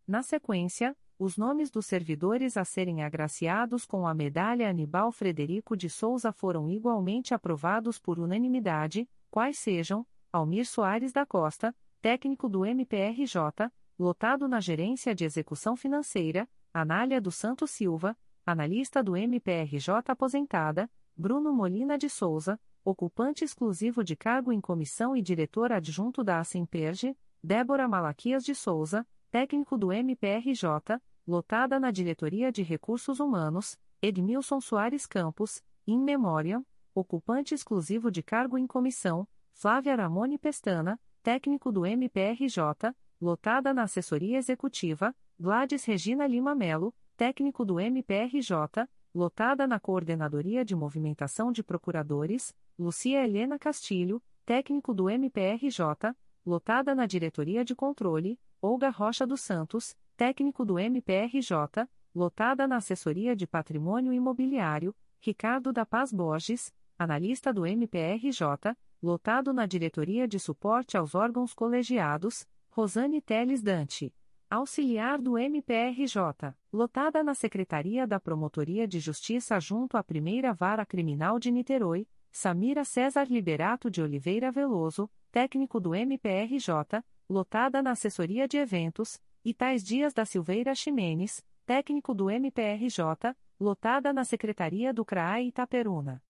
Na 0.08 0.24
sequência, 0.24 0.98
os 1.24 1.38
nomes 1.38 1.70
dos 1.70 1.86
servidores 1.86 2.58
a 2.58 2.66
serem 2.66 3.04
agraciados 3.04 3.86
com 3.86 4.08
a 4.08 4.14
medalha 4.14 4.68
Anibal 4.68 5.12
Frederico 5.12 5.78
de 5.78 5.88
Souza 5.88 6.32
foram 6.32 6.68
igualmente 6.68 7.32
aprovados 7.32 8.00
por 8.00 8.18
unanimidade, 8.18 9.08
quais 9.30 9.60
sejam: 9.60 10.04
Almir 10.34 10.66
Soares 10.66 11.14
da 11.14 11.24
Costa, 11.24 11.76
técnico 12.02 12.50
do 12.50 12.66
MPRJ, 12.66 13.72
lotado 14.00 14.48
na 14.48 14.60
Gerência 14.60 15.14
de 15.14 15.24
Execução 15.24 15.76
Financeira, 15.76 16.50
Anália 16.74 17.22
do 17.22 17.30
Santo 17.30 17.68
Silva, 17.68 18.18
analista 18.44 19.04
do 19.04 19.16
MPRJ 19.16 19.94
aposentada, 20.08 20.90
Bruno 21.16 21.54
Molina 21.54 22.00
de 22.00 22.10
Souza, 22.10 22.60
ocupante 22.84 23.44
exclusivo 23.44 24.04
de 24.04 24.16
cargo 24.16 24.52
em 24.52 24.60
comissão 24.60 25.16
e 25.16 25.22
diretor 25.22 25.72
adjunto 25.72 26.24
da 26.24 26.40
Assemperge, 26.40 27.16
Débora 27.44 27.88
Malaquias 27.88 28.44
de 28.44 28.56
Souza, 28.56 29.06
técnico 29.30 29.78
do 29.78 29.94
MPRJ, 29.94 31.00
lotada 31.32 31.80
na 31.80 31.92
Diretoria 31.92 32.52
de 32.52 32.62
Recursos 32.62 33.22
Humanos, 33.22 33.80
Edmilson 34.02 34.60
Soares 34.60 35.06
Campos, 35.06 35.64
in 35.88 35.98
memoriam, 35.98 36.66
ocupante 36.94 37.56
exclusivo 37.56 38.12
de 38.12 38.22
cargo 38.22 38.58
em 38.58 38.68
comissão, 38.68 39.26
Flávia 39.54 39.96
Ramone 39.96 40.38
Pestana, 40.38 41.00
técnico 41.24 41.72
do 41.72 41.86
MPRJ, 41.86 42.94
lotada 43.22 43.74
na 43.74 43.84
Assessoria 43.84 44.38
Executiva, 44.40 45.16
Gladys 45.40 45.86
Regina 45.86 46.28
Lima 46.28 46.54
Melo, 46.54 46.94
técnico 47.16 47.64
do 47.64 47.80
MPRJ, 47.80 48.86
lotada 49.16 49.66
na 49.66 49.80
Coordenadoria 49.80 50.66
de 50.66 50.76
Movimentação 50.76 51.50
de 51.50 51.64
Procuradores, 51.64 52.54
Lucia 52.78 53.24
Helena 53.24 53.58
Castilho, 53.58 54.22
técnico 54.46 54.94
do 54.94 55.10
MPRJ, 55.10 56.14
lotada 56.46 56.94
na 56.94 57.06
Diretoria 57.06 57.64
de 57.64 57.74
Controle, 57.74 58.38
Olga 58.62 58.90
Rocha 58.90 59.26
dos 59.26 59.40
Santos, 59.40 59.96
técnico 60.22 60.64
do 60.64 60.78
MPRJ, 60.78 61.90
lotada 62.14 62.68
na 62.68 62.76
Assessoria 62.76 63.36
de 63.36 63.48
Patrimônio 63.48 64.14
Imobiliário, 64.14 64.96
Ricardo 65.20 65.74
da 65.74 65.84
Paz 65.84 66.14
Borges, 66.14 66.72
analista 66.96 67.52
do 67.52 67.66
MPRJ, 67.66 68.78
lotado 69.02 69.52
na 69.52 69.66
Diretoria 69.66 70.28
de 70.28 70.38
Suporte 70.38 70.96
aos 70.96 71.16
Órgãos 71.16 71.56
Colegiados, 71.56 72.48
Rosane 72.70 73.20
Teles 73.20 73.64
Dante. 73.64 74.14
Auxiliar 74.48 75.20
do 75.20 75.40
MPRJ, 75.40 76.54
lotada 76.72 77.24
na 77.24 77.34
Secretaria 77.34 78.06
da 78.06 78.20
Promotoria 78.20 78.88
de 78.88 79.00
Justiça 79.00 79.60
junto 79.60 79.98
à 79.98 80.04
Primeira 80.04 80.54
Vara 80.54 80.86
Criminal 80.86 81.40
de 81.40 81.50
Niterói, 81.50 82.08
Samira 82.32 82.86
César 82.86 83.26
Liberato 83.28 83.90
de 83.90 84.04
Oliveira 84.04 84.52
Veloso, 84.52 85.10
técnico 85.32 85.80
do 85.80 85.96
MPRJ, 85.96 87.04
lotada 87.28 87.82
na 87.82 87.94
Assessoria 87.94 88.48
de 88.48 88.58
Eventos, 88.58 89.20
Itais 89.44 89.84
Dias 89.84 90.14
da 90.14 90.24
Silveira 90.24 90.76
Ximenes, 90.76 91.44
técnico 91.66 92.14
do 92.14 92.30
MPRJ, 92.30 93.36
lotada 93.60 94.14
na 94.14 94.24
Secretaria 94.24 94.94
do 94.94 95.04
CRAI 95.04 95.48
Itaperuna. 95.48 96.24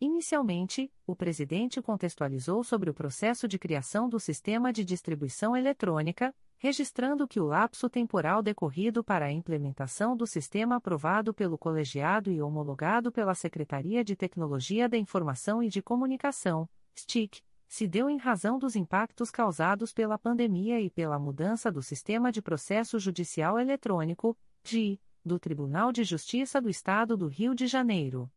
Inicialmente, 0.00 0.92
o 1.04 1.16
presidente 1.16 1.82
contextualizou 1.82 2.62
sobre 2.62 2.88
o 2.88 2.94
processo 2.94 3.48
de 3.48 3.58
criação 3.58 4.08
do 4.08 4.20
sistema 4.20 4.72
de 4.72 4.84
distribuição 4.84 5.56
eletrônica, 5.56 6.32
registrando 6.56 7.26
que 7.26 7.40
o 7.40 7.46
lapso 7.46 7.88
temporal 7.88 8.40
decorrido 8.40 9.02
para 9.02 9.26
a 9.26 9.32
implementação 9.32 10.16
do 10.16 10.24
sistema 10.24 10.76
aprovado 10.76 11.34
pelo 11.34 11.58
colegiado 11.58 12.30
e 12.30 12.40
homologado 12.40 13.10
pela 13.10 13.34
Secretaria 13.34 14.04
de 14.04 14.14
Tecnologia 14.14 14.88
da 14.88 14.96
Informação 14.96 15.62
e 15.62 15.68
de 15.68 15.82
Comunicação, 15.82 16.68
STIC, 16.94 17.42
se 17.68 17.86
deu 17.86 18.08
em 18.08 18.16
razão 18.16 18.58
dos 18.58 18.74
impactos 18.74 19.30
causados 19.30 19.92
pela 19.92 20.18
pandemia 20.18 20.80
e 20.80 20.88
pela 20.88 21.18
mudança 21.18 21.70
do 21.70 21.82
sistema 21.82 22.32
de 22.32 22.40
processo 22.40 22.98
judicial 22.98 23.58
eletrônico, 23.58 24.36
DI, 24.64 24.98
do 25.22 25.38
Tribunal 25.38 25.92
de 25.92 26.02
Justiça 26.02 26.60
do 26.60 26.70
Estado 26.70 27.16
do 27.16 27.28
Rio 27.28 27.54
de 27.54 27.66
Janeiro. 27.66 28.30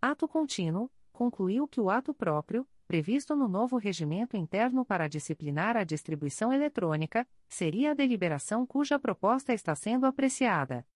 Ato 0.00 0.28
contínuo, 0.28 0.90
concluiu 1.12 1.66
que 1.66 1.80
o 1.80 1.88
ato 1.88 2.12
próprio, 2.12 2.68
previsto 2.86 3.34
no 3.34 3.48
novo 3.48 3.78
regimento 3.78 4.36
interno 4.36 4.84
para 4.84 5.08
disciplinar 5.08 5.76
a 5.76 5.84
distribuição 5.84 6.52
eletrônica, 6.52 7.26
seria 7.48 7.92
a 7.92 7.94
deliberação 7.94 8.66
cuja 8.66 8.98
proposta 8.98 9.54
está 9.54 9.74
sendo 9.74 10.04
apreciada. 10.04 10.86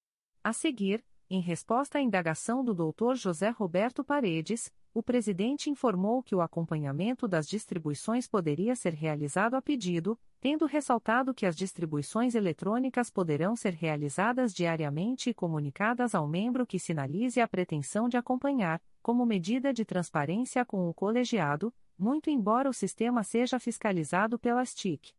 A 0.45 0.53
seguir, 0.53 1.03
em 1.31 1.41
resposta 1.41 1.99
à 1.99 2.03
indagação 2.03 2.63
do 2.63 2.75
Dr. 2.75 3.15
José 3.15 3.49
Roberto 3.49 4.05
Paredes, 4.05 4.71
o 4.95 5.03
presidente 5.03 5.71
informou 5.71 6.23
que 6.23 6.35
o 6.35 6.41
acompanhamento 6.41 7.29
das 7.29 7.47
distribuições 7.47 8.27
poderia 8.27 8.75
ser 8.75 8.95
realizado 8.95 9.55
a 9.55 9.63
pedido, 9.63 10.19
tendo 10.41 10.67
ressaltado 10.67 11.35
que 11.35 11.47
as 11.47 11.57
distribuições 11.57 12.35
eletrônicas 12.35 13.11
poderão 13.11 13.55
ser 13.55 13.75
realizadas 13.75 14.55
diariamente 14.55 15.31
e 15.31 15.35
comunicadas 15.35 16.15
ao 16.15 16.27
membro 16.27 16.67
que 16.67 16.79
sinalize 16.79 17.41
a 17.41 17.49
pretensão 17.49 18.09
de 18.09 18.17
acompanhar, 18.17 18.81
como 19.03 19.27
medida 19.27 19.73
de 19.73 19.85
transparência 19.85 20.65
com 20.65 20.89
o 20.89 20.95
colegiado, 20.95 21.73
muito 21.99 22.31
embora 22.31 22.71
o 22.71 22.75
sistema 22.75 23.23
seja 23.23 23.59
fiscalizado 23.59 24.39
pelas 24.39 24.75
TIC. 24.75 25.13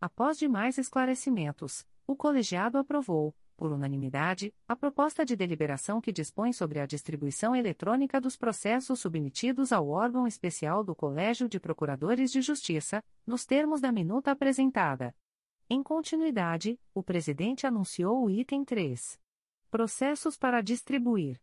Após 0.00 0.38
demais 0.38 0.78
esclarecimentos, 0.78 1.84
o 2.06 2.16
colegiado 2.16 2.78
aprovou, 2.78 3.34
por 3.60 3.70
unanimidade, 3.72 4.54
a 4.66 4.74
proposta 4.74 5.22
de 5.22 5.36
deliberação 5.36 6.00
que 6.00 6.10
dispõe 6.10 6.50
sobre 6.50 6.80
a 6.80 6.86
distribuição 6.86 7.54
eletrônica 7.54 8.18
dos 8.18 8.34
processos 8.34 9.00
submetidos 9.00 9.70
ao 9.70 9.86
órgão 9.86 10.26
especial 10.26 10.82
do 10.82 10.94
Colégio 10.94 11.46
de 11.46 11.60
Procuradores 11.60 12.32
de 12.32 12.40
Justiça, 12.40 13.04
nos 13.26 13.44
termos 13.44 13.82
da 13.82 13.92
minuta 13.92 14.30
apresentada. 14.30 15.14
Em 15.68 15.82
continuidade, 15.82 16.80
o 16.94 17.02
presidente 17.02 17.66
anunciou 17.66 18.24
o 18.24 18.30
item 18.30 18.64
3. 18.64 19.20
Processos 19.70 20.38
para 20.38 20.62
distribuir. 20.62 21.38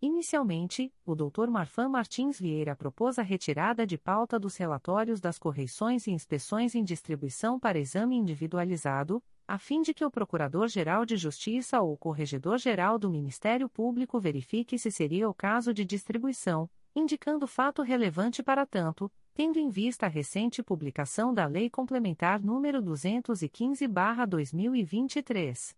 Inicialmente, 0.00 0.94
o 1.04 1.16
Dr. 1.16 1.48
Marfan 1.50 1.88
Martins 1.88 2.38
Vieira 2.38 2.76
propôs 2.76 3.18
a 3.18 3.22
retirada 3.22 3.84
de 3.84 3.98
pauta 3.98 4.38
dos 4.38 4.56
relatórios 4.56 5.20
das 5.20 5.36
correições 5.36 6.06
e 6.06 6.12
inspeções 6.12 6.76
em 6.76 6.84
distribuição 6.84 7.58
para 7.58 7.76
exame 7.76 8.14
individualizado, 8.14 9.20
a 9.48 9.58
fim 9.58 9.80
de 9.80 9.94
que 9.94 10.04
o 10.04 10.10
Procurador-Geral 10.10 11.06
de 11.06 11.16
Justiça 11.16 11.80
ou 11.80 11.92
o 11.92 11.96
Corregedor-Geral 11.96 12.98
do 12.98 13.08
Ministério 13.08 13.68
Público 13.68 14.18
verifique 14.18 14.76
se 14.78 14.90
seria 14.90 15.28
o 15.28 15.34
caso 15.34 15.72
de 15.72 15.84
distribuição, 15.84 16.68
indicando 16.94 17.46
fato 17.46 17.82
relevante 17.82 18.42
para 18.42 18.66
tanto, 18.66 19.10
tendo 19.32 19.58
em 19.58 19.68
vista 19.68 20.06
a 20.06 20.08
recente 20.08 20.62
publicação 20.62 21.32
da 21.32 21.46
Lei 21.46 21.70
Complementar 21.70 22.40
nº 22.40 22.82
215-2023. 22.82 25.76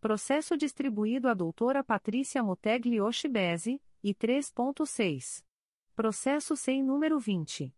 Processo 0.00 0.56
distribuído 0.56 1.28
à 1.28 1.34
doutora 1.34 1.82
Patrícia 1.82 2.42
Motegli 2.42 3.00
Oshibese, 3.00 3.80
e 4.06 4.14
3.6. 4.14 5.42
Processo 5.96 6.54
sem 6.54 6.80
número 6.80 7.18
20. 7.18 7.74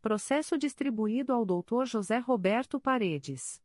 Processo 0.00 0.56
distribuído 0.56 1.32
ao 1.32 1.44
Dr. 1.44 1.86
José 1.86 2.18
Roberto 2.18 2.78
Paredes. 2.78 3.60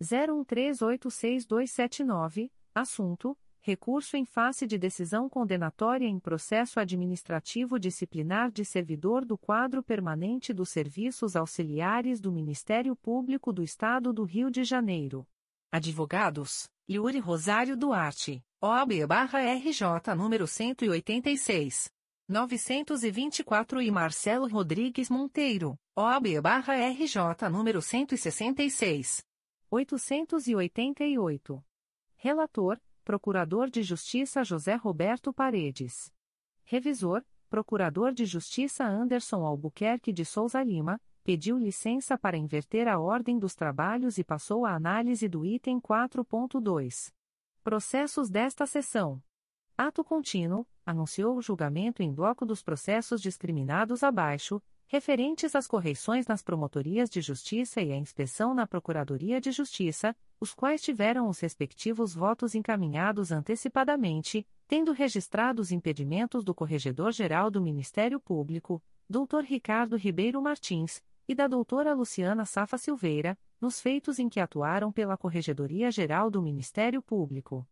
01386279, 0.00 2.50
assunto: 2.74 3.36
recurso 3.60 4.16
em 4.16 4.24
face 4.24 4.66
de 4.66 4.78
decisão 4.78 5.28
condenatória 5.28 6.06
em 6.06 6.18
processo 6.18 6.80
administrativo 6.80 7.78
disciplinar 7.78 8.50
de 8.50 8.64
servidor 8.64 9.24
do 9.24 9.36
quadro 9.36 9.82
permanente 9.82 10.52
dos 10.52 10.70
serviços 10.70 11.36
auxiliares 11.36 12.20
do 12.20 12.32
Ministério 12.32 12.96
Público 12.96 13.52
do 13.52 13.62
Estado 13.62 14.12
do 14.12 14.24
Rio 14.24 14.50
de 14.50 14.64
Janeiro. 14.64 15.26
Advogados: 15.70 16.68
Yuri 16.88 17.18
Rosário 17.18 17.76
Duarte. 17.76 18.42
OAB-RJ 18.62 20.14
número 20.16 20.46
186. 20.46 21.90
924 22.28 23.82
e 23.82 23.90
Marcelo 23.90 24.48
Rodrigues 24.48 25.10
Monteiro, 25.10 25.76
OAB-RJ 25.96 27.48
número 27.50 27.82
166. 27.82 29.24
888. 29.68 31.64
Relator, 32.14 32.80
Procurador 33.10 33.68
de 33.68 33.82
Justiça 33.82 34.44
José 34.44 34.76
Roberto 34.76 35.32
Paredes. 35.32 36.12
Revisor, 36.62 37.24
Procurador 37.48 38.12
de 38.12 38.24
Justiça 38.24 38.84
Anderson 38.84 39.44
Albuquerque 39.44 40.12
de 40.12 40.24
Souza 40.24 40.62
Lima, 40.62 41.00
pediu 41.24 41.58
licença 41.58 42.16
para 42.16 42.38
inverter 42.38 42.86
a 42.86 43.00
ordem 43.00 43.36
dos 43.36 43.56
trabalhos 43.56 44.16
e 44.16 44.22
passou 44.22 44.64
a 44.64 44.76
análise 44.76 45.28
do 45.28 45.44
item 45.44 45.80
4.2. 45.80 47.12
Processos 47.64 48.30
desta 48.30 48.64
sessão. 48.64 49.20
Ato 49.76 50.04
contínuo, 50.04 50.64
anunciou 50.86 51.36
o 51.36 51.42
julgamento 51.42 52.04
em 52.04 52.14
bloco 52.14 52.46
dos 52.46 52.62
processos 52.62 53.20
discriminados 53.20 54.04
abaixo, 54.04 54.62
referentes 54.86 55.56
às 55.56 55.66
correições 55.66 56.28
nas 56.28 56.44
promotorias 56.44 57.10
de 57.10 57.20
justiça 57.20 57.82
e 57.82 57.90
à 57.90 57.96
inspeção 57.96 58.54
na 58.54 58.68
Procuradoria 58.68 59.40
de 59.40 59.50
Justiça, 59.50 60.14
os 60.40 60.54
quais 60.54 60.80
tiveram 60.80 61.28
os 61.28 61.38
respectivos 61.38 62.14
votos 62.14 62.54
encaminhados 62.54 63.30
antecipadamente, 63.30 64.48
tendo 64.66 64.90
registrado 64.92 65.60
os 65.60 65.70
impedimentos 65.70 66.42
do 66.42 66.54
Corregedor-Geral 66.54 67.50
do 67.50 67.60
Ministério 67.60 68.18
Público, 68.18 68.82
Dr. 69.08 69.42
Ricardo 69.44 69.96
Ribeiro 69.96 70.40
Martins, 70.40 71.02
e 71.28 71.34
da 71.34 71.46
doutora 71.46 71.92
Luciana 71.92 72.46
Safa 72.46 72.78
Silveira, 72.78 73.38
nos 73.60 73.80
feitos 73.80 74.18
em 74.18 74.28
que 74.28 74.40
atuaram 74.40 74.90
pela 74.90 75.16
Corregedoria 75.16 75.90
Geral 75.90 76.30
do 76.30 76.40
Ministério 76.40 77.02
Público. 77.02 77.68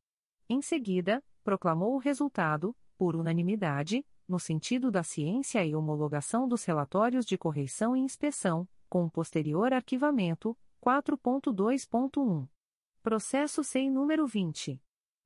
Em 0.47 0.61
seguida, 0.61 1.25
proclamou 1.43 1.95
o 1.95 1.99
resultado, 1.99 2.77
por 2.99 3.17
unanimidade, 3.17 4.05
no 4.29 4.39
sentido 4.39 4.91
da 4.91 5.03
ciência 5.03 5.65
e 5.65 5.75
homologação 5.75 6.47
dos 6.47 6.65
relatórios 6.65 7.25
de 7.25 7.39
correição 7.39 7.97
e 7.97 8.01
inspeção, 8.01 8.69
com 8.91 9.09
posterior 9.09 9.73
arquivamento, 9.73 10.57
4.2.1. 10.85 12.47
Processo 13.09 13.65
sem 13.65 13.91
número 13.91 14.27
20. 14.27 14.79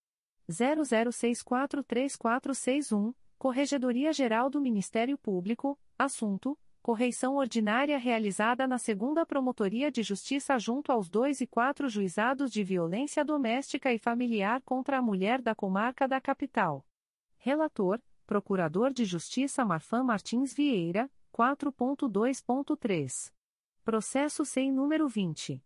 00643461, 0.48 3.12
Corregedoria 3.36 4.12
Geral 4.12 4.48
do 4.48 4.60
Ministério 4.60 5.18
Público, 5.18 5.76
assunto: 5.98 6.56
correição 6.82 7.36
ordinária 7.36 7.98
realizada 7.98 8.66
na 8.66 8.78
Segunda 8.78 9.26
Promotoria 9.26 9.90
de 9.90 10.02
Justiça 10.02 10.58
junto 10.58 10.92
aos 10.92 11.08
dois 11.08 11.40
e 11.40 11.46
quatro 11.46 11.88
juizados 11.88 12.50
de 12.50 12.62
violência 12.64 13.24
doméstica 13.24 13.90
e 13.92 13.98
familiar 13.98 14.60
contra 14.62 14.98
a 14.98 15.02
mulher 15.02 15.42
da 15.42 15.54
comarca 15.54 16.08
da 16.08 16.20
capital. 16.20 16.84
Relator: 17.36 18.00
Procurador 18.26 18.92
de 18.92 19.04
Justiça 19.04 19.64
Marfan 19.64 20.02
Martins 20.04 20.52
Vieira, 20.52 21.10
4.2.3. 21.32 23.32
Processo 23.84 24.44
sem 24.44 24.72
número 24.72 25.08
20. 25.08 25.62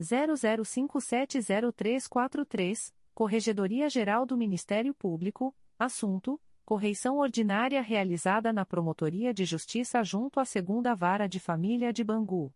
00570343, 0.00 2.92
Corregedoria 3.14 3.88
Geral 3.88 4.26
do 4.26 4.36
Ministério 4.36 4.92
Público, 4.94 5.54
assunto: 5.78 6.40
correição 6.64 7.18
ordinária 7.18 7.80
realizada 7.80 8.52
na 8.52 8.64
Promotoria 8.64 9.32
de 9.32 9.44
Justiça 9.44 10.02
junto 10.02 10.40
à 10.40 10.44
Segunda 10.44 10.92
Vara 10.94 11.28
de 11.28 11.38
Família 11.38 11.92
de 11.92 12.02
Bangu. 12.02 12.52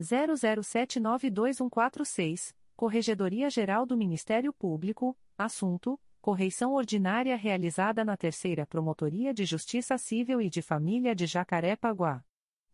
00792146, 0.00 2.52
Corregedoria 2.74 3.48
Geral 3.48 3.86
do 3.86 3.96
Ministério 3.96 4.52
Público, 4.52 5.16
assunto: 5.38 6.00
correição 6.20 6.74
ordinária 6.74 7.36
realizada 7.36 8.04
na 8.04 8.16
Terceira 8.16 8.66
Promotoria 8.66 9.32
de 9.32 9.44
Justiça 9.44 9.96
Civil 9.98 10.40
e 10.40 10.50
de 10.50 10.62
Família 10.62 11.14
de 11.14 11.26
Jacarepaguá. 11.26 12.24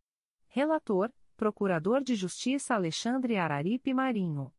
Relator, 0.48 1.10
Procurador 1.34 2.02
de 2.02 2.14
Justiça 2.14 2.74
Alexandre 2.74 3.38
Araripe 3.38 3.94
Marinho. 3.94 4.52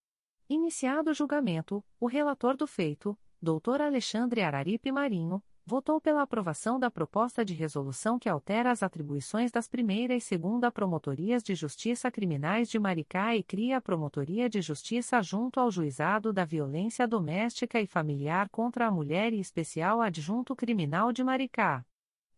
Iniciado 0.49 1.11
o 1.11 1.13
julgamento, 1.13 1.85
o 1.99 2.07
relator 2.07 2.57
do 2.57 2.65
feito, 2.65 3.15
Dr. 3.39 3.79
Alexandre 3.81 4.41
Araripe 4.41 4.91
Marinho, 4.91 5.43
votou 5.65 6.01
pela 6.01 6.21
aprovação 6.21 6.79
da 6.79 6.89
proposta 6.89 7.45
de 7.45 7.53
resolução 7.53 8.17
que 8.17 8.27
altera 8.27 8.71
as 8.71 8.81
atribuições 8.81 9.51
das 9.51 9.67
primeira 9.67 10.15
e 10.15 10.21
segunda 10.21 10.71
Promotorias 10.71 11.43
de 11.43 11.55
Justiça 11.55 12.09
Criminais 12.09 12.69
de 12.69 12.79
Maricá 12.79 13.35
e 13.35 13.43
cria 13.43 13.77
a 13.77 13.81
Promotoria 13.81 14.49
de 14.49 14.61
Justiça 14.61 15.21
junto 15.21 15.59
ao 15.59 15.71
Juizado 15.71 16.33
da 16.33 16.43
Violência 16.43 17.07
Doméstica 17.07 17.79
e 17.79 17.85
Familiar 17.85 18.49
contra 18.49 18.87
a 18.87 18.91
Mulher 18.91 19.33
e 19.33 19.39
Especial 19.39 20.01
Adjunto 20.01 20.55
Criminal 20.55 21.11
de 21.11 21.23
Maricá. 21.23 21.85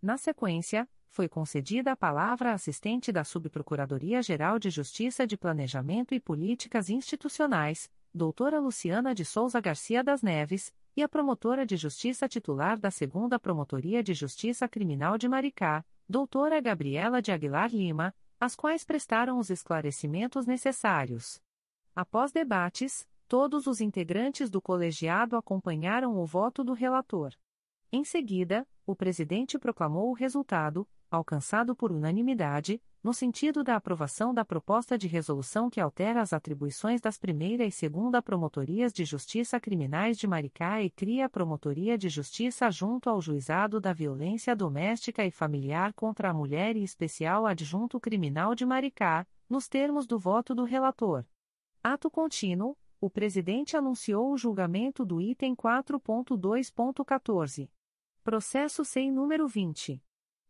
Na 0.02 0.18
sequência, 0.18 0.88
foi 1.08 1.30
concedida 1.30 1.92
a 1.92 1.96
palavra 1.96 2.52
à 2.52 2.54
assistente 2.54 3.12
da 3.12 3.24
Subprocuradoria-Geral 3.24 4.58
de 4.58 4.70
Justiça 4.70 5.28
de 5.28 5.38
Planejamento 5.38 6.14
e 6.14 6.20
Políticas 6.20 6.90
Institucionais, 6.90 7.90
doutora 8.14 8.60
Luciana 8.60 9.14
de 9.14 9.24
Souza 9.24 9.62
Garcia 9.62 10.04
das 10.04 10.24
Neves, 10.24 10.74
e 10.96 11.02
a 11.02 11.10
promotora 11.10 11.66
de 11.66 11.76
justiça 11.76 12.28
titular 12.28 12.78
da 12.78 12.92
Segunda 12.92 13.40
Promotoria 13.40 14.04
de 14.04 14.14
Justiça 14.14 14.68
Criminal 14.68 15.18
de 15.18 15.28
Maricá, 15.28 15.84
doutora 16.08 16.62
Gabriela 16.62 17.22
de 17.22 17.32
Aguilar 17.32 17.70
Lima, 17.72 18.14
as 18.40 18.56
quais 18.56 18.84
prestaram 18.84 19.40
os 19.40 19.50
esclarecimentos 19.50 20.46
necessários. 20.46 21.42
Após 21.96 22.32
debates, 22.32 23.08
todos 23.28 23.66
os 23.66 23.82
integrantes 23.82 24.50
do 24.50 24.62
colegiado 24.62 25.36
acompanharam 25.36 26.16
o 26.18 26.26
voto 26.26 26.64
do 26.64 26.74
relator. 26.74 27.34
Em 27.92 28.04
seguida, 28.04 28.68
o 28.86 28.96
presidente 28.96 29.58
proclamou 29.58 30.10
o 30.10 30.14
resultado, 30.14 30.88
alcançado 31.10 31.76
por 31.76 31.92
unanimidade, 31.92 32.82
no 33.04 33.14
sentido 33.14 33.66
da 33.66 33.76
aprovação 33.76 34.34
da 34.34 34.46
proposta 34.46 34.98
de 34.98 35.10
resolução 35.10 35.70
que 35.70 35.82
altera 35.82 36.22
as 36.22 36.32
atribuições 36.32 37.02
das 37.02 37.18
primeira 37.18 37.66
e 37.66 37.72
segunda 37.72 38.22
Promotorias 38.22 38.94
de 38.94 39.04
Justiça 39.04 39.60
Criminais 39.60 40.18
de 40.18 40.26
Maricá 40.26 40.82
e 40.82 40.90
cria 40.90 41.26
a 41.26 41.30
Promotoria 41.30 41.98
de 41.98 42.08
Justiça 42.08 42.72
junto 42.72 43.10
ao 43.10 43.22
Juizado 43.22 43.82
da 43.82 43.92
Violência 43.92 44.56
Doméstica 44.56 45.26
e 45.26 45.32
Familiar 45.32 45.92
contra 45.94 46.30
a 46.30 46.34
Mulher 46.34 46.78
e 46.78 46.84
Especial 46.84 47.46
Adjunto 47.46 48.00
Criminal 48.00 48.56
de 48.56 48.66
Maricá, 48.66 49.28
nos 49.50 49.68
termos 49.68 50.08
do 50.08 50.18
voto 50.18 50.56
do 50.56 50.64
relator. 50.64 51.26
Ato 51.84 52.10
contínuo, 52.10 52.78
o 53.02 53.10
presidente 53.10 53.76
anunciou 53.76 54.32
o 54.32 54.38
julgamento 54.38 55.04
do 55.04 55.20
item 55.20 55.54
4.2.14. 55.54 57.70
Processo 58.24 58.86
sem 58.86 59.12
número 59.12 59.46
20. 59.46 60.02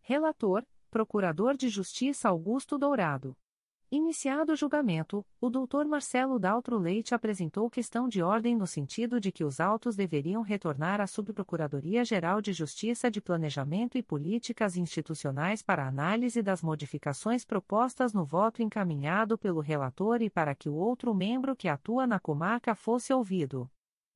Relator: 0.00 0.64
Procurador 0.90 1.56
de 1.56 1.68
Justiça 1.68 2.28
Augusto 2.28 2.78
Dourado. 2.78 3.36
Iniciado 3.90 4.52
o 4.52 4.56
julgamento, 4.56 5.24
o 5.40 5.48
Dr. 5.48 5.86
Marcelo 5.86 6.38
Daltro 6.38 6.76
Leite 6.76 7.14
apresentou 7.14 7.70
questão 7.70 8.06
de 8.06 8.20
ordem 8.20 8.54
no 8.54 8.66
sentido 8.66 9.18
de 9.18 9.32
que 9.32 9.42
os 9.42 9.60
autos 9.60 9.96
deveriam 9.96 10.42
retornar 10.42 11.00
à 11.00 11.06
Subprocuradoria-Geral 11.06 12.42
de 12.42 12.52
Justiça 12.52 13.10
de 13.10 13.18
Planejamento 13.18 13.96
e 13.96 14.02
Políticas 14.02 14.76
Institucionais 14.76 15.62
para 15.62 15.88
análise 15.88 16.42
das 16.42 16.62
modificações 16.62 17.46
propostas 17.46 18.12
no 18.12 18.26
voto 18.26 18.62
encaminhado 18.62 19.38
pelo 19.38 19.60
relator 19.60 20.20
e 20.20 20.28
para 20.28 20.54
que 20.54 20.68
o 20.68 20.74
outro 20.74 21.14
membro 21.14 21.56
que 21.56 21.66
atua 21.66 22.06
na 22.06 22.20
comarca 22.20 22.74
fosse 22.74 23.10
ouvido. 23.10 23.70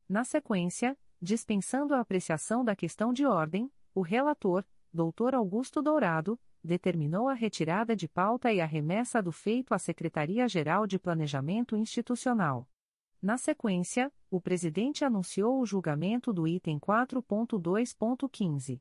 Na 0.07 0.23
sequência, 0.23 0.95
dispensando 1.19 1.95
a 1.95 2.01
apreciação 2.01 2.63
da 2.63 2.77
questão 2.77 3.11
de 3.11 3.25
ordem, 3.25 3.73
o 3.95 4.03
relator, 4.03 4.67
Dr. 4.93 5.35
Augusto 5.35 5.81
Dourado, 5.81 6.39
determinou 6.63 7.29
a 7.29 7.35
retirada 7.35 7.97
de 7.97 8.07
pauta 8.09 8.53
e 8.53 8.61
a 8.61 8.67
remessa 8.67 9.23
do 9.23 9.33
feito 9.33 9.75
à 9.75 9.79
Secretaria-Geral 9.79 10.87
de 10.87 10.99
Planejamento 10.99 11.77
Institucional. 11.77 12.69
Na 13.21 13.37
sequência, 13.39 14.13
o 14.31 14.41
presidente 14.41 15.05
anunciou 15.05 15.61
o 15.61 15.67
julgamento 15.67 16.33
do 16.33 16.49
item 16.49 16.79
4.2.15. 16.79 18.81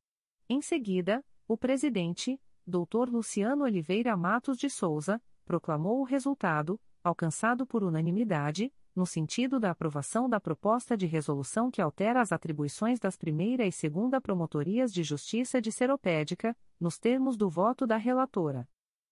Em 0.47 0.61
seguida, 0.61 1.23
o 1.47 1.57
presidente, 1.57 2.39
Dr. 2.65 3.09
Luciano 3.09 3.63
Oliveira 3.63 4.15
Matos 4.15 4.57
de 4.57 4.69
Souza, 4.69 5.21
proclamou 5.51 5.99
o 5.99 6.05
resultado, 6.05 6.79
alcançado 7.03 7.65
por 7.65 7.83
unanimidade, 7.83 8.71
no 8.95 9.05
sentido 9.05 9.59
da 9.59 9.71
aprovação 9.71 10.29
da 10.29 10.39
proposta 10.39 10.95
de 10.95 11.05
resolução 11.05 11.69
que 11.69 11.81
altera 11.81 12.21
as 12.21 12.31
atribuições 12.31 13.01
das 13.01 13.17
primeira 13.17 13.67
e 13.67 13.71
segunda 13.71 14.21
Promotorias 14.21 14.93
de 14.93 15.03
Justiça 15.03 15.59
de 15.59 15.69
Seropédica, 15.69 16.55
nos 16.79 16.97
termos 16.97 17.35
do 17.35 17.49
voto 17.49 17.85
da 17.85 17.97
relatora. 17.97 18.65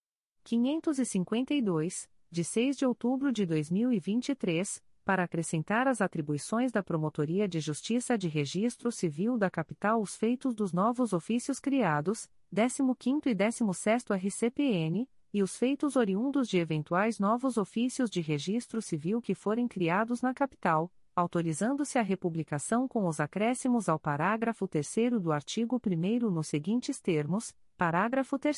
552, 0.45 2.09
de 2.31 2.45
6 2.45 2.77
de 2.77 2.87
outubro 2.87 3.33
de 3.33 3.47
2023, 3.47 4.83
para 5.05 5.25
acrescentar 5.25 5.89
às 5.89 6.01
atribuições 6.01 6.71
da 6.71 6.83
Promotoria 6.83 7.49
de 7.49 7.61
Justiça 7.61 8.17
de 8.17 8.29
Registro 8.29 8.93
Civil 8.93 9.37
da 9.37 9.51
Capital 9.51 10.01
os 10.01 10.17
feitos 10.17 10.55
dos 10.55 10.73
novos 10.73 11.13
ofícios 11.13 11.59
criados, 11.59 12.29
15º 12.55 13.27
e 13.27 13.35
16º 13.35 14.15
RCPN, 14.17 15.09
e 15.33 15.43
os 15.43 15.57
feitos 15.57 15.97
oriundos 15.97 16.49
de 16.49 16.59
eventuais 16.59 17.19
novos 17.19 17.57
ofícios 17.57 18.09
de 18.09 18.21
registro 18.21 18.81
civil 18.81 19.21
que 19.21 19.35
forem 19.35 19.67
criados 19.67 20.23
na 20.23 20.33
capital, 20.33 20.93
autorizando-se 21.17 21.99
a 21.99 22.03
republicação 22.03 22.87
com 22.87 23.07
os 23.07 23.19
acréscimos 23.19 23.89
ao 23.89 23.99
parágrafo 23.99 24.69
3 24.69 25.21
do 25.21 25.33
artigo 25.33 25.81
1 25.85 26.31
nos 26.31 26.47
seguintes 26.47 27.01
termos: 27.01 27.55
parágrafo 27.77 28.39
3 28.39 28.57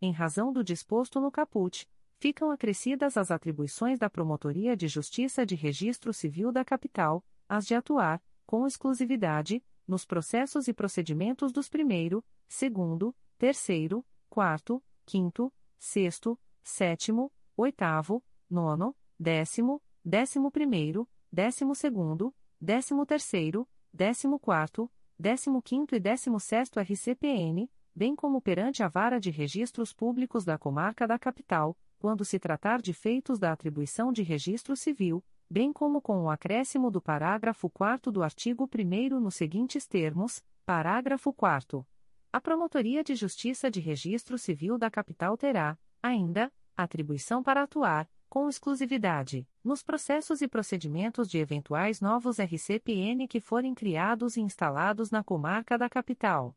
em 0.00 0.12
razão 0.12 0.52
do 0.52 0.62
disposto 0.62 1.20
no 1.20 1.30
caput, 1.30 1.88
ficam 2.18 2.50
acrescidas 2.50 3.16
as 3.16 3.30
atribuições 3.30 3.98
da 3.98 4.10
Promotoria 4.10 4.76
de 4.76 4.88
Justiça 4.88 5.46
de 5.46 5.54
Registro 5.54 6.12
Civil 6.12 6.50
da 6.50 6.64
Capital, 6.64 7.24
as 7.48 7.66
de 7.66 7.74
atuar, 7.74 8.22
com 8.46 8.66
exclusividade, 8.66 9.62
nos 9.86 10.04
processos 10.04 10.68
e 10.68 10.74
procedimentos 10.74 11.52
dos 11.52 11.68
primeiro, 11.68 12.24
segundo, 12.46 13.14
terceiro, 13.38 14.04
quarto, 14.28 14.82
quinto, 15.06 15.52
sexto, 15.78 16.38
sétimo, 16.62 17.32
oitavo, 17.56 18.22
nono, 18.50 18.94
décimo, 19.18 19.82
décimo 20.04 20.50
primeiro, 20.50 21.08
décimo 21.32 21.74
segundo, 21.74 22.34
décimo 22.60 23.06
terceiro, 23.06 23.66
décimo 23.92 24.38
quarto, 24.38 24.90
décimo 25.18 25.62
quinto 25.62 25.94
e 25.94 26.00
décimo 26.00 26.38
sexto 26.38 26.78
RCPN, 26.78 27.70
bem 27.98 28.14
como 28.14 28.40
perante 28.40 28.80
a 28.80 28.86
Vara 28.86 29.18
de 29.18 29.28
Registros 29.28 29.92
Públicos 29.92 30.44
da 30.44 30.56
Comarca 30.56 31.04
da 31.04 31.18
Capital, 31.18 31.76
quando 31.98 32.24
se 32.24 32.38
tratar 32.38 32.80
de 32.80 32.92
feitos 32.92 33.40
da 33.40 33.50
atribuição 33.50 34.12
de 34.12 34.22
registro 34.22 34.76
civil, 34.76 35.20
bem 35.50 35.72
como 35.72 36.00
com 36.00 36.22
o 36.22 36.30
acréscimo 36.30 36.92
do 36.92 37.02
parágrafo 37.02 37.68
4 37.68 38.12
do 38.12 38.22
artigo 38.22 38.70
1 38.72 39.18
nos 39.18 39.34
seguintes 39.34 39.84
termos: 39.84 40.40
parágrafo 40.64 41.32
4 41.32 41.84
A 42.32 42.40
Promotoria 42.40 43.02
de 43.02 43.16
Justiça 43.16 43.68
de 43.68 43.80
Registro 43.80 44.38
Civil 44.38 44.78
da 44.78 44.88
Capital 44.88 45.36
terá, 45.36 45.76
ainda, 46.00 46.52
atribuição 46.76 47.42
para 47.42 47.64
atuar, 47.64 48.08
com 48.28 48.48
exclusividade, 48.48 49.44
nos 49.64 49.82
processos 49.82 50.40
e 50.40 50.46
procedimentos 50.46 51.28
de 51.28 51.38
eventuais 51.38 52.00
novos 52.00 52.38
RCPN 52.38 53.26
que 53.26 53.40
forem 53.40 53.74
criados 53.74 54.36
e 54.36 54.40
instalados 54.40 55.10
na 55.10 55.24
comarca 55.24 55.76
da 55.76 55.88
capital. 55.88 56.54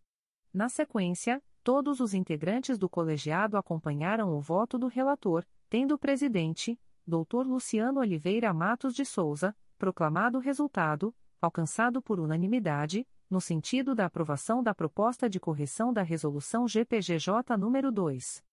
Na 0.54 0.68
sequência, 0.68 1.42
todos 1.64 2.02
os 2.02 2.14
integrantes 2.14 2.78
do 2.78 2.90
colegiado 2.90 3.56
acompanharam 3.56 4.36
o 4.36 4.42
voto 4.42 4.78
do 4.78 4.88
relator, 4.88 5.46
tendo 5.70 5.96
o 5.96 5.98
presidente, 5.98 6.78
Dr. 7.08 7.46
Luciano 7.46 8.02
Oliveira 8.02 8.54
Matos 8.54 8.94
de 8.94 9.06
Souza, 9.06 9.56
proclamado 9.78 10.38
o 10.38 10.42
resultado, 10.42 11.16
alcançado 11.42 12.02
por 12.02 12.20
unanimidade, 12.20 13.08
no 13.30 13.40
sentido 13.40 13.96
da 13.96 14.06
aprovação 14.08 14.62
da 14.62 14.76
proposta 14.76 15.30
de 15.30 15.40
correção 15.40 15.94
da 15.94 16.02
Resolução 16.02 16.68
GPGJ 16.68 17.56
nº 17.58 17.90
2. 17.90 18.44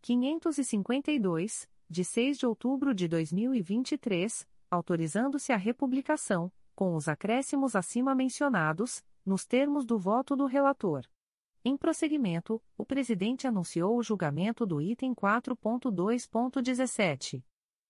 552, 0.00 1.68
de 1.90 2.04
6 2.04 2.38
de 2.38 2.46
outubro 2.46 2.94
de 2.94 3.08
2023, 3.08 4.46
autorizando-se 4.70 5.52
a 5.52 5.56
republicação, 5.56 6.52
com 6.76 6.94
os 6.94 7.08
acréscimos 7.08 7.74
acima 7.74 8.14
mencionados, 8.14 9.02
nos 9.26 9.44
termos 9.44 9.84
do 9.84 9.98
voto 9.98 10.36
do 10.36 10.46
relator. 10.46 11.02
Em 11.64 11.76
prosseguimento, 11.76 12.62
o 12.76 12.84
presidente 12.84 13.46
anunciou 13.46 13.96
o 13.96 14.02
julgamento 14.02 14.64
do 14.64 14.80
item 14.80 15.12
4.2.17. 15.14 17.44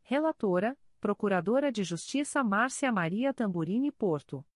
Relatora, 0.00 0.78
Procuradora 1.00 1.72
de 1.72 1.82
Justiça 1.82 2.44
Márcia 2.44 2.92
Maria 2.92 3.34
Tamburini 3.34 3.90
Porto. 3.90 4.46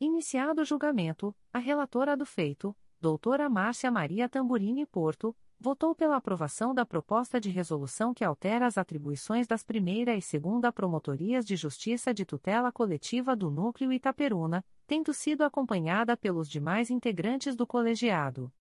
Iniciado 0.00 0.62
o 0.62 0.64
julgamento, 0.64 1.34
a 1.52 1.58
relatora 1.58 2.16
do 2.16 2.26
feito, 2.26 2.76
doutora 3.00 3.48
Márcia 3.48 3.90
Maria 3.90 4.28
Tamburini 4.28 4.84
Porto, 4.84 5.36
votou 5.58 5.94
pela 5.94 6.16
aprovação 6.16 6.74
da 6.74 6.84
proposta 6.84 7.40
de 7.40 7.48
resolução 7.48 8.12
que 8.12 8.24
altera 8.24 8.66
as 8.66 8.76
atribuições 8.76 9.46
das 9.46 9.62
primeira 9.62 10.16
e 10.16 10.20
segunda 10.20 10.72
promotorias 10.72 11.46
de 11.46 11.54
justiça 11.54 12.12
de 12.12 12.24
tutela 12.24 12.72
coletiva 12.72 13.36
do 13.36 13.50
Núcleo 13.50 13.92
Itaperuna, 13.92 14.64
tendo 14.86 15.14
sido 15.14 15.42
acompanhada 15.42 16.16
pelos 16.16 16.50
demais 16.50 16.90
integrantes 16.90 17.54
do 17.54 17.66
colegiado. 17.66 18.52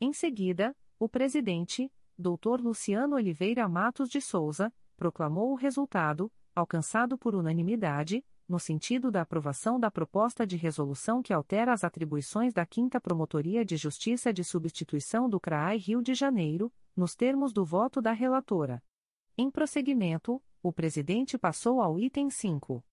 Em 0.00 0.12
seguida, 0.12 0.74
o 0.98 1.08
presidente, 1.08 1.90
Dr. 2.18 2.60
Luciano 2.60 3.16
Oliveira 3.16 3.68
Matos 3.68 4.08
de 4.08 4.20
Souza, 4.20 4.72
proclamou 4.96 5.52
o 5.52 5.56
resultado, 5.56 6.32
alcançado 6.54 7.18
por 7.18 7.34
unanimidade, 7.34 8.24
no 8.48 8.58
sentido 8.58 9.10
da 9.10 9.22
aprovação 9.22 9.78
da 9.80 9.90
proposta 9.90 10.46
de 10.46 10.56
resolução 10.56 11.22
que 11.22 11.32
altera 11.32 11.72
as 11.72 11.84
atribuições 11.84 12.52
da 12.52 12.66
5 12.66 13.00
Promotoria 13.00 13.64
de 13.64 13.76
Justiça 13.76 14.32
de 14.32 14.44
Substituição 14.44 15.28
do 15.28 15.40
CRAI 15.40 15.78
Rio 15.78 16.02
de 16.02 16.14
Janeiro, 16.14 16.72
nos 16.96 17.14
termos 17.14 17.52
do 17.52 17.64
voto 17.64 18.00
da 18.02 18.12
relatora. 18.12 18.82
Em 19.36 19.50
prosseguimento, 19.50 20.42
o 20.62 20.72
presidente 20.72 21.36
passou 21.36 21.80
ao 21.80 21.98
item 21.98 22.30
5. 22.30 22.84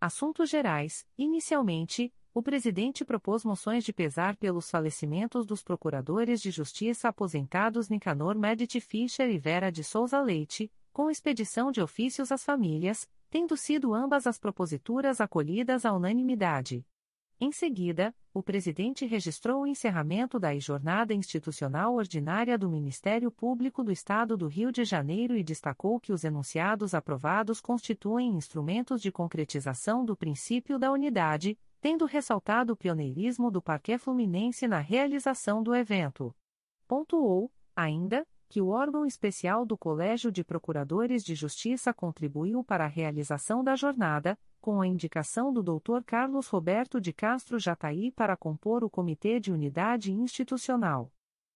Assuntos 0.00 0.50
Gerais. 0.50 1.06
Inicialmente, 1.16 2.12
o 2.34 2.42
presidente 2.42 3.02
propôs 3.02 3.44
moções 3.44 3.82
de 3.82 3.94
pesar 3.94 4.36
pelos 4.36 4.70
falecimentos 4.70 5.46
dos 5.46 5.62
procuradores 5.62 6.42
de 6.42 6.50
justiça 6.50 7.08
aposentados 7.08 7.88
Nicanor 7.88 8.36
Medici 8.36 8.78
Fischer 8.78 9.30
e 9.30 9.38
Vera 9.38 9.72
de 9.72 9.82
Souza 9.82 10.20
Leite, 10.20 10.70
com 10.92 11.10
expedição 11.10 11.72
de 11.72 11.80
ofícios 11.80 12.30
às 12.30 12.44
famílias, 12.44 13.08
tendo 13.36 13.54
sido 13.54 13.92
ambas 13.92 14.26
as 14.26 14.38
proposituras 14.38 15.20
acolhidas 15.20 15.84
à 15.84 15.92
unanimidade. 15.92 16.82
Em 17.38 17.52
seguida, 17.52 18.14
o 18.32 18.42
presidente 18.42 19.04
registrou 19.04 19.60
o 19.60 19.66
encerramento 19.66 20.40
da 20.40 20.58
jornada 20.58 21.12
institucional 21.12 21.96
ordinária 21.96 22.56
do 22.56 22.66
Ministério 22.66 23.30
Público 23.30 23.84
do 23.84 23.92
Estado 23.92 24.38
do 24.38 24.46
Rio 24.46 24.72
de 24.72 24.86
Janeiro 24.86 25.36
e 25.36 25.44
destacou 25.44 26.00
que 26.00 26.14
os 26.14 26.24
enunciados 26.24 26.94
aprovados 26.94 27.60
constituem 27.60 28.30
instrumentos 28.30 29.02
de 29.02 29.12
concretização 29.12 30.02
do 30.02 30.16
princípio 30.16 30.78
da 30.78 30.90
unidade, 30.90 31.58
tendo 31.78 32.06
ressaltado 32.06 32.72
o 32.72 32.76
pioneirismo 32.76 33.50
do 33.50 33.60
Parquê 33.60 33.98
Fluminense 33.98 34.66
na 34.66 34.78
realização 34.78 35.62
do 35.62 35.74
evento. 35.74 36.34
Pontuou, 36.88 37.52
ainda, 37.76 38.26
que 38.48 38.60
o 38.60 38.68
órgão 38.68 39.04
especial 39.04 39.64
do 39.64 39.76
Colégio 39.76 40.30
de 40.30 40.44
Procuradores 40.44 41.24
de 41.24 41.34
Justiça 41.34 41.92
contribuiu 41.92 42.62
para 42.62 42.84
a 42.84 42.88
realização 42.88 43.62
da 43.62 43.74
jornada, 43.74 44.38
com 44.60 44.80
a 44.80 44.86
indicação 44.86 45.52
do 45.52 45.62
Dr. 45.62 46.02
Carlos 46.04 46.48
Roberto 46.48 47.00
de 47.00 47.12
Castro 47.12 47.58
Jataí 47.58 48.10
para 48.10 48.36
compor 48.36 48.84
o 48.84 48.90
Comitê 48.90 49.40
de 49.40 49.52
Unidade 49.52 50.12
Institucional. 50.12 51.12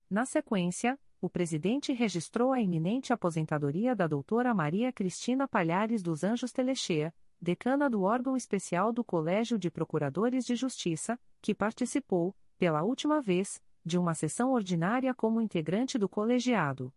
Na 0.09 0.25
sequência, 0.25 0.99
o 1.21 1.29
presidente 1.29 1.93
registrou 1.93 2.53
a 2.53 2.61
iminente 2.61 3.13
aposentadoria 3.13 3.95
da 3.95 4.07
doutora 4.07 4.55
Maria 4.55 4.93
Cristina 4.93 5.47
Palhares 5.47 6.03
dos 6.03 6.25
Anjos 6.25 6.51
Telechea, 6.51 7.15
decana 7.41 7.89
do 7.89 8.03
órgão 8.03 8.37
especial 8.37 8.93
do 8.93 9.05
Colégio 9.05 9.59
de 9.59 9.71
Procuradores 9.71 10.45
de 10.45 10.55
Justiça, 10.57 11.19
que 11.41 11.55
participou, 11.55 12.35
pela 12.59 12.83
última 12.83 13.21
vez, 13.21 13.61
de 13.85 13.99
uma 13.99 14.15
sessão 14.15 14.53
ordinária 14.53 15.15
como 15.15 15.41
integrante 15.41 15.99
do 15.99 16.09
colegiado. 16.09 16.93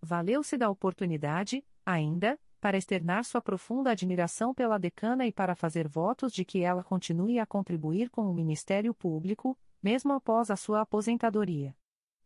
Valeu-se 0.00 0.56
da 0.56 0.68
oportunidade, 0.68 1.64
ainda, 1.84 2.38
para 2.60 2.78
externar 2.78 3.24
sua 3.24 3.42
profunda 3.42 3.90
admiração 3.90 4.54
pela 4.54 4.78
decana 4.78 5.26
e 5.26 5.32
para 5.32 5.54
fazer 5.54 5.86
votos 5.86 6.32
de 6.32 6.44
que 6.44 6.60
ela 6.60 6.82
continue 6.82 7.38
a 7.38 7.44
contribuir 7.44 8.08
com 8.08 8.30
o 8.30 8.34
Ministério 8.34 8.94
Público, 8.94 9.58
mesmo 9.82 10.12
após 10.14 10.50
a 10.50 10.56
sua 10.56 10.80
aposentadoria. 10.80 11.76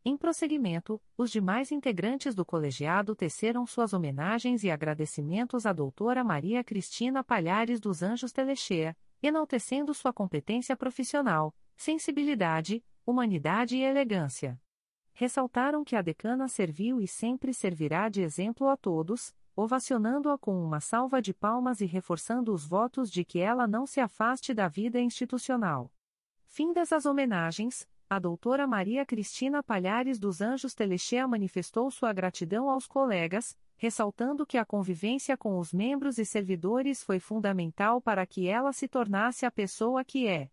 Em 0.05 0.16
prosseguimento, 0.16 1.01
os 1.16 1.30
demais 1.30 1.72
integrantes 1.72 2.35
do 2.35 2.44
colegiado 2.44 3.14
teceram 3.16 3.66
suas 3.66 3.93
homenagens 3.93 4.62
e 4.62 4.70
agradecimentos 4.70 5.66
à 5.66 5.72
doutora 5.72 6.22
Maria 6.22 6.62
Cristina 6.62 7.24
Palhares 7.24 7.80
dos 7.80 8.02
Anjos 8.02 8.32
Telechea, 8.32 8.97
enaltecendo 9.22 9.93
sua 9.93 10.12
competência 10.12 10.76
profissional, 10.76 11.55
sensibilidade, 11.76 12.82
humanidade 13.10 13.74
e 13.74 13.82
elegância. 13.82 14.60
Ressaltaram 15.14 15.82
que 15.82 15.97
a 15.97 16.02
decana 16.02 16.47
serviu 16.47 17.01
e 17.01 17.09
sempre 17.09 17.55
servirá 17.55 18.10
de 18.10 18.20
exemplo 18.20 18.68
a 18.68 18.76
todos, 18.76 19.35
ovacionando-a 19.56 20.36
com 20.36 20.62
uma 20.62 20.78
salva 20.78 21.22
de 21.22 21.32
palmas 21.32 21.80
e 21.80 21.86
reforçando 21.86 22.52
os 22.52 22.66
votos 22.66 23.10
de 23.10 23.24
que 23.24 23.39
ela 23.39 23.66
não 23.66 23.86
se 23.86 23.98
afaste 23.98 24.52
da 24.52 24.68
vida 24.68 25.01
institucional. 25.01 25.90
Findas 26.44 26.93
as 26.93 27.06
homenagens, 27.06 27.89
a 28.10 28.18
doutora 28.18 28.66
Maria 28.66 29.06
Cristina 29.06 29.62
Palhares 29.62 30.18
dos 30.18 30.43
Anjos 30.43 30.74
Telechea 30.74 31.26
manifestou 31.26 31.90
sua 31.90 32.12
gratidão 32.12 32.68
aos 32.68 32.86
colegas, 32.86 33.56
ressaltando 33.78 34.44
que 34.44 34.59
a 34.59 34.66
convivência 34.66 35.35
com 35.35 35.59
os 35.59 35.72
membros 35.72 36.18
e 36.18 36.26
servidores 36.26 37.02
foi 37.02 37.18
fundamental 37.18 38.02
para 38.02 38.26
que 38.26 38.48
ela 38.48 38.70
se 38.74 38.86
tornasse 38.86 39.47
a 39.47 39.51
pessoa 39.51 40.05
que 40.05 40.28
é 40.28 40.51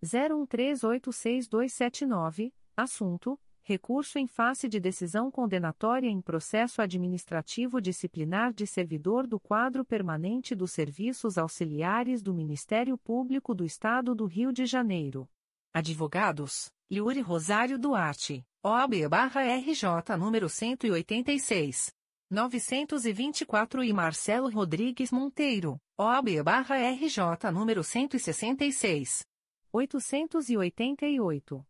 01386279, 0.02 2.52
assunto: 2.76 3.38
recurso 3.62 4.18
em 4.18 4.26
face 4.26 4.68
de 4.68 4.80
decisão 4.80 5.30
condenatória 5.30 6.08
em 6.08 6.20
processo 6.20 6.82
administrativo 6.82 7.80
disciplinar 7.80 8.52
de 8.52 8.66
servidor 8.66 9.24
do 9.26 9.38
quadro 9.38 9.84
permanente 9.84 10.54
dos 10.54 10.72
serviços 10.72 11.38
auxiliares 11.38 12.22
do 12.22 12.34
Ministério 12.34 12.98
Público 12.98 13.54
do 13.54 13.64
Estado 13.64 14.14
do 14.14 14.26
Rio 14.26 14.52
de 14.52 14.66
Janeiro. 14.66 15.26
Advogados: 15.72 16.72
Yuri 16.92 17.20
Rosário 17.20 17.78
Duarte. 17.78 18.44
OAB-RJ 18.64 20.16
número 20.18 20.48
186. 20.48 21.94
924 22.28 23.84
e 23.84 23.92
Marcelo 23.92 24.50
Rodrigues 24.50 25.12
Monteiro, 25.12 25.80
OAB-RJ 25.96 27.52
número 27.52 27.84
166. 27.84 29.24
888. 29.72 31.64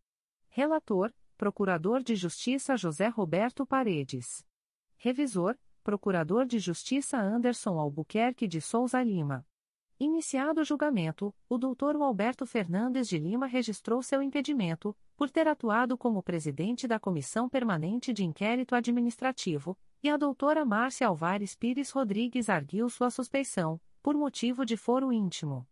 Relator, 0.49 1.13
Procurador 1.37 2.01
de 2.01 2.15
Justiça 2.15 2.75
José 2.75 3.07
Roberto 3.07 3.63
Paredes. 3.63 4.43
Revisor, 4.97 5.55
Procurador 5.83 6.47
de 6.47 6.57
Justiça 6.57 7.17
Anderson 7.17 7.79
Albuquerque 7.79 8.47
de 8.47 8.59
Souza 8.59 9.03
Lima. 9.03 9.45
Iniciado 10.03 10.61
o 10.61 10.63
julgamento, 10.63 11.31
o 11.47 11.59
doutor 11.59 11.95
Alberto 11.95 12.43
Fernandes 12.43 13.07
de 13.07 13.19
Lima 13.19 13.45
registrou 13.45 14.01
seu 14.01 14.19
impedimento, 14.19 14.97
por 15.15 15.29
ter 15.29 15.47
atuado 15.47 15.95
como 15.95 16.23
presidente 16.23 16.87
da 16.87 16.99
Comissão 16.99 17.47
Permanente 17.47 18.11
de 18.11 18.25
Inquérito 18.25 18.73
Administrativo, 18.73 19.77
e 20.01 20.09
a 20.09 20.17
doutora 20.17 20.65
Márcia 20.65 21.05
Alvares 21.05 21.53
Pires 21.53 21.91
Rodrigues 21.91 22.49
arguiu 22.49 22.89
sua 22.89 23.11
suspeição, 23.11 23.79
por 24.01 24.15
motivo 24.15 24.65
de 24.65 24.75
foro 24.75 25.13
íntimo. 25.13 25.67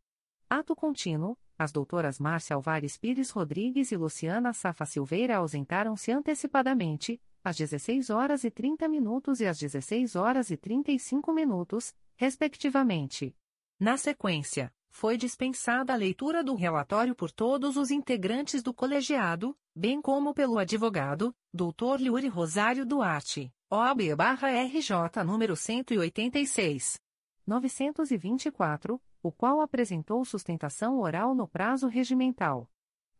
Ato 0.47 0.75
contínuo, 0.75 1.35
as 1.57 1.71
doutoras 1.71 2.19
Márcia 2.19 2.55
Alvares 2.55 2.99
Pires 2.99 3.31
Rodrigues 3.31 3.91
e 3.91 3.97
Luciana 3.97 4.53
Safa 4.53 4.85
Silveira 4.85 5.37
ausentaram-se 5.37 6.11
antecipadamente, 6.11 7.19
às 7.43 7.57
16 7.57 8.11
horas 8.11 8.43
e 8.43 8.51
30 8.51 8.87
minutos 8.87 9.39
e 9.39 9.47
às 9.47 9.57
16 9.57 10.15
horas 10.15 10.51
e 10.51 10.55
35 10.55 11.33
minutos, 11.33 11.95
respectivamente. 12.15 13.35
Na 13.79 13.95
sequência, 13.95 14.73
foi 14.89 15.15
dispensada 15.15 15.93
a 15.93 15.95
leitura 15.95 16.43
do 16.43 16.53
relatório 16.53 17.15
por 17.15 17.31
todos 17.31 17.77
os 17.77 17.91
integrantes 17.91 18.61
do 18.61 18.73
colegiado, 18.73 19.57
bem 19.73 20.01
como 20.01 20.33
pelo 20.33 20.59
advogado, 20.59 21.33
Dr. 21.53 22.01
Liuri 22.01 22.27
Rosário 22.27 22.85
Duarte, 22.85 23.53
OAB-RJ 23.69 25.23
número 25.25 25.55
186. 25.55 26.99
924, 27.47 29.01
o 29.23 29.31
qual 29.31 29.61
apresentou 29.61 30.25
sustentação 30.25 30.99
oral 30.99 31.33
no 31.33 31.47
prazo 31.47 31.87
regimental. 31.87 32.69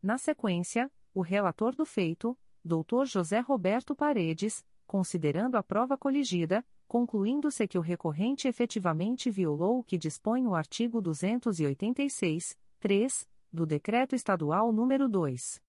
Na 0.03 0.18
sequência, 0.18 0.91
o 1.14 1.22
relator 1.22 1.73
do 1.73 1.86
feito, 1.86 2.38
Dr. 2.65 3.06
José 3.06 3.40
Roberto 3.40 3.95
Paredes, 3.95 4.61
considerando 4.86 5.56
a 5.56 5.64
prova 5.64 5.98
coligida, 5.98 6.65
concluindo-se 6.90 7.66
que 7.68 7.78
o 7.78 7.82
recorrente 7.82 8.48
efetivamente 8.48 9.30
violou 9.30 9.78
o 9.80 9.84
que 9.84 9.95
dispõe 9.95 10.48
o 10.48 10.56
artigo 10.56 10.99
286, 10.99 12.57
3, 12.80 13.30
do 13.53 13.64
Decreto 13.64 14.16
Estadual 14.16 14.74
nº 14.74 15.07
2. 15.07 15.61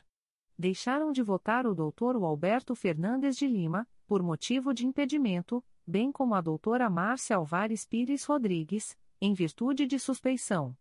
Deixaram 0.57 1.11
de 1.11 1.21
votar 1.21 1.65
o 1.65 1.73
Dr. 1.73 2.15
Alberto 2.21 2.75
Fernandes 2.75 3.35
de 3.35 3.47
Lima, 3.47 3.87
por 4.05 4.21
motivo 4.21 4.73
de 4.73 4.85
impedimento, 4.85 5.63
bem 5.85 6.11
como 6.11 6.35
a 6.35 6.41
doutora 6.41 6.89
Márcia 6.89 7.35
Alvares 7.35 7.85
Pires 7.85 8.23
Rodrigues, 8.23 8.97
em 9.19 9.33
virtude 9.33 9.85
de 9.85 9.97
suspeição. 9.97 10.75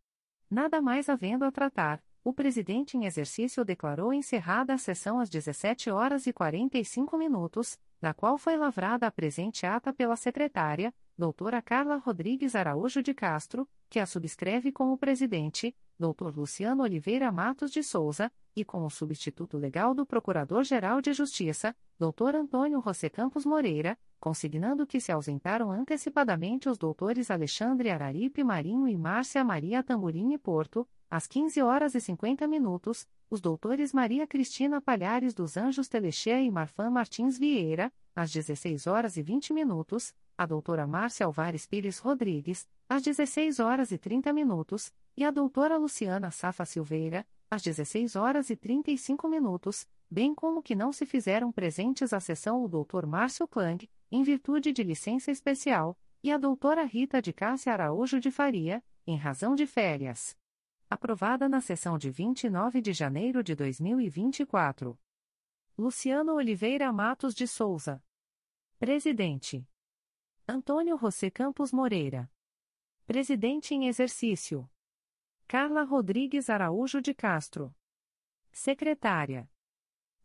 Nada 0.51 0.82
mais 0.82 1.09
havendo 1.09 1.44
a 1.44 1.51
tratar, 1.51 2.02
o 2.24 2.32
presidente 2.32 2.97
em 2.97 3.05
exercício 3.05 3.64
declarou 3.64 4.12
encerrada 4.12 4.74
a 4.74 4.78
sessão 4.78 5.19
às 5.19 5.28
17 5.28 5.90
horas 5.90 6.27
e 6.27 6.32
45 6.32 7.19
minutos, 7.19 7.78
na 8.01 8.14
qual 8.14 8.39
foi 8.39 8.56
lavrada 8.56 9.06
a 9.06 9.10
presente 9.10 9.66
ata 9.66 9.93
pela 9.93 10.14
secretária, 10.14 10.94
doutora 11.19 11.60
Carla 11.60 11.97
Rodrigues 11.97 12.55
Araújo 12.55 13.02
de 13.02 13.12
Castro, 13.12 13.69
que 13.89 13.98
a 13.98 14.06
subscreve 14.06 14.70
com 14.70 14.93
o 14.93 14.98
presidente, 14.98 15.74
doutor 15.98 16.36
Luciano 16.36 16.82
Oliveira 16.82 17.31
Matos 17.31 17.70
de 17.70 17.82
Souza, 17.82 18.31
e 18.55 18.64
com 18.64 18.85
o 18.85 18.90
substituto 18.90 19.56
legal 19.56 19.94
do 19.94 20.05
Procurador-Geral 20.05 21.01
de 21.01 21.12
Justiça, 21.12 21.74
doutor 21.98 22.35
Antônio 22.35 22.82
José 22.82 23.09
Campos 23.09 23.47
Moreira, 23.47 23.98
consignando 24.20 24.86
que 24.86 25.01
se 25.01 25.10
ausentaram 25.10 25.70
antecipadamente 25.70 26.69
os 26.69 26.78
doutores 26.78 27.31
Alexandre 27.31 27.90
Araripe 27.90 28.44
Marinho 28.44 28.86
e 28.86 28.97
Márcia 28.97 29.43
Maria 29.43 29.82
Tamburini 29.82 30.39
Porto, 30.39 30.86
às 31.10 31.27
15 31.27 31.60
horas 31.62 31.94
e 31.94 32.01
50 32.01 32.47
minutos, 32.47 33.06
os 33.28 33.40
doutores 33.40 33.93
Maria 33.93 34.27
Cristina 34.27 34.81
Palhares 34.81 35.35
dos 35.35 35.56
Anjos 35.56 35.89
Telechea 35.89 36.40
e 36.40 36.51
Marfan 36.51 36.90
Martins 36.90 37.39
Vieira, 37.39 37.93
às 38.14 38.31
16 38.31 38.86
horas 38.86 39.16
e 39.16 39.23
20 39.23 39.52
minutos, 39.52 40.14
a 40.36 40.47
doutora 40.47 40.86
Márcia 40.86 41.27
Alvares 41.27 41.66
Pires 41.66 41.98
Rodrigues, 41.98 42.66
às 42.89 43.02
16 43.02 43.60
horas 43.60 43.90
e 43.90 43.98
30 43.98 44.32
minutos, 44.32 44.93
e 45.16 45.24
a 45.24 45.30
doutora 45.30 45.76
Luciana 45.76 46.30
Safa 46.30 46.64
Silveira, 46.64 47.26
às 47.51 47.62
16 47.62 48.16
horas 48.16 48.51
e 48.51 48.56
35 48.56 49.28
minutos, 49.28 49.86
bem 50.10 50.34
como 50.34 50.62
que 50.62 50.74
não 50.74 50.93
se 50.93 51.05
fizeram 51.05 51.52
presentes 51.52 52.12
à 52.12 52.20
sessão 52.20 52.64
o 52.64 52.68
doutor 52.68 53.06
Márcio 53.06 53.47
Klang, 53.47 53.89
em 54.10 54.22
virtude 54.22 54.72
de 54.72 54.82
licença 54.82 55.30
especial, 55.30 55.98
e 56.22 56.30
a 56.30 56.39
doutora 56.39 56.84
Rita 56.84 57.20
de 57.20 57.32
Cássia 57.32 57.72
Araújo 57.72 58.20
de 58.20 58.30
Faria, 58.30 58.82
em 59.06 59.16
razão 59.16 59.55
de 59.55 59.66
férias 59.66 60.36
aprovada 60.93 61.48
na 61.48 61.62
sessão 61.62 61.97
de 61.97 62.10
29 62.10 62.82
de 62.82 62.93
janeiro 62.93 63.43
de 63.43 63.55
2024. 63.55 64.98
Luciano 65.78 66.34
Oliveira 66.34 66.93
Matos 66.93 67.34
de 67.34 67.47
Souza. 67.47 68.05
Presidente. 68.78 69.66
Antônio 70.47 70.98
José 70.98 71.30
Campos 71.30 71.72
Moreira. 71.72 72.30
Presidente 73.06 73.74
em 73.74 73.86
exercício. 73.89 74.70
Carla 75.53 75.83
Rodrigues 75.83 76.49
Araújo 76.49 77.03
de 77.03 77.12
Castro. 77.12 77.74
Secretária. 78.51 79.47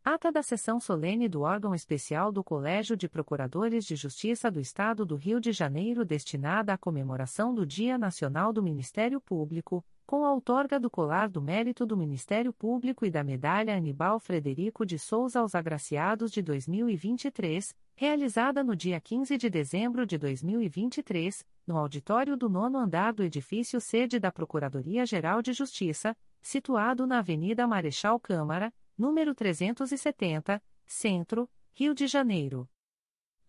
Ata 0.02 0.32
da 0.32 0.42
sessão 0.42 0.80
solene 0.80 1.28
do 1.28 1.42
órgão 1.42 1.76
especial 1.76 2.32
do 2.32 2.42
Colégio 2.42 2.96
de 2.96 3.10
Procuradores 3.10 3.84
de 3.84 3.98
Justiça 3.98 4.50
do 4.50 4.62
Estado 4.62 5.06
do 5.06 5.18
Rio 5.18 5.42
de 5.42 5.52
Janeiro 5.52 6.06
destinada 6.06 6.72
à 6.72 6.78
comemoração 6.78 7.54
do 7.54 7.66
Dia 7.66 7.98
Nacional 7.98 8.54
do 8.54 8.64
Ministério 8.64 9.20
Público, 9.20 9.84
com 10.08 10.24
a 10.24 10.32
outorga 10.32 10.80
do 10.80 10.90
Colar 10.90 11.28
do 11.28 11.42
Mérito 11.42 11.86
do 11.86 11.98
Ministério 11.98 12.54
Público 12.54 13.06
e 13.06 13.12
da 13.12 13.26
Medalha 13.26 13.76
Anibal 13.76 14.22
Frederico 14.22 14.86
de 14.86 14.98
Souza 14.98 15.42
aos 15.42 15.54
Agraciados 15.54 16.32
de 16.32 16.42
2023, 16.42 17.76
realizada 17.94 18.64
no 18.64 18.74
dia 18.74 19.02
15 19.02 19.38
de 19.38 19.50
dezembro 19.50 20.06
de 20.06 20.18
2023, 20.18 21.46
no 21.68 21.78
auditório 21.78 22.38
do 22.38 22.48
nono 22.48 22.78
andar 22.78 23.12
do 23.12 23.22
edifício 23.22 23.82
sede 23.82 24.18
da 24.18 24.32
Procuradoria-Geral 24.32 25.42
de 25.42 25.52
Justiça, 25.52 26.16
situado 26.42 27.06
na 27.06 27.20
Avenida 27.20 27.68
Marechal 27.68 28.18
Câmara, 28.18 28.74
número 28.98 29.36
370, 29.36 30.64
Centro, 30.86 31.50
Rio 31.74 31.94
de 31.94 32.08
Janeiro. 32.08 32.66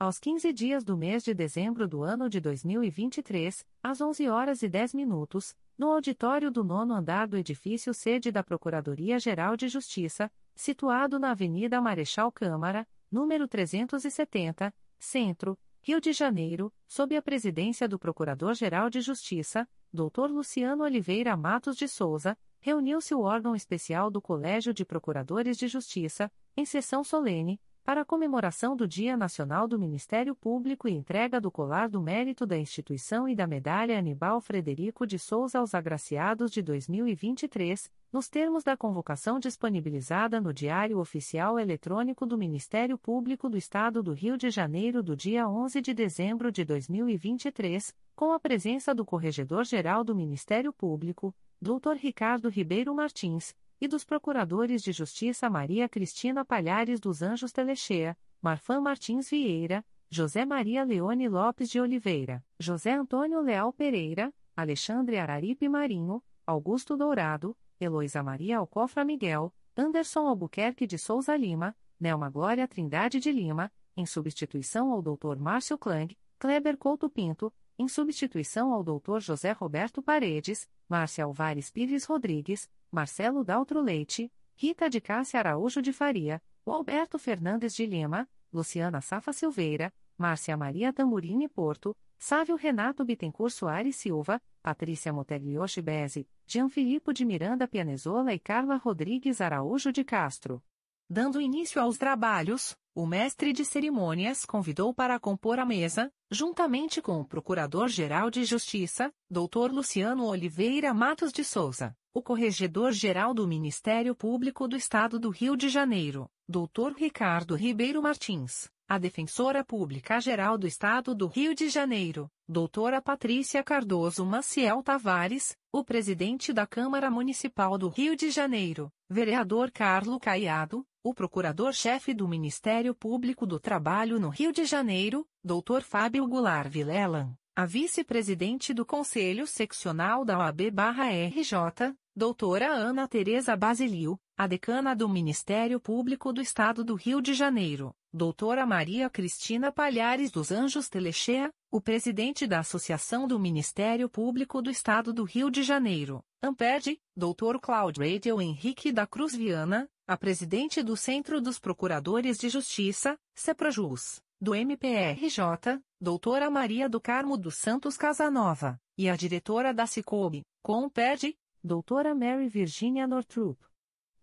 Aos 0.01 0.21
15 0.21 0.53
dias 0.53 0.85
do 0.85 0.97
mês 0.97 1.25
de 1.25 1.35
dezembro 1.35 1.89
do 1.89 2.05
ano 2.05 2.29
de 2.29 2.41
2023, 2.41 3.67
às 3.83 4.01
11 4.01 4.29
horas 4.29 4.63
e 4.63 4.69
10 4.69 4.95
minutos, 4.95 5.57
no 5.77 5.91
auditório 5.91 6.53
do 6.53 6.63
nono 6.63 6.95
andar 6.95 7.27
do 7.27 7.37
edifício 7.37 7.93
sede 7.93 8.31
da 8.31 8.45
Procuradoria-Geral 8.45 9.57
de 9.57 9.67
Justiça, 9.67 10.31
situado 10.55 11.19
na 11.19 11.33
Avenida 11.33 11.81
Marechal 11.81 12.31
Câmara, 12.31 12.87
número 13.11 13.49
370, 13.49 14.73
Centro, 15.01 15.59
Rio 15.83 16.01
de 16.01 16.13
Janeiro, 16.13 16.73
sob 16.87 17.17
a 17.17 17.23
presidência 17.23 17.89
do 17.89 17.99
Procurador-Geral 17.99 18.89
de 18.89 19.01
Justiça, 19.01 19.69
Dr. 19.93 20.31
Luciano 20.31 20.85
Oliveira 20.85 21.37
Matos 21.37 21.77
de 21.77 21.89
Souza, 21.89 22.39
reuniu-se 22.61 23.17
o 23.17 23.23
órgão 23.23 23.53
especial 23.53 24.13
do 24.13 24.23
Colégio 24.23 24.73
de 24.73 24.85
Procuradores 24.85 25.59
de 25.59 25.67
Justiça, 25.67 26.31
em 26.57 26.65
sessão 26.65 27.03
solene, 27.03 27.61
para 27.89 28.03
a 28.03 28.05
comemoração 28.05 28.77
do 28.77 28.87
Dia 28.87 29.17
Nacional 29.17 29.67
do 29.67 29.79
Ministério 29.79 30.35
Público 30.35 30.87
e 30.87 30.93
entrega 30.93 31.41
do 31.41 31.51
Colar 31.51 31.89
do 31.89 32.03
Mérito 32.03 32.45
da 32.45 32.59
Instituição 32.59 33.27
e 33.27 33.35
da 33.35 33.47
Medalha 33.47 33.99
Anibal 33.99 34.43
Frederico 34.43 35.07
de 35.07 35.19
Souza 35.19 35.59
aos 35.59 35.75
agraciados 35.75 36.51
de 36.51 36.61
2023, 36.61 37.91
nos 38.13 38.29
termos 38.29 38.63
da 38.63 38.77
convocação 38.77 39.41
disponibilizada 39.41 40.39
no 40.39 40.53
Diário 40.53 40.99
Oficial 40.99 41.59
Eletrônico 41.59 42.27
do 42.27 42.37
Ministério 42.37 42.99
Público 42.99 43.49
do 43.49 43.57
Estado 43.57 44.03
do 44.03 44.13
Rio 44.13 44.37
de 44.37 44.51
Janeiro 44.51 45.03
do 45.03 45.17
dia 45.17 45.49
11 45.49 45.81
de 45.81 45.95
dezembro 45.95 46.53
de 46.53 46.67
2023, 46.67 47.95
com 48.15 48.35
a 48.35 48.39
presença 48.39 48.95
do 48.95 49.03
Corregedor-Geral 49.03 50.05
do 50.05 50.15
Ministério 50.15 50.75
Público, 50.75 51.35
Dr. 51.59 51.95
Ricardo 51.99 52.51
Ribeiro 52.51 52.95
Martins, 52.95 53.57
e 53.81 53.87
dos 53.87 54.05
Procuradores 54.05 54.83
de 54.83 54.93
Justiça 54.93 55.49
Maria 55.49 55.89
Cristina 55.89 56.45
Palhares 56.45 57.01
dos 57.01 57.23
Anjos 57.23 57.53
Telechea, 57.53 58.17
Marfan 58.43 58.81
Martins 58.81 59.31
Vieira, 59.31 59.85
José 60.11 60.45
Maria 60.45 60.85
Leone 60.85 61.29
Lopes 61.29 61.69
de 61.69 61.81
Oliveira, 61.81 62.45
José 62.59 62.93
Antônio 62.93 63.41
Leal 63.41 63.73
Pereira, 63.73 64.33
Alexandre 64.57 65.19
Araripe 65.19 65.69
Marinho, 65.69 66.23
Augusto 66.47 66.97
Dourado, 66.97 67.57
Heloísa 67.79 68.23
Maria 68.23 68.59
Alcofra 68.59 69.05
Miguel, 69.05 69.55
Anderson 69.77 70.27
Albuquerque 70.27 70.87
de 70.87 70.99
Souza 70.99 71.37
Lima, 71.37 71.77
Nelma 72.01 72.29
Glória 72.31 72.67
Trindade 72.67 73.21
de 73.21 73.31
Lima, 73.31 73.71
em 73.97 74.07
substituição 74.07 74.93
ao 74.93 75.03
Dr. 75.03 75.37
Márcio 75.39 75.77
Klang, 75.77 76.17
Kleber 76.39 76.77
Couto 76.77 77.11
Pinto, 77.11 77.53
em 77.79 77.87
substituição 77.87 78.73
ao 78.73 78.83
Dr. 78.83 79.21
José 79.21 79.53
Roberto 79.53 80.03
Paredes, 80.03 80.69
Márcia 80.89 81.25
Alvares 81.25 81.71
Pires 81.71 82.05
Rodrigues, 82.05 82.69
Marcelo 82.91 83.45
Daltro 83.45 83.81
Leite, 83.83 84.33
Rita 84.57 84.89
de 84.89 85.01
Cássia 85.01 85.39
Araújo 85.39 85.83
de 85.83 85.93
Faria, 85.93 86.43
Alberto 86.67 87.19
Fernandes 87.19 87.75
de 87.75 87.87
Lima, 87.87 88.29
Luciana 88.53 89.01
Safa 89.01 89.33
Silveira, 89.33 89.93
Márcia 90.17 90.57
Maria 90.57 90.93
Tamburini 90.93 91.49
Porto, 91.49 91.95
Sávio 92.19 92.57
Renato 92.57 93.05
Bittencourt 93.05 93.53
Soares 93.53 93.97
Silva, 93.97 94.41
Patrícia 94.63 95.13
Moteglioshi 95.13 95.81
Beze, 95.81 96.27
Jean 96.47 96.69
Filipe 96.69 97.13
de 97.13 97.25
Miranda 97.25 97.69
Pianezola 97.69 98.35
e 98.35 98.39
Carla 98.39 98.77
Rodrigues 98.77 99.41
Araújo 99.41 99.93
de 99.93 100.03
Castro. 100.03 100.63
Dando 101.11 101.41
início 101.41 101.81
aos 101.81 101.97
trabalhos, 101.97 102.77
o 102.95 103.07
mestre 103.07 103.55
de 103.55 103.65
cerimônias 103.65 104.45
convidou 104.45 104.93
para 104.93 105.19
compor 105.19 105.59
a 105.59 105.65
mesa, 105.65 106.13
juntamente 106.31 107.01
com 107.01 107.19
o 107.19 107.25
Procurador-Geral 107.25 108.31
de 108.31 108.45
Justiça, 108.45 109.11
Dr. 109.31 109.73
Luciano 109.73 110.27
Oliveira 110.27 110.93
Matos 110.93 111.33
de 111.33 111.43
Souza, 111.45 111.97
o 112.13 112.21
Corregedor-Geral 112.21 113.33
do 113.33 113.49
Ministério 113.49 114.15
Público 114.15 114.69
do 114.69 114.77
Estado 114.77 115.19
do 115.19 115.31
Rio 115.31 115.57
de 115.57 115.71
Janeiro, 115.71 116.29
Dr. 116.47 116.93
Ricardo 116.95 117.55
Ribeiro 117.55 118.03
Martins, 118.03 118.69
a 118.87 118.99
Defensora 118.99 119.65
Pública 119.65 120.21
Geral 120.21 120.59
do 120.59 120.67
Estado 120.67 121.15
do 121.15 121.27
Rio 121.27 121.55
de 121.55 121.71
Janeiro, 121.71 122.31
doutora 122.47 123.01
Patrícia 123.01 123.63
Cardoso 123.63 124.27
Maciel 124.27 124.83
Tavares, 124.83 125.57
o 125.73 125.83
Presidente 125.83 126.53
da 126.53 126.67
Câmara 126.67 127.11
Municipal 127.11 127.79
do 127.79 127.89
Rio 127.89 128.17
de 128.17 128.31
Janeiro, 128.31 128.91
vereador 129.09 129.71
Carlo 129.71 130.19
Caiado, 130.19 130.87
o 131.09 131.15
Procurador-Chefe 131.15 132.13
do 132.13 132.29
Ministério 132.29 132.95
Público 132.95 133.47
do 133.47 133.59
Trabalho 133.59 134.21
no 134.21 134.29
Rio 134.29 134.53
de 134.53 134.67
Janeiro, 134.67 135.27
Dr. 135.43 135.81
Fábio 135.81 136.27
Goulart 136.27 136.71
Vilelan, 136.71 137.35
a 137.57 137.65
Vice-Presidente 137.65 138.75
do 138.75 138.85
Conselho 138.85 139.47
Seccional 139.47 140.23
da 140.23 140.39
OAB-RJ, 140.39 141.95
doutora 142.15 142.69
Ana 142.69 143.09
Tereza 143.09 143.57
Basilio, 143.57 144.21
A 144.37 144.47
decana 144.47 144.95
do 144.95 145.09
Ministério 145.09 145.81
Público 145.81 146.33
do 146.33 146.43
Estado 146.43 146.85
do 146.85 146.95
Rio 146.95 147.23
de 147.23 147.33
Janeiro, 147.33 147.95
doutora 148.13 148.67
Maria 148.67 149.09
Cristina 149.09 149.73
Palhares 149.73 150.31
dos 150.31 150.53
Anjos 150.53 150.89
Telechea, 150.89 151.51
o 151.71 151.83
presidente 151.83 152.47
da 152.47 152.61
Associação 152.61 153.29
do 153.29 153.39
Ministério 153.39 154.09
Público 154.09 154.63
do 154.63 154.71
Estado 154.71 155.13
do 155.13 155.23
Rio 155.25 155.51
de 155.51 155.63
Janeiro, 155.63 156.25
Amped, 156.43 156.99
doutor 157.15 157.61
Cláudio 157.61 158.03
Radio 158.11 158.41
Henrique 158.41 158.91
da 158.91 159.07
Cruz 159.07 159.35
Viana, 159.35 159.87
a 160.07 160.17
presidente 160.17 160.83
do 160.83 160.97
Centro 160.97 161.43
dos 161.43 161.59
Procuradores 161.59 162.39
de 162.39 162.49
Justiça, 162.49 163.19
CEPRAJUS, 163.35 164.19
do 164.41 164.55
MPRJ, 164.55 165.79
doutora 166.01 166.51
Maria 166.51 166.89
do 166.89 166.99
Carmo 166.99 167.37
dos 167.37 167.59
Santos 167.59 167.99
Casanova, 167.99 168.81
e 168.97 169.07
a 169.07 169.15
diretora 169.15 169.75
da 169.75 169.87
Cicobi, 169.87 170.41
Comped, 170.63 171.37
doutora 171.63 172.15
Mary 172.15 172.49
Virginia 172.49 173.07
Nortrup. 173.07 173.59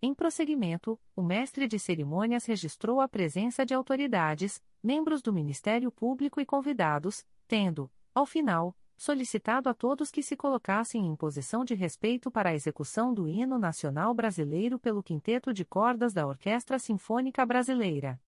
Em 0.01 0.15
prosseguimento, 0.15 0.99
o 1.15 1.21
mestre 1.21 1.67
de 1.67 1.77
cerimônias 1.77 2.45
registrou 2.45 2.99
a 2.99 3.07
presença 3.07 3.63
de 3.63 3.73
autoridades, 3.73 4.61
membros 4.83 5.21
do 5.21 5.31
Ministério 5.31 5.91
Público 5.91 6.41
e 6.41 6.45
convidados, 6.45 7.23
tendo, 7.47 7.91
ao 8.13 8.25
final, 8.25 8.75
solicitado 8.97 9.69
a 9.69 9.73
todos 9.73 10.09
que 10.09 10.23
se 10.23 10.35
colocassem 10.35 11.05
em 11.05 11.15
posição 11.15 11.65
de 11.65 11.75
respeito 11.75 12.31
para 12.31 12.49
a 12.49 12.53
execução 12.53 13.13
do 13.13 13.27
Hino 13.27 13.57
Nacional 13.57 14.13
Brasileiro 14.13 14.79
pelo 14.79 15.03
Quinteto 15.03 15.53
de 15.53 15.65
Cordas 15.65 16.13
da 16.13 16.25
Orquestra 16.25 16.79
Sinfônica 16.79 17.45
Brasileira. 17.45 18.19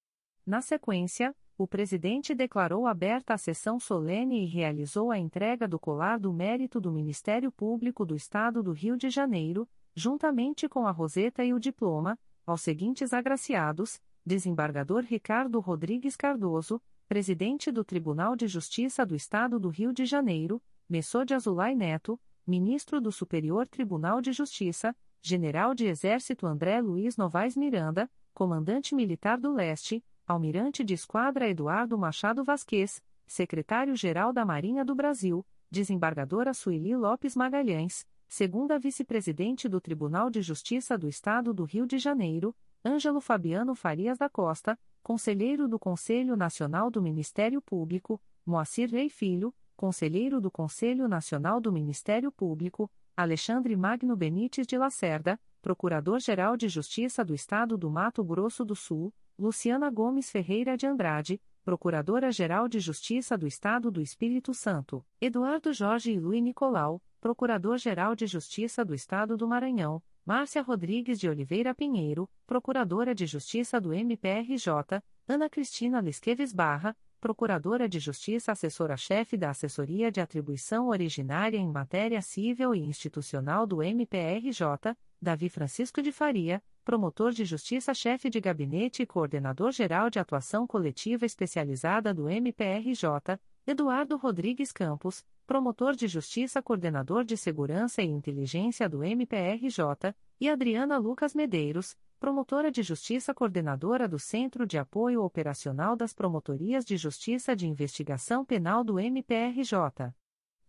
Na 0.45 0.61
sequência, 0.61 1.35
o 1.57 1.67
presidente 1.67 2.35
declarou 2.35 2.85
aberta 2.85 3.33
a 3.33 3.37
sessão 3.37 3.79
solene 3.79 4.43
e 4.43 4.45
realizou 4.45 5.09
a 5.09 5.17
entrega 5.17 5.67
do 5.67 5.79
colar 5.79 6.19
do 6.19 6.31
mérito 6.31 6.79
do 6.79 6.91
Ministério 6.91 7.51
Público 7.51 8.05
do 8.05 8.15
Estado 8.15 8.61
do 8.61 8.71
Rio 8.71 8.95
de 8.95 9.09
Janeiro, 9.09 9.67
juntamente 9.95 10.69
com 10.69 10.85
a 10.85 10.91
roseta 10.91 11.43
e 11.43 11.53
o 11.53 11.59
diploma, 11.59 12.19
aos 12.45 12.61
seguintes 12.61 13.11
agraciados: 13.11 13.99
desembargador 14.23 15.03
Ricardo 15.03 15.59
Rodrigues 15.59 16.15
Cardoso, 16.15 16.79
presidente 17.07 17.71
do 17.71 17.85
Tribunal 17.85 18.35
de 18.35 18.47
Justiça 18.47 19.05
do 19.05 19.15
Estado 19.15 19.57
do 19.57 19.69
Rio 19.69 19.93
de 19.93 20.05
Janeiro, 20.05 20.61
Messô 20.89 21.23
de 21.23 21.33
Azulay 21.33 21.73
Neto, 21.73 22.19
ministro 22.45 22.99
do 22.99 23.13
Superior 23.13 23.65
Tribunal 23.65 24.19
de 24.19 24.33
Justiça, 24.33 24.95
general 25.21 25.73
de 25.73 25.85
Exército 25.85 26.45
André 26.45 26.81
Luiz 26.81 27.15
Novaes 27.15 27.55
Miranda, 27.55 28.11
comandante 28.33 28.93
militar 28.93 29.37
do 29.37 29.53
Leste, 29.53 30.03
almirante 30.27 30.83
de 30.83 30.93
esquadra 30.93 31.47
Eduardo 31.47 31.97
Machado 31.97 32.43
Vasquez, 32.43 33.01
secretário-geral 33.25 34.33
da 34.33 34.45
Marinha 34.45 34.83
do 34.83 34.93
Brasil, 34.93 35.45
desembargadora 35.71 36.53
Sueli 36.53 36.93
Lopes 36.93 37.37
Magalhães, 37.37 38.05
segunda 38.27 38.77
vice-presidente 38.77 39.69
do 39.69 39.79
Tribunal 39.79 40.29
de 40.29 40.41
Justiça 40.41 40.97
do 40.97 41.07
Estado 41.07 41.53
do 41.53 41.63
Rio 41.63 41.87
de 41.87 41.97
Janeiro, 41.97 42.53
Ângelo 42.83 43.21
Fabiano 43.21 43.73
Farias 43.75 44.17
da 44.17 44.29
Costa, 44.29 44.77
conselheiro 45.07 45.69
do 45.69 45.79
Conselho 45.79 46.35
Nacional 46.35 46.91
do 46.91 47.01
Ministério 47.01 47.61
Público, 47.61 48.21
Moacir 48.45 48.91
Rei 48.91 49.07
Filho, 49.07 49.55
conselheiro 49.73 50.41
do 50.41 50.51
Conselho 50.51 51.07
Nacional 51.07 51.61
do 51.61 51.71
Ministério 51.71 52.29
Público, 52.29 52.91
Alexandre 53.15 53.73
Magno 53.77 54.17
Benites 54.17 54.67
de 54.67 54.77
Lacerda, 54.77 55.39
Procurador-Geral 55.61 56.57
de 56.57 56.67
Justiça 56.67 57.23
do 57.23 57.33
Estado 57.33 57.77
do 57.77 57.89
Mato 57.89 58.21
Grosso 58.21 58.65
do 58.65 58.75
Sul, 58.75 59.13
Luciana 59.39 59.89
Gomes 59.89 60.29
Ferreira 60.29 60.75
de 60.75 60.85
Andrade, 60.85 61.41
Procuradora-Geral 61.63 62.67
de 62.67 62.81
Justiça 62.81 63.37
do 63.37 63.47
Estado 63.47 63.89
do 63.89 64.01
Espírito 64.01 64.53
Santo, 64.53 65.05
Eduardo 65.21 65.71
Jorge 65.71 66.11
e 66.11 66.19
Luiz 66.19 66.43
Nicolau, 66.43 67.01
Procurador-Geral 67.21 68.13
de 68.13 68.27
Justiça 68.27 68.83
do 68.83 68.93
Estado 68.93 69.37
do 69.37 69.47
Maranhão, 69.47 70.03
Márcia 70.27 70.61
Rodrigues 70.61 71.21
de 71.21 71.29
Oliveira 71.29 71.73
Pinheiro, 71.73 72.29
Procuradora 72.45 73.15
de 73.15 73.25
Justiça 73.25 73.79
do 73.79 73.93
MPRJ, 73.93 75.01
Ana 75.25 75.49
Cristina 75.49 76.01
Lisqueves 76.01 76.51
Barra, 76.51 76.93
Procuradora 77.21 77.87
de 77.87 77.97
Justiça 77.97 78.51
Assessora-Chefe 78.51 79.37
da 79.37 79.51
Assessoria 79.51 80.11
de 80.11 80.19
Atribuição 80.19 80.89
Originária 80.89 81.57
em 81.57 81.71
Matéria 81.71 82.21
Civil 82.21 82.75
e 82.75 82.79
Institucional 82.81 83.65
do 83.65 83.81
MPRJ, 83.81 84.97
Davi 85.21 85.47
Francisco 85.47 86.01
de 86.01 86.11
Faria, 86.11 86.61
Promotor 86.83 87.31
de 87.31 87.45
Justiça-Chefe 87.45 88.29
de 88.29 88.41
Gabinete 88.41 89.03
e 89.03 89.05
Coordenador-Geral 89.05 90.09
de 90.09 90.19
Atuação 90.19 90.67
Coletiva 90.67 91.25
Especializada 91.25 92.13
do 92.13 92.29
MPRJ, 92.29 93.39
Eduardo 93.69 94.15
Rodrigues 94.15 94.71
Campos, 94.71 95.25
Promotor 95.45 95.93
de 95.93 96.07
Justiça 96.07 96.61
Coordenador 96.61 97.25
de 97.25 97.35
Segurança 97.35 98.01
e 98.01 98.05
Inteligência 98.05 98.87
do 98.87 99.03
MPRJ, 99.03 100.15
e 100.39 100.49
Adriana 100.49 100.97
Lucas 100.97 101.35
Medeiros, 101.35 101.93
Promotora 102.17 102.71
de 102.71 102.81
Justiça 102.81 103.33
Coordenadora 103.33 104.07
do 104.07 104.17
Centro 104.17 104.65
de 104.65 104.77
Apoio 104.77 105.21
Operacional 105.21 105.97
das 105.97 106.13
Promotorias 106.13 106.85
de 106.85 106.95
Justiça 106.95 107.53
de 107.57 107.67
Investigação 107.67 108.45
Penal 108.45 108.85
do 108.85 108.97
MPRJ. 109.01 110.15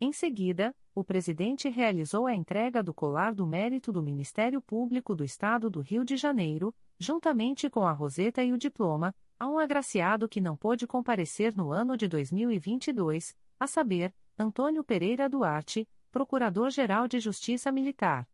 Em 0.01 0.13
seguida, 0.13 0.75
o 0.93 1.05
presidente 1.05 1.69
realizou 1.69 2.27
a 2.27 2.35
entrega 2.35 2.83
do 2.83 2.93
colar 2.93 3.33
do 3.33 3.47
mérito 3.47 3.93
do 3.93 4.03
Ministério 4.03 4.61
Público 4.61 5.15
do 5.15 5.23
Estado 5.23 5.71
do 5.71 5.81
Rio 5.81 6.05
de 6.05 6.17
Janeiro, 6.17 6.75
juntamente 6.99 7.71
com 7.71 7.87
a 7.87 7.93
roseta 7.93 8.43
e 8.43 8.53
o 8.53 8.59
diploma, 8.59 9.15
a 9.39 9.49
um 9.49 9.59
agraciado 9.59 10.29
que 10.29 10.41
não 10.41 10.57
pôde 10.57 10.87
comparecer 10.87 11.57
no 11.57 11.71
ano 11.71 11.97
de 11.97 12.09
2022, 12.09 13.37
a 13.59 13.67
saber, 13.67 14.15
Antônio 14.39 14.83
Pereira 14.83 15.29
Duarte, 15.29 15.89
Procurador-Geral 16.11 17.07
de 17.07 17.21
Justiça 17.21 17.71
Militar. 17.71 18.29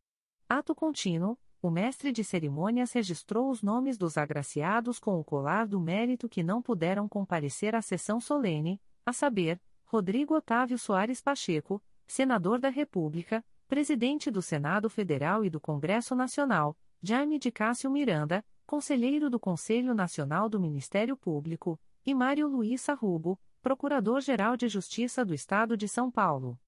Ato 0.48 0.74
contínuo, 0.74 1.38
o 1.60 1.70
mestre 1.70 2.12
de 2.12 2.22
cerimônias 2.22 2.92
registrou 2.92 3.50
os 3.50 3.62
nomes 3.62 3.96
dos 3.96 4.18
agraciados 4.18 4.98
com 4.98 5.18
o 5.18 5.24
colar 5.24 5.66
do 5.66 5.80
mérito 5.80 6.28
que 6.28 6.42
não 6.42 6.60
puderam 6.60 7.08
comparecer 7.08 7.74
à 7.74 7.82
sessão 7.82 8.20
solene, 8.20 8.80
a 9.04 9.12
saber, 9.12 9.60
Rodrigo 9.84 10.34
Otávio 10.34 10.78
Soares 10.78 11.20
Pacheco, 11.20 11.82
Senador 12.06 12.58
da 12.58 12.68
República, 12.68 13.44
Presidente 13.66 14.30
do 14.30 14.42
Senado 14.42 14.90
Federal 14.90 15.44
e 15.44 15.50
do 15.50 15.58
Congresso 15.60 16.14
Nacional, 16.14 16.76
Jaime 17.02 17.38
de 17.38 17.50
Cássio 17.50 17.90
Miranda, 17.90 18.44
Conselheiro 18.66 19.28
do 19.28 19.38
Conselho 19.38 19.94
Nacional 19.94 20.48
do 20.48 20.58
Ministério 20.58 21.16
Público, 21.16 21.78
e 22.04 22.14
Mário 22.14 22.48
Luiz 22.48 22.80
Sarrubo, 22.80 23.38
Procurador-Geral 23.62 24.56
de 24.56 24.68
Justiça 24.68 25.24
do 25.24 25.34
Estado 25.34 25.76
de 25.76 25.88
São 25.88 26.10
Paulo. 26.10 26.58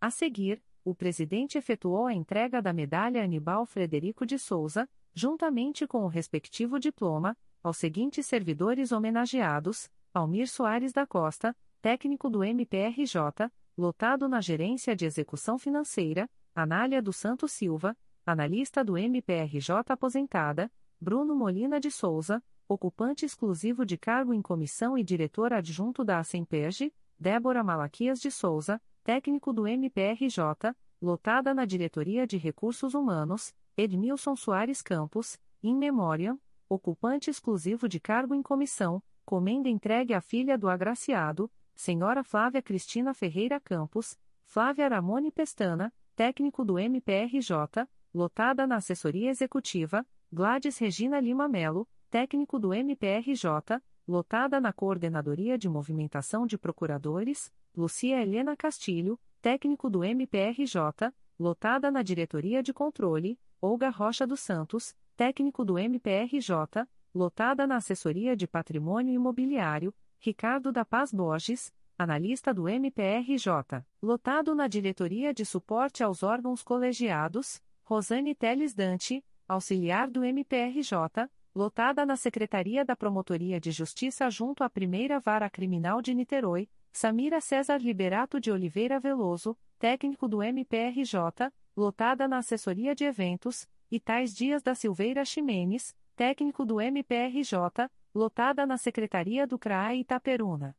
A 0.00 0.10
seguir, 0.10 0.62
o 0.84 0.94
presidente 0.94 1.58
efetuou 1.58 2.06
a 2.06 2.14
entrega 2.14 2.62
da 2.62 2.72
medalha 2.72 3.22
Anibal 3.22 3.66
Frederico 3.66 4.24
de 4.24 4.38
Souza, 4.38 4.88
juntamente 5.12 5.86
com 5.86 6.04
o 6.04 6.08
respectivo 6.08 6.78
diploma, 6.78 7.36
aos 7.62 7.76
seguintes 7.76 8.26
servidores 8.26 8.90
homenageados: 8.90 9.90
Almir 10.14 10.48
Soares 10.48 10.92
da 10.92 11.06
Costa, 11.06 11.54
técnico 11.82 12.30
do 12.30 12.42
MPRJ, 12.42 13.50
lotado 13.76 14.28
na 14.28 14.40
Gerência 14.40 14.96
de 14.96 15.04
Execução 15.04 15.58
Financeira, 15.58 16.28
Anália 16.54 17.02
do 17.02 17.12
Santo 17.12 17.46
Silva, 17.46 17.96
analista 18.24 18.84
do 18.84 18.96
MPRJ 18.96 19.74
aposentada, 19.88 20.70
Bruno 21.00 21.34
Molina 21.34 21.80
de 21.80 21.90
Souza, 21.90 22.42
ocupante 22.68 23.24
exclusivo 23.24 23.86
de 23.86 23.96
cargo 23.96 24.34
em 24.34 24.42
comissão 24.42 24.98
e 24.98 25.02
diretor 25.02 25.50
adjunto 25.50 26.04
da 26.04 26.18
Assemperge, 26.18 26.92
Débora 27.18 27.64
Malaquias 27.64 28.20
de 28.20 28.30
Souza, 28.30 28.80
técnico 29.02 29.50
do 29.50 29.66
MPRJ, 29.66 30.74
lotada 31.00 31.54
na 31.54 31.64
Diretoria 31.64 32.26
de 32.26 32.36
Recursos 32.36 32.92
Humanos, 32.92 33.54
Edmilson 33.78 34.36
Soares 34.36 34.82
Campos, 34.82 35.40
in 35.62 35.74
memoriam, 35.74 36.38
ocupante 36.68 37.30
exclusivo 37.30 37.88
de 37.88 37.98
cargo 37.98 38.34
em 38.34 38.42
comissão, 38.42 39.02
comenda 39.24 39.70
entregue 39.70 40.12
à 40.12 40.20
filha 40.20 40.58
do 40.58 40.68
agraciado, 40.68 41.50
senhora 41.74 42.22
Flávia 42.22 42.60
Cristina 42.60 43.14
Ferreira 43.14 43.58
Campos, 43.58 44.18
Flávia 44.44 44.86
Ramone 44.86 45.32
Pestana, 45.32 45.90
técnico 46.14 46.62
do 46.62 46.78
MPRJ, 46.78 47.88
lotada 48.12 48.66
na 48.66 48.76
Assessoria 48.76 49.30
Executiva, 49.30 50.06
Gladys 50.32 50.78
Regina 50.78 51.18
Lima 51.18 51.48
Melo, 51.48 51.88
técnico 52.08 52.56
do 52.56 52.72
MPRJ, 52.72 53.82
lotada 54.06 54.60
na 54.60 54.72
Coordenadoria 54.72 55.58
de 55.58 55.68
Movimentação 55.68 56.46
de 56.46 56.56
Procuradores, 56.56 57.52
Lucia 57.76 58.22
Helena 58.22 58.56
Castilho, 58.56 59.18
técnico 59.42 59.90
do 59.90 60.04
MPRJ, 60.04 61.12
lotada 61.36 61.90
na 61.90 62.02
Diretoria 62.02 62.62
de 62.62 62.72
Controle, 62.72 63.40
Olga 63.60 63.90
Rocha 63.90 64.24
dos 64.24 64.38
Santos, 64.38 64.94
técnico 65.16 65.64
do 65.64 65.76
MPRJ, 65.76 66.86
lotada 67.12 67.66
na 67.66 67.76
Assessoria 67.76 68.36
de 68.36 68.46
Patrimônio 68.46 69.12
Imobiliário, 69.12 69.92
Ricardo 70.20 70.70
da 70.70 70.84
Paz 70.84 71.12
Borges, 71.12 71.72
analista 71.98 72.54
do 72.54 72.68
MPRJ, 72.68 73.84
lotado 74.00 74.54
na 74.54 74.68
Diretoria 74.68 75.34
de 75.34 75.44
Suporte 75.44 76.04
aos 76.04 76.22
Órgãos 76.22 76.62
Colegiados, 76.62 77.60
Rosane 77.82 78.32
Teles 78.34 78.72
Dante, 78.74 79.24
auxiliar 79.50 80.08
do 80.08 80.24
MPRJ, 80.24 81.28
lotada 81.52 82.06
na 82.06 82.16
Secretaria 82.16 82.84
da 82.84 82.94
Promotoria 82.94 83.60
de 83.60 83.72
Justiça 83.72 84.30
junto 84.30 84.62
à 84.62 84.70
Primeira 84.70 85.18
Vara 85.18 85.50
Criminal 85.50 86.00
de 86.00 86.14
Niterói, 86.14 86.68
Samira 86.92 87.40
César 87.40 87.78
Liberato 87.78 88.40
de 88.40 88.52
Oliveira 88.52 89.00
Veloso, 89.00 89.58
técnico 89.76 90.28
do 90.28 90.40
MPRJ, 90.40 91.52
lotada 91.76 92.28
na 92.28 92.38
Assessoria 92.38 92.94
de 92.94 93.04
Eventos, 93.04 93.68
Itais 93.90 94.32
Dias 94.32 94.62
da 94.62 94.74
Silveira 94.74 95.24
Ximenes, 95.24 95.96
técnico 96.14 96.64
do 96.64 96.80
MPRJ, 96.80 97.90
lotada 98.14 98.64
na 98.64 98.76
Secretaria 98.76 99.48
do 99.48 99.58
CRAE 99.58 100.00
Itaperuna. 100.00 100.76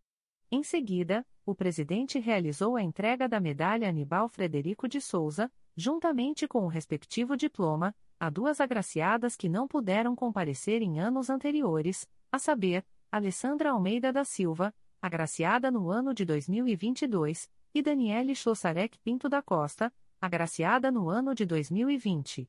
Em 0.49 0.63
seguida, 0.63 1.25
o 1.45 1.53
presidente 1.53 2.19
realizou 2.19 2.77
a 2.77 2.81
entrega 2.81 3.27
da 3.27 3.39
medalha 3.39 3.89
Anibal 3.89 4.29
Frederico 4.29 4.87
de 4.87 5.01
Souza, 5.01 5.51
juntamente 5.75 6.47
com 6.47 6.63
o 6.63 6.67
respectivo 6.67 7.35
diploma, 7.35 7.93
a 8.21 8.29
duas 8.29 8.61
agraciadas 8.61 9.35
que 9.35 9.49
não 9.49 9.67
puderam 9.67 10.15
comparecer 10.15 10.83
em 10.83 10.99
anos 10.99 11.27
anteriores, 11.27 12.07
a 12.31 12.37
saber, 12.37 12.85
Alessandra 13.11 13.71
Almeida 13.71 14.13
da 14.13 14.23
Silva, 14.23 14.71
agraciada 15.01 15.71
no 15.71 15.89
ano 15.89 16.13
de 16.13 16.23
2022, 16.23 17.49
e 17.73 17.81
Daniele 17.81 18.35
Chossarek 18.35 18.99
Pinto 18.99 19.27
da 19.27 19.41
Costa, 19.41 19.91
agraciada 20.21 20.91
no 20.91 21.09
ano 21.09 21.33
de 21.33 21.47
2020. 21.47 22.47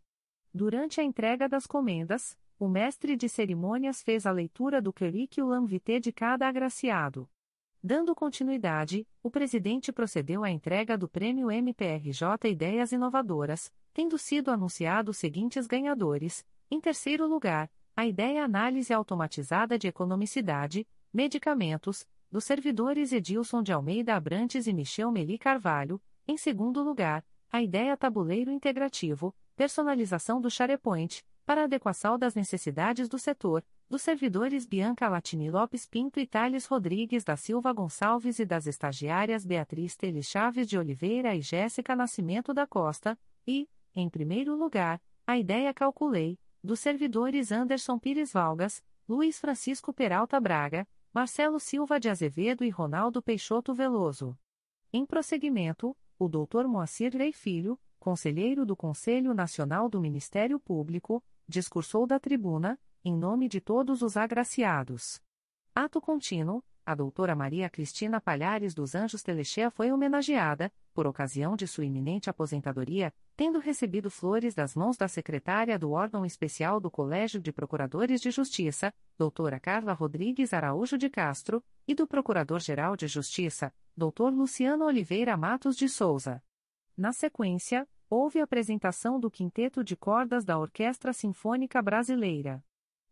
Durante 0.52 1.00
a 1.00 1.04
entrega 1.04 1.48
das 1.48 1.66
comendas, 1.66 2.36
o 2.58 2.68
mestre 2.68 3.16
de 3.16 3.26
cerimônias 3.26 4.02
fez 4.02 4.26
a 4.26 4.30
leitura 4.30 4.78
do 4.78 4.92
currículo 4.92 5.64
vitae 5.64 5.98
de 5.98 6.12
cada 6.12 6.46
agraciado. 6.46 7.26
Dando 7.84 8.14
continuidade, 8.14 9.04
o 9.24 9.28
presidente 9.28 9.90
procedeu 9.90 10.44
à 10.44 10.50
entrega 10.50 10.96
do 10.96 11.08
Prêmio 11.08 11.50
MPRJ 11.50 12.48
Ideias 12.48 12.92
Inovadoras, 12.92 13.72
tendo 13.92 14.16
sido 14.16 14.52
anunciados 14.52 15.16
os 15.16 15.20
seguintes 15.20 15.66
ganhadores: 15.66 16.46
em 16.70 16.80
terceiro 16.80 17.26
lugar, 17.26 17.68
a 17.96 18.06
ideia 18.06 18.44
Análise 18.44 18.94
Automatizada 18.94 19.76
de 19.76 19.88
Economicidade, 19.88 20.86
Medicamentos, 21.12 22.06
dos 22.30 22.44
servidores 22.44 23.12
Edilson 23.12 23.64
de 23.64 23.72
Almeida 23.72 24.14
Abrantes 24.14 24.68
e 24.68 24.72
Michel 24.72 25.10
Meli 25.10 25.36
Carvalho, 25.36 26.00
em 26.28 26.36
segundo 26.36 26.84
lugar, 26.84 27.24
a 27.50 27.60
ideia 27.60 27.96
Tabuleiro 27.96 28.52
Integrativo, 28.52 29.34
personalização 29.56 30.40
do 30.40 30.48
SharePoint, 30.48 31.24
para 31.44 31.64
adequação 31.64 32.16
das 32.16 32.36
necessidades 32.36 33.08
do 33.08 33.18
setor, 33.18 33.64
dos 33.92 34.00
servidores 34.00 34.64
Bianca 34.64 35.06
Latini 35.06 35.50
Lopes 35.50 35.84
Pinto 35.84 36.18
e 36.18 36.26
Thales 36.26 36.64
Rodrigues 36.64 37.24
da 37.24 37.36
Silva 37.36 37.74
Gonçalves 37.74 38.38
e 38.38 38.46
das 38.46 38.66
estagiárias 38.66 39.44
Beatriz 39.44 39.94
Teles 39.94 40.24
Chaves 40.24 40.66
de 40.66 40.78
Oliveira 40.78 41.36
e 41.36 41.42
Jéssica 41.42 41.94
Nascimento 41.94 42.54
da 42.54 42.66
Costa, 42.66 43.18
e, 43.46 43.68
em 43.94 44.08
primeiro 44.08 44.56
lugar, 44.56 44.98
a 45.26 45.36
ideia 45.36 45.74
Calculei, 45.74 46.38
dos 46.64 46.80
servidores 46.80 47.52
Anderson 47.52 47.98
Pires 47.98 48.32
Valgas, 48.32 48.82
Luiz 49.06 49.38
Francisco 49.38 49.92
Peralta 49.92 50.40
Braga, 50.40 50.88
Marcelo 51.12 51.60
Silva 51.60 52.00
de 52.00 52.08
Azevedo 52.08 52.64
e 52.64 52.70
Ronaldo 52.70 53.22
Peixoto 53.22 53.74
Veloso. 53.74 54.34
Em 54.90 55.04
prosseguimento, 55.04 55.94
o 56.18 56.30
Dr. 56.30 56.66
Moacir 56.66 57.14
Lei 57.14 57.34
Filho, 57.34 57.78
conselheiro 57.98 58.64
do 58.64 58.74
Conselho 58.74 59.34
Nacional 59.34 59.90
do 59.90 60.00
Ministério 60.00 60.58
Público, 60.58 61.22
discursou 61.46 62.06
da 62.06 62.18
tribuna, 62.18 62.80
em 63.04 63.16
nome 63.16 63.48
de 63.48 63.60
todos 63.60 64.00
os 64.00 64.16
agraciados. 64.16 65.20
Ato 65.74 66.00
contínuo, 66.00 66.62
a 66.84 66.94
doutora 66.94 67.34
Maria 67.34 67.68
Cristina 67.68 68.20
Palhares 68.20 68.74
dos 68.74 68.94
Anjos 68.94 69.22
Telechea 69.22 69.70
foi 69.70 69.90
homenageada, 69.90 70.72
por 70.92 71.06
ocasião 71.06 71.56
de 71.56 71.66
sua 71.66 71.84
iminente 71.84 72.28
aposentadoria, 72.28 73.12
tendo 73.36 73.58
recebido 73.58 74.10
flores 74.10 74.54
das 74.54 74.74
mãos 74.74 74.96
da 74.96 75.08
secretária 75.08 75.78
do 75.78 75.90
órgão 75.92 76.24
especial 76.24 76.78
do 76.78 76.90
Colégio 76.90 77.40
de 77.40 77.52
Procuradores 77.52 78.20
de 78.20 78.30
Justiça, 78.30 78.92
doutora 79.18 79.58
Carla 79.58 79.92
Rodrigues 79.92 80.52
Araújo 80.52 80.98
de 80.98 81.08
Castro, 81.08 81.64
e 81.86 81.94
do 81.94 82.06
Procurador-Geral 82.06 82.96
de 82.96 83.06
Justiça, 83.08 83.72
doutor 83.96 84.32
Luciano 84.32 84.84
Oliveira 84.84 85.36
Matos 85.36 85.76
de 85.76 85.88
Souza. 85.88 86.42
Na 86.96 87.12
sequência, 87.12 87.88
houve 88.08 88.40
apresentação 88.40 89.18
do 89.18 89.30
quinteto 89.30 89.82
de 89.82 89.96
cordas 89.96 90.44
da 90.44 90.58
Orquestra 90.58 91.12
Sinfônica 91.12 91.80
Brasileira. 91.80 92.62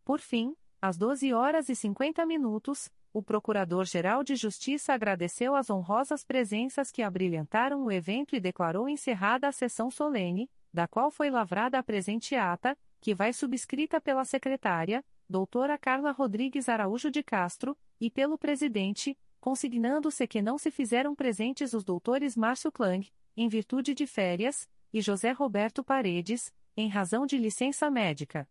Por 0.03 0.19
fim, 0.19 0.55
às 0.81 0.97
12 0.97 1.33
horas 1.33 1.69
e 1.69 1.75
50 1.75 2.25
minutos, 2.25 2.89
o 3.13 3.21
Procurador-Geral 3.21 4.23
de 4.23 4.35
Justiça 4.35 4.93
agradeceu 4.93 5.53
as 5.53 5.69
honrosas 5.69 6.23
presenças 6.23 6.91
que 6.91 7.03
abrilhantaram 7.03 7.83
o 7.83 7.91
evento 7.91 8.35
e 8.35 8.39
declarou 8.39 8.87
encerrada 8.87 9.47
a 9.47 9.51
sessão 9.51 9.91
solene, 9.91 10.49
da 10.73 10.87
qual 10.87 11.11
foi 11.11 11.29
lavrada 11.29 11.77
a 11.77 11.83
presente 11.83 12.35
ata, 12.35 12.77
que 13.01 13.13
vai 13.13 13.33
subscrita 13.33 13.99
pela 13.99 14.23
secretária, 14.23 15.03
doutora 15.29 15.77
Carla 15.77 16.11
Rodrigues 16.11 16.69
Araújo 16.69 17.11
de 17.11 17.21
Castro, 17.21 17.77
e 17.99 18.09
pelo 18.09 18.37
presidente, 18.37 19.17
consignando-se 19.39 20.25
que 20.25 20.41
não 20.41 20.57
se 20.57 20.71
fizeram 20.71 21.13
presentes 21.13 21.73
os 21.73 21.83
doutores 21.83 22.37
Márcio 22.37 22.71
Klang, 22.71 23.07
em 23.35 23.49
virtude 23.49 23.93
de 23.93 24.07
férias, 24.07 24.69
e 24.93 25.01
José 25.01 25.31
Roberto 25.31 25.83
Paredes, 25.83 26.53
em 26.75 26.87
razão 26.87 27.25
de 27.25 27.37
licença 27.37 27.89
médica. 27.89 28.47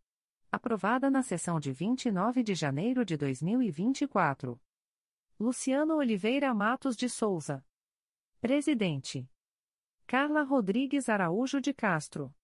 Aprovada 0.53 1.09
na 1.09 1.23
sessão 1.23 1.61
de 1.61 1.71
29 1.71 2.43
de 2.43 2.57
janeiro 2.57 3.05
de 3.05 3.17
2024. 3.17 4.61
Luciano 5.39 5.95
Oliveira 5.95 6.53
Matos 6.53 6.97
de 6.97 7.09
Souza. 7.09 7.65
Presidente. 8.41 9.31
Carla 10.09 10.43
Rodrigues 10.43 11.09
Araújo 11.09 11.61
de 11.61 11.73
Castro. 11.73 12.35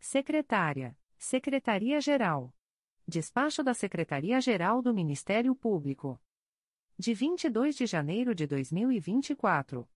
Secretária. 0.00 0.98
Secretaria-Geral. 1.16 2.52
Despacho 3.06 3.62
da 3.62 3.72
Secretaria-Geral 3.72 4.82
do 4.82 4.92
Ministério 4.92 5.54
Público. 5.54 6.20
De 6.98 7.14
22 7.14 7.76
de 7.76 7.86
janeiro 7.86 8.34
de 8.34 8.48
2024. 8.48 9.88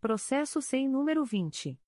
Processo 0.00 0.62
sem 0.62 0.88
número 0.88 1.22
20. 1.22 1.78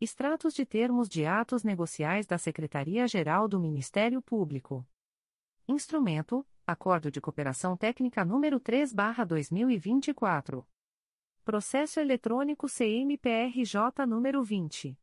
Extratos 0.00 0.54
de 0.54 0.66
termos 0.66 1.08
de 1.08 1.24
atos 1.24 1.62
negociais 1.62 2.26
da 2.26 2.36
Secretaria-Geral 2.36 3.46
do 3.46 3.60
Ministério 3.60 4.20
Público. 4.20 4.84
Instrumento: 5.68 6.44
Acordo 6.66 7.08
de 7.10 7.20
Cooperação 7.20 7.76
Técnica 7.76 8.24
número 8.24 8.58
3/2024. 8.58 10.66
Processo 11.44 12.00
eletrônico 12.00 12.66
CMPRJ 12.68 14.04
número 14.06 14.42
20 14.42 14.98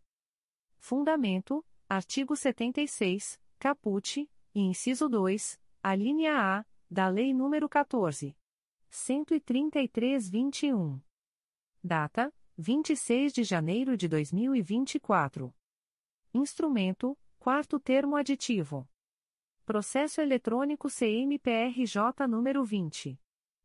Fundamento: 0.78 1.66
artigo 1.88 2.36
76, 2.36 3.40
caput, 3.60 4.30
e 4.56 4.60
inciso 4.60 5.08
2, 5.08 5.60
a 5.82 5.96
linha 5.96 6.60
A, 6.60 6.66
da 6.90 7.08
Lei 7.08 7.32
nº 7.32 7.70
14. 7.70 8.36
133-21. 8.92 11.00
Data: 11.84 12.34
26 12.58 13.34
de 13.34 13.44
janeiro 13.44 13.98
de 13.98 14.08
2024. 14.08 15.54
Instrumento: 16.34 17.18
Quarto 17.40 17.80
Termo 17.80 18.16
Aditivo. 18.16 18.88
Processo 19.66 20.20
Eletrônico 20.20 20.90
CMPRJ 20.90 22.28
número 22.28 22.66
20. 22.66 23.18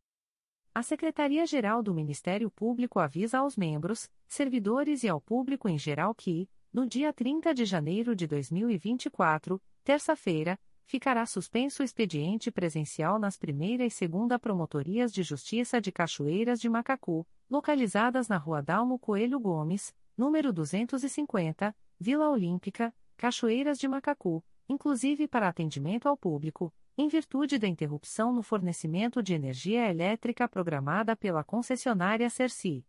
A 0.71 0.83
Secretaria-Geral 0.83 1.81
do 1.81 1.95
Ministério 1.95 2.51
Público 2.51 2.99
avisa 2.99 3.39
aos 3.39 3.57
membros, 3.57 4.07
servidores 4.27 5.03
e 5.03 5.09
ao 5.09 5.19
público 5.19 5.67
em 5.67 5.79
geral 5.79 6.13
que, 6.13 6.47
no 6.71 6.85
dia 6.85 7.11
30 7.11 7.55
de 7.55 7.65
janeiro 7.65 8.15
de 8.15 8.27
2024, 8.27 9.59
terça-feira, 9.83 10.59
ficará 10.85 11.25
suspenso 11.25 11.81
o 11.81 11.85
expediente 11.85 12.51
presencial 12.51 13.17
nas 13.17 13.35
primeira 13.35 13.83
e 13.83 13.89
segunda 13.89 14.37
Promotorias 14.37 15.11
de 15.11 15.23
Justiça 15.23 15.81
de 15.81 15.91
Cachoeiras 15.91 16.61
de 16.61 16.69
Macacu, 16.69 17.25
localizadas 17.49 18.27
na 18.27 18.37
Rua 18.37 18.61
Dalmo 18.61 18.99
Coelho 18.99 19.39
Gomes, 19.39 19.91
número 20.15 20.53
250, 20.53 21.75
Vila 21.99 22.29
Olímpica, 22.29 22.93
Cachoeiras 23.17 23.79
de 23.79 23.87
Macacu, 23.87 24.43
inclusive 24.69 25.27
para 25.27 25.47
atendimento 25.47 26.07
ao 26.07 26.15
público, 26.15 26.71
em 26.95 27.07
virtude 27.07 27.57
da 27.57 27.67
interrupção 27.67 28.31
no 28.31 28.43
fornecimento 28.43 29.23
de 29.23 29.33
energia 29.33 29.89
elétrica 29.89 30.47
programada 30.47 31.15
pela 31.15 31.43
concessionária 31.43 32.29
Cerci. 32.29 32.85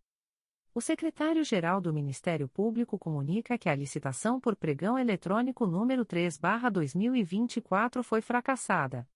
O 0.75 0.81
secretário-geral 0.83 1.81
do 1.81 1.91
Ministério 1.91 2.49
Público 2.51 2.99
comunica 2.99 3.57
que 3.57 3.71
a 3.71 3.75
licitação 3.75 4.39
por 4.39 4.55
pregão 4.55 4.99
eletrônico 4.99 5.67
número 5.67 6.05
3/2024 6.05 8.03
foi 8.03 8.21
fracassada. 8.21 9.09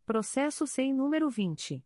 Processo 0.06 0.65
SEI 0.65 0.94
número 0.94 1.30
20 1.30 1.86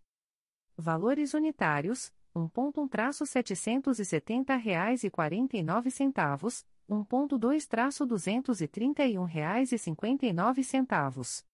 Valores 0.77 1.33
unitários, 1.33 2.13
1.1-770 2.33 4.57
reais 4.57 5.03
e 5.03 5.09
49 5.09 5.91
centavos, 5.91 6.65
1.2-231 6.89 9.25
reais 9.25 9.71
e 9.71 9.77
59 9.77 10.63
centavos. 10.63 11.45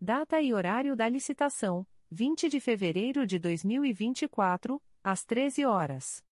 Data 0.00 0.40
e 0.40 0.54
horário 0.54 0.94
da 0.94 1.08
licitação: 1.08 1.84
20 2.12 2.48
de 2.48 2.60
fevereiro 2.60 3.26
de 3.26 3.40
2024 3.40 4.80
às 5.02 5.24
13 5.24 5.64
horas. 5.64 6.24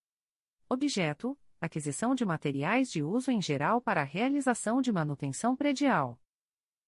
Objeto: 0.68 1.36
aquisição 1.60 2.14
de 2.14 2.24
materiais 2.24 2.88
de 2.88 3.02
uso 3.02 3.32
em 3.32 3.42
geral 3.42 3.80
para 3.80 4.02
a 4.02 4.04
realização 4.04 4.80
de 4.80 4.92
manutenção 4.92 5.56
predial. 5.56 6.16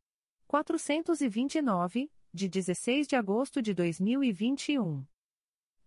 429, 0.51 2.11
de 2.33 2.49
16 2.49 3.07
de 3.07 3.15
agosto 3.15 3.61
de 3.61 3.73
2021. 3.73 5.05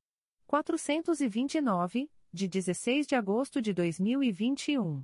429, 0.51 2.11
de 2.33 2.45
16 2.45 3.07
de 3.07 3.15
agosto 3.15 3.61
de 3.61 3.73
2021. 3.73 5.01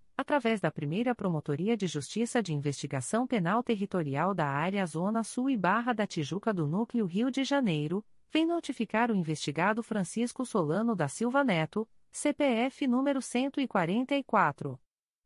através 0.21 0.61
da 0.61 0.71
primeira 0.71 1.13
Promotoria 1.13 1.75
de 1.75 1.87
Justiça 1.87 2.41
de 2.41 2.53
Investigação 2.53 3.27
Penal 3.27 3.61
Territorial 3.61 4.33
da 4.33 4.47
Área 4.47 4.85
Zona 4.85 5.23
Sul 5.23 5.49
e 5.49 5.57
Barra 5.57 5.91
da 5.93 6.07
Tijuca 6.07 6.53
do 6.53 6.65
Núcleo 6.67 7.05
Rio 7.05 7.29
de 7.29 7.43
Janeiro, 7.43 8.05
vem 8.31 8.45
notificar 8.45 9.11
o 9.11 9.15
investigado 9.15 9.83
Francisco 9.83 10.45
Solano 10.45 10.95
da 10.95 11.07
Silva 11.07 11.43
Neto, 11.43 11.87
CPF 12.11 12.87
número 12.87 13.21
144. 13.21 14.79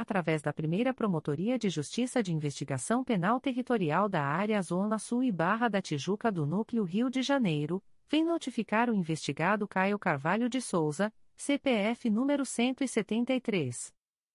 através 0.00 0.42
da 0.42 0.52
primeira 0.52 0.92
Promotoria 0.94 1.58
de 1.58 1.68
Justiça 1.68 2.22
de 2.22 2.32
Investigação 2.32 3.04
Penal 3.04 3.38
Territorial 3.38 4.08
da 4.08 4.24
Área 4.24 4.62
Zona 4.62 4.98
Sul 4.98 5.22
e 5.22 5.30
Barra 5.30 5.68
da 5.68 5.82
Tijuca 5.82 6.32
do 6.32 6.46
Núcleo 6.46 6.84
Rio 6.84 7.10
de 7.10 7.20
Janeiro, 7.22 7.82
vem 8.08 8.24
notificar 8.24 8.88
o 8.88 8.94
investigado 8.94 9.68
Caio 9.68 9.98
Carvalho 9.98 10.48
de 10.48 10.58
Souza, 10.60 11.12
CPF 11.36 12.08
número 12.08 12.46
173. 12.46 13.92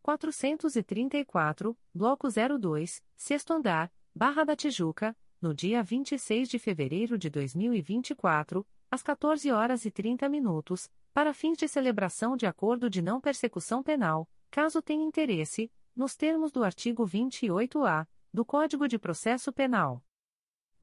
434, 0.02 1.76
Bloco 1.94 2.28
02, 2.28 3.02
Sexto 3.16 3.52
Andar, 3.52 3.92
Barra 4.14 4.44
da 4.44 4.54
Tijuca, 4.54 5.16
no 5.40 5.54
dia 5.54 5.82
26 5.82 6.48
de 6.48 6.58
fevereiro 6.58 7.18
de 7.18 7.28
2024, 7.30 8.66
às 8.90 9.02
14 9.02 9.50
horas 9.50 9.84
e 9.84 9.90
30 9.90 10.28
minutos, 10.28 10.90
para 11.12 11.34
fins 11.34 11.58
de 11.58 11.68
celebração 11.68 12.36
de 12.36 12.46
acordo 12.46 12.88
de 12.90 13.00
não 13.02 13.20
persecução 13.20 13.82
penal, 13.82 14.28
caso 14.50 14.80
tenha 14.82 15.04
interesse, 15.04 15.70
nos 15.94 16.16
termos 16.16 16.50
do 16.50 16.64
artigo 16.64 17.06
28-A 17.06 18.06
do 18.32 18.44
Código 18.44 18.88
de 18.88 18.98
Processo 18.98 19.52
Penal 19.52 20.02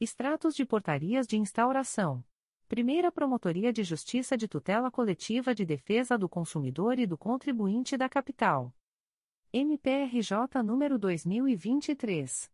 Extratos 0.00 0.54
de 0.54 0.64
portarias 0.64 1.26
de 1.26 1.36
instauração. 1.36 2.24
Primeira 2.68 3.10
Promotoria 3.10 3.72
de 3.72 3.82
Justiça 3.82 4.36
de 4.36 4.46
Tutela 4.46 4.92
Coletiva 4.92 5.52
de 5.52 5.66
Defesa 5.66 6.16
do 6.16 6.28
Consumidor 6.28 7.00
e 7.00 7.06
do 7.06 7.18
Contribuinte 7.18 7.96
da 7.96 8.08
Capital. 8.08 8.72
MPRJ 9.52 10.62
número 10.64 11.00
2023 11.00 12.48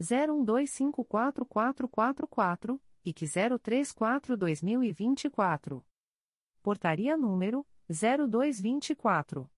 01254444 0.00 2.80
e 3.04 3.12
que 3.12 3.24
034-2024. 3.24 5.82
Portaria 6.62 7.16
número 7.16 7.66
0224. 7.88 9.50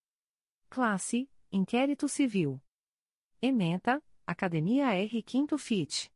Classe: 0.71 1.31
Inquérito 1.53 2.09
Civil. 2.09 2.59
Ementa: 3.43 4.03
Academia 4.27 4.95
R. 4.95 5.23
Quinto 5.23 5.59
Fit. 5.59 6.11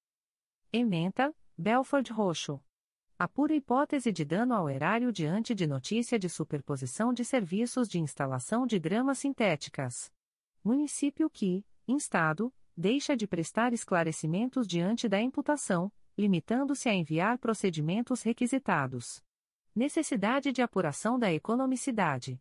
Ementa: 0.73 1.35
Belford 1.57 2.13
Roxo. 2.13 2.61
A 3.17 3.29
pura 3.29 3.55
hipótese 3.55 4.11
de 4.13 4.25
dano 4.25 4.55
ao 4.55 4.69
erário 4.69 5.13
diante 5.13 5.55
de 5.55 5.65
notícia 5.67 6.19
de 6.19 6.29
superposição 6.29 7.13
de 7.13 7.25
serviços 7.25 7.89
de 7.89 8.01
instalação 8.01 8.67
de 8.67 8.77
gramas 8.79 9.19
sintéticas. 9.19 10.13
Município 10.63 11.31
que, 11.31 11.65
instado, 11.87 12.53
deixa 12.77 13.17
de 13.17 13.27
prestar 13.27 13.73
esclarecimentos 13.73 14.67
diante 14.67 15.09
da 15.09 15.19
imputação, 15.21 15.93
limitando-se 16.17 16.89
a 16.89 16.95
enviar 16.95 17.39
procedimentos 17.39 18.23
requisitados. 18.23 19.23
Necessidade 19.75 20.53
de 20.53 20.63
apuração 20.63 21.19
da 21.19 21.33
economicidade. 21.33 22.41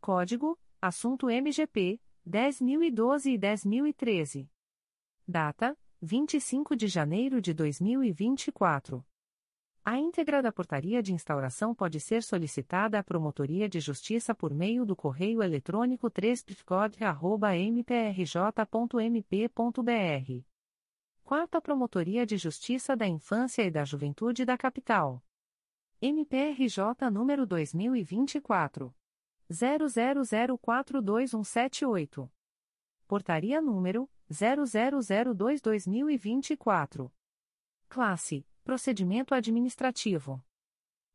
Código: 0.00 0.58
Assunto 0.80 1.28
MGP 1.28 2.00
10012 2.24 3.30
e 3.30 3.38
10013. 3.38 4.50
Data: 5.28 5.78
25 6.00 6.74
de 6.76 6.86
janeiro 6.86 7.40
de 7.40 7.52
2024. 7.52 9.04
A 9.84 9.98
íntegra 9.98 10.42
da 10.42 10.50
portaria 10.50 11.00
de 11.00 11.12
instauração 11.12 11.72
pode 11.72 12.00
ser 12.00 12.22
solicitada 12.22 12.98
à 12.98 13.04
Promotoria 13.04 13.68
de 13.68 13.78
Justiça 13.78 14.34
por 14.34 14.52
meio 14.52 14.84
do 14.84 14.96
correio 14.96 15.40
eletrônico 15.42 16.10
3 16.10 16.44
mprj.mp.br. 17.70 18.56
Quarta 21.26 21.60
Promotoria 21.60 22.24
de 22.24 22.36
Justiça 22.36 22.96
da 22.96 23.04
Infância 23.04 23.62
e 23.62 23.70
da 23.70 23.84
Juventude 23.84 24.44
da 24.44 24.56
Capital. 24.56 25.20
MPRJ 26.00 27.10
número 27.10 27.44
2024 27.44 28.94
00042178. 29.50 32.30
Portaria 33.08 33.60
número 33.60 34.08
0002/2024. 34.30 37.10
Classe: 37.88 38.46
Procedimento 38.62 39.34
administrativo. 39.34 40.40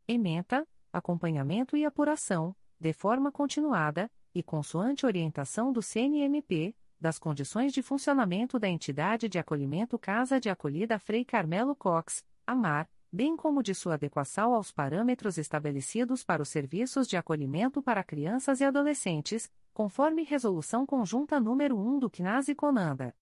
Ementa: 0.06 0.68
Acompanhamento 0.92 1.78
e 1.78 1.86
apuração, 1.86 2.54
de 2.78 2.92
forma 2.92 3.32
continuada 3.32 4.12
e 4.36 4.44
consoante 4.44 5.06
orientação 5.06 5.72
do 5.72 5.82
CNMP, 5.82 6.76
das 7.02 7.18
condições 7.18 7.74
de 7.74 7.82
funcionamento 7.82 8.60
da 8.60 8.70
entidade 8.70 9.28
de 9.28 9.40
acolhimento 9.40 9.98
Casa 9.98 10.40
de 10.40 10.50
Acolhida 10.50 11.00
Frei 11.00 11.26
Carmelo 11.26 11.76
Cox, 11.76 12.24
AMAR 12.46 12.88
bem 13.12 13.36
como 13.36 13.62
de 13.62 13.76
sua 13.76 13.96
adequação 13.96 14.54
aos 14.54 14.72
parâmetros 14.72 15.38
estabelecidos 15.38 16.24
para 16.24 16.42
os 16.42 16.48
serviços 16.48 17.06
de 17.08 17.18
acolhimento 17.18 17.82
para 17.82 18.02
crianças 18.04 18.62
e 18.62 18.64
adolescentes, 18.64 19.52
conforme 19.74 20.24
Resolução 20.24 20.86
Conjunta 20.86 21.42
nº 21.42 21.74
1 21.74 22.00
do 22.00 22.10
CNAS 22.10 22.48
e 22.48 22.56
CONANDA. 22.56 23.14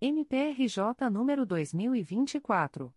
MPRJ 0.00 1.10
número 1.10 1.44
2024 1.44 2.90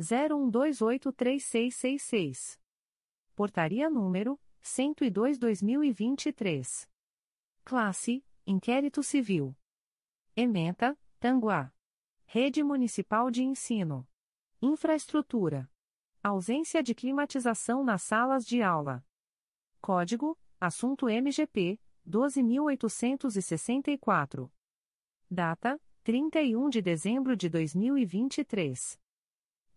01283666. 0.00 2.58
Portaria 3.34 3.90
número 3.90 4.40
102/2023. 4.62 6.88
Classe: 7.64 8.24
Inquérito 8.46 9.02
Civil. 9.02 9.56
Ementa: 10.34 10.98
Tanguá. 11.18 11.70
Rede 12.24 12.62
Municipal 12.62 13.30
de 13.30 13.42
Ensino. 13.42 14.06
Infraestrutura. 14.60 15.70
Ausência 16.22 16.82
de 16.82 16.94
climatização 16.94 17.82
nas 17.84 18.02
salas 18.02 18.46
de 18.46 18.62
aula. 18.62 19.02
Código: 19.80 20.38
Assunto 20.60 21.08
MGP 21.08 21.80
12864. 22.04 24.52
Data: 25.30 25.80
31 26.04 26.68
de 26.68 26.82
dezembro 26.82 27.34
de 27.36 27.48
2023. 27.48 29.00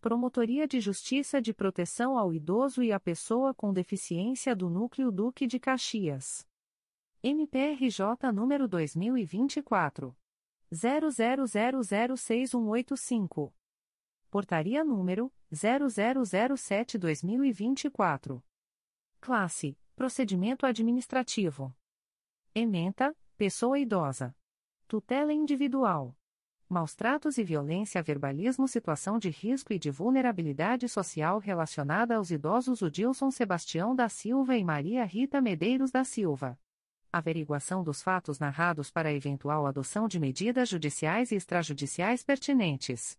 Promotoria 0.00 0.66
de 0.66 0.80
Justiça 0.80 1.42
de 1.42 1.52
Proteção 1.52 2.16
ao 2.16 2.32
Idoso 2.32 2.82
e 2.82 2.90
à 2.90 2.98
Pessoa 2.98 3.52
com 3.52 3.70
Deficiência 3.70 4.56
do 4.56 4.70
Núcleo 4.70 5.12
Duque 5.12 5.46
de 5.46 5.60
Caxias. 5.60 6.48
MPRJ 7.22 8.32
número 8.32 8.66
2024. 8.66 10.16
00006185. 10.72 13.52
Portaria 14.30 14.82
número 14.82 15.30
0007-2024. 15.52 18.42
Classe: 19.20 19.76
Procedimento 19.94 20.64
Administrativo. 20.64 21.76
Ementa: 22.54 23.14
Pessoa 23.36 23.78
idosa. 23.78 24.34
Tutela 24.88 25.30
individual. 25.30 26.16
Maus 26.66 26.94
tratos 26.94 27.36
e 27.36 27.44
violência 27.44 28.02
verbalismo 28.02 28.66
situação 28.66 29.18
de 29.18 29.28
risco 29.28 29.74
e 29.74 29.78
de 29.78 29.90
vulnerabilidade 29.90 30.88
social 30.88 31.38
relacionada 31.38 32.16
aos 32.16 32.30
idosos 32.30 32.80
Udilson 32.80 33.30
Sebastião 33.30 33.94
da 33.94 34.08
Silva 34.08 34.56
e 34.56 34.64
Maria 34.64 35.04
Rita 35.04 35.38
Medeiros 35.38 35.90
da 35.90 36.02
Silva. 36.02 36.58
Averiguação 37.12 37.84
dos 37.84 38.02
fatos 38.02 38.38
narrados 38.38 38.90
para 38.90 39.12
eventual 39.12 39.66
adoção 39.66 40.08
de 40.08 40.18
medidas 40.18 40.70
judiciais 40.70 41.30
e 41.30 41.34
extrajudiciais 41.34 42.24
pertinentes. 42.24 43.18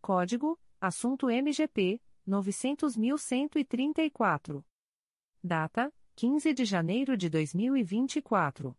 Código: 0.00 0.58
Assunto 0.80 1.28
MGP 1.28 2.00
900.134. 2.26 4.64
Data: 5.42 5.90
15 6.16 6.52
de 6.52 6.64
janeiro 6.64 7.16
de 7.16 7.30
2024. 7.30 8.76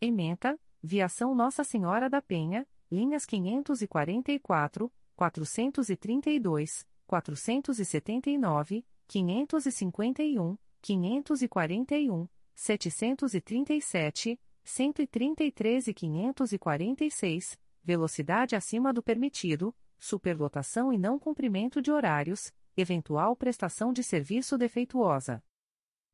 Ementa: 0.00 0.58
Viação 0.82 1.34
Nossa 1.34 1.62
Senhora 1.62 2.08
da 2.08 2.22
Penha, 2.22 2.66
linhas 2.90 3.26
544, 3.26 4.90
432, 5.14 6.86
479, 7.06 8.86
551, 9.06 10.56
541, 10.80 12.28
737, 12.54 14.40
133 14.64 15.88
e 15.88 15.94
546, 15.94 17.58
velocidade 17.82 18.56
acima 18.56 18.92
do 18.92 19.02
permitido, 19.02 19.74
superlotação 19.98 20.92
e 20.92 20.98
não 20.98 21.18
cumprimento 21.18 21.82
de 21.82 21.90
horários 21.90 22.52
eventual 22.80 23.36
prestação 23.36 23.92
de 23.92 24.02
serviço 24.02 24.56
defeituosa. 24.56 25.44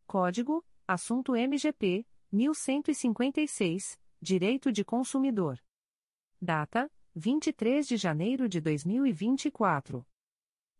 Código: 0.06 0.64
Assunto 0.86 1.36
MGP 1.36 2.06
1156, 2.32 3.98
Direito 4.20 4.72
de 4.72 4.84
Consumidor. 4.84 5.60
Data: 6.40 6.90
23 7.14 7.86
de 7.86 7.96
janeiro 7.96 8.48
de 8.48 8.60
2024. 8.60 10.04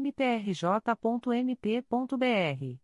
mprj.mp.br. 0.00 2.83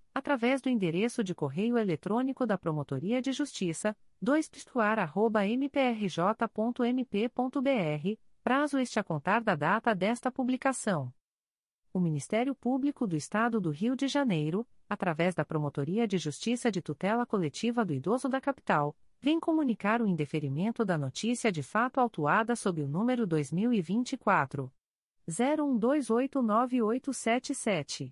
através 0.13 0.61
do 0.61 0.69
endereço 0.69 1.23
de 1.23 1.33
correio 1.33 1.77
eletrônico 1.77 2.45
da 2.45 2.57
Promotoria 2.57 3.21
de 3.21 3.31
Justiça, 3.31 3.95
2 4.21 4.51
mprj.mp.br 5.57 6.81
prazo 8.43 8.79
este 8.79 8.99
a 8.99 9.03
contar 9.03 9.43
da 9.43 9.55
data 9.55 9.93
desta 9.93 10.31
publicação. 10.31 11.13
O 11.93 11.99
Ministério 11.99 12.55
Público 12.55 13.05
do 13.05 13.15
Estado 13.15 13.59
do 13.59 13.69
Rio 13.69 13.95
de 13.95 14.07
Janeiro, 14.07 14.67
através 14.89 15.35
da 15.35 15.45
Promotoria 15.45 16.07
de 16.07 16.17
Justiça 16.17 16.71
de 16.71 16.81
Tutela 16.81 17.23
Coletiva 17.25 17.85
do 17.85 17.93
Idoso 17.93 18.29
da 18.29 18.41
Capital, 18.41 18.95
vem 19.19 19.39
comunicar 19.39 20.01
o 20.01 20.07
indeferimento 20.07 20.83
da 20.83 20.97
notícia 20.97 21.51
de 21.51 21.61
fato 21.61 21.99
autuada 21.99 22.55
sob 22.55 22.81
o 22.81 22.87
número 22.87 23.27
2024 23.27 24.71
01289877. 25.29 28.11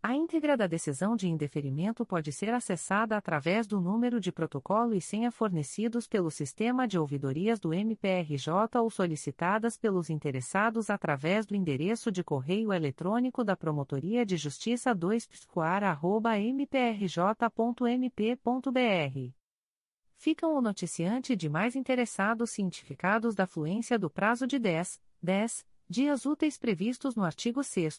A 0.02 0.14
íntegra 0.14 0.56
da 0.56 0.66
decisão 0.66 1.14
de 1.14 1.28
indeferimento 1.28 2.06
pode 2.06 2.32
ser 2.32 2.54
acessada 2.54 3.18
através 3.18 3.66
do 3.66 3.78
número 3.78 4.18
de 4.18 4.32
protocolo 4.32 4.94
e 4.94 5.00
senha 5.00 5.30
fornecidos 5.30 6.08
pelo 6.08 6.30
sistema 6.30 6.88
de 6.88 6.98
ouvidorias 6.98 7.60
do 7.60 7.74
MPRJ 7.74 8.80
ou 8.80 8.88
solicitadas 8.88 9.76
pelos 9.76 10.08
interessados 10.08 10.88
através 10.88 11.44
do 11.44 11.54
endereço 11.54 12.10
de 12.10 12.24
correio 12.24 12.72
eletrônico 12.72 13.44
da 13.44 13.54
Promotoria 13.54 14.24
de 14.24 14.38
Justiça 14.38 14.94
2 14.94 15.28
mprj.mp.br. 16.48 17.00
Ficam 20.16 20.56
o 20.56 20.62
noticiante 20.62 21.36
de 21.36 21.50
mais 21.50 21.76
interessados 21.76 22.52
cientificados 22.52 23.34
da 23.34 23.46
fluência 23.46 23.98
do 23.98 24.08
prazo 24.08 24.46
de 24.46 24.58
10, 24.58 24.98
10 25.22 25.66
dias 25.86 26.24
úteis 26.24 26.56
previstos 26.56 27.14
no 27.14 27.22
artigo 27.22 27.62
6 27.62 27.98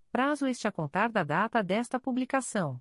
prazo 0.11 0.45
este 0.45 0.67
a 0.67 0.71
contar 0.71 1.09
da 1.09 1.23
data 1.23 1.63
desta 1.63 1.99
publicação. 1.99 2.79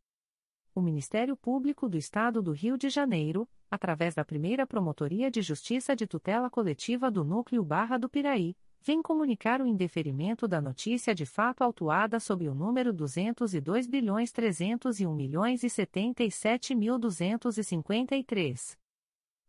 O 0.73 0.79
Ministério 0.79 1.35
Público 1.35 1.89
do 1.89 1.97
Estado 1.97 2.41
do 2.41 2.53
Rio 2.53 2.77
de 2.77 2.89
Janeiro, 2.89 3.45
através 3.69 4.15
da 4.15 4.23
primeira 4.23 4.65
Promotoria 4.65 5.29
de 5.29 5.41
Justiça 5.41 5.93
de 5.93 6.07
Tutela 6.07 6.49
Coletiva 6.49 7.11
do 7.11 7.25
Núcleo 7.25 7.61
Barra 7.61 7.97
do 7.97 8.07
Piraí, 8.07 8.55
vem 8.81 9.01
comunicar 9.01 9.61
o 9.61 9.67
indeferimento 9.67 10.47
da 10.47 10.61
notícia 10.61 11.13
de 11.13 11.25
fato 11.25 11.61
autuada 11.61 12.21
sob 12.21 12.47
o 12.47 12.55
número 12.55 12.93
202 12.93 13.85
bilhões 13.85 14.31
301 14.31 15.13
milhões 15.13 15.61
e 15.61 15.69
77 15.69 16.73
mil 16.73 16.97
253. 16.97 18.79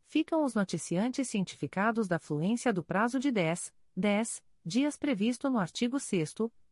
Ficam 0.05 0.45
os 0.45 0.55
noticiantes 0.55 1.27
cientificados 1.27 2.07
da 2.07 2.17
fluência 2.17 2.71
do 2.71 2.81
prazo 2.81 3.19
de 3.19 3.29
10, 3.29 3.73
10 3.95 4.41
dias 4.65 4.95
previsto 4.95 5.49
no 5.49 5.59
artigo 5.59 5.99
6 5.99 6.33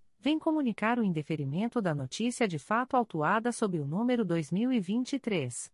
vem 0.21 0.37
comunicar 0.37 0.99
o 0.99 1.03
indeferimento 1.03 1.81
da 1.81 1.95
notícia 1.95 2.47
de 2.47 2.59
fato 2.59 2.95
autuada 2.95 3.51
sob 3.51 3.79
o 3.79 3.87
número 3.87 4.23
2023 4.23 5.73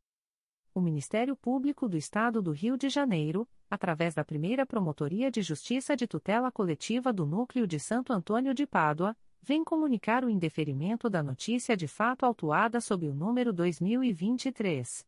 O 0.73 0.79
Ministério 0.79 1.35
Público 1.35 1.89
do 1.89 1.97
Estado 1.97 2.41
do 2.41 2.51
Rio 2.51 2.77
de 2.77 2.87
Janeiro, 2.87 3.45
através 3.69 4.15
da 4.15 4.23
primeira 4.23 4.65
Promotoria 4.65 5.29
de 5.29 5.41
Justiça 5.41 5.97
de 5.97 6.07
Tutela 6.07 6.49
Coletiva 6.49 7.11
do 7.11 7.25
Núcleo 7.25 7.67
de 7.67 7.77
Santo 7.77 8.13
Antônio 8.13 8.53
de 8.53 8.65
Pádua, 8.65 9.13
vem 9.41 9.65
comunicar 9.65 10.23
o 10.23 10.29
indeferimento 10.29 11.09
da 11.09 11.21
notícia 11.21 11.75
de 11.75 11.89
fato 11.89 12.25
autuada 12.25 12.79
sob 12.79 13.09
o 13.09 13.13
número 13.13 13.51
2023. 13.51 15.05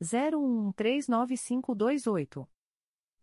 01139528. 0.00 2.48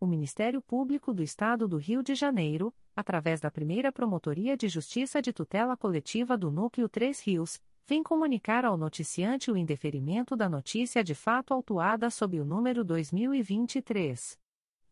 O 0.00 0.06
Ministério 0.06 0.62
Público 0.62 1.12
do 1.12 1.24
Estado 1.24 1.66
do 1.66 1.76
Rio 1.76 2.04
de 2.04 2.14
Janeiro, 2.14 2.72
através 2.94 3.40
da 3.40 3.50
primeira 3.50 3.90
Promotoria 3.90 4.56
de 4.56 4.68
Justiça 4.68 5.20
de 5.20 5.32
Tutela 5.32 5.76
Coletiva 5.76 6.38
do 6.38 6.52
Núcleo 6.52 6.88
3 6.88 7.20
Rios, 7.20 7.60
vem 7.84 8.00
comunicar 8.00 8.64
ao 8.64 8.76
noticiante 8.76 9.50
o 9.50 9.56
indeferimento 9.56 10.36
da 10.36 10.48
notícia 10.48 11.02
de 11.02 11.16
fato 11.16 11.52
autuada 11.52 12.10
sob 12.10 12.38
o 12.38 12.44
número 12.44 12.84
2023. 12.84 14.38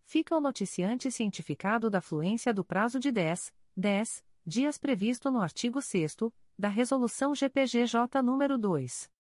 Fica 0.05 0.37
o 0.37 0.41
noticiante 0.41 1.11
cientificado 1.11 1.91
da 1.91 2.01
fluência 2.01 2.55
do 2.55 2.65
prazo 2.65 3.01
de 3.01 3.11
10, 3.11 3.53
10 3.77 4.31
dias 4.45 4.77
previsto 4.77 5.31
no 5.31 5.41
artigo 5.41 5.81
6 5.81 6.17
da 6.59 6.69
Resolução 6.69 7.33
GPGJ 7.33 8.21
nº 8.21 8.59
2. 8.59 9.11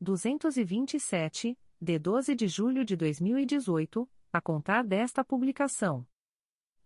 227, 0.00 1.58
de 1.78 1.98
12 1.98 2.34
de 2.34 2.48
julho 2.48 2.82
de 2.82 2.96
2018, 2.96 4.08
a 4.32 4.40
contar 4.40 4.82
desta 4.82 5.22
publicação. 5.22 6.06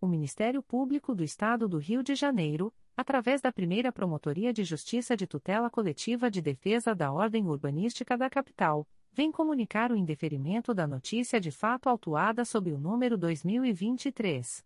O 0.01 0.07
Ministério 0.07 0.61
Público 0.61 1.15
do 1.15 1.23
Estado 1.23 1.69
do 1.69 1.77
Rio 1.77 2.03
de 2.03 2.15
Janeiro, 2.15 2.73
através 2.97 3.39
da 3.39 3.51
primeira 3.51 3.93
Promotoria 3.93 4.51
de 4.51 4.65
Justiça 4.65 5.15
de 5.15 5.25
Tutela 5.25 5.69
Coletiva 5.69 6.29
de 6.29 6.41
Defesa 6.41 6.93
da 6.93 7.13
Ordem 7.13 7.47
Urbanística 7.47 8.17
da 8.17 8.29
Capital, 8.29 8.85
vem 9.13 9.31
comunicar 9.31 9.93
o 9.93 9.95
indeferimento 9.95 10.73
da 10.73 10.85
notícia 10.85 11.39
de 11.39 11.49
fato 11.49 11.87
autuada 11.87 12.43
sob 12.43 12.73
o 12.73 12.77
número 12.77 13.17
2023 13.17 14.65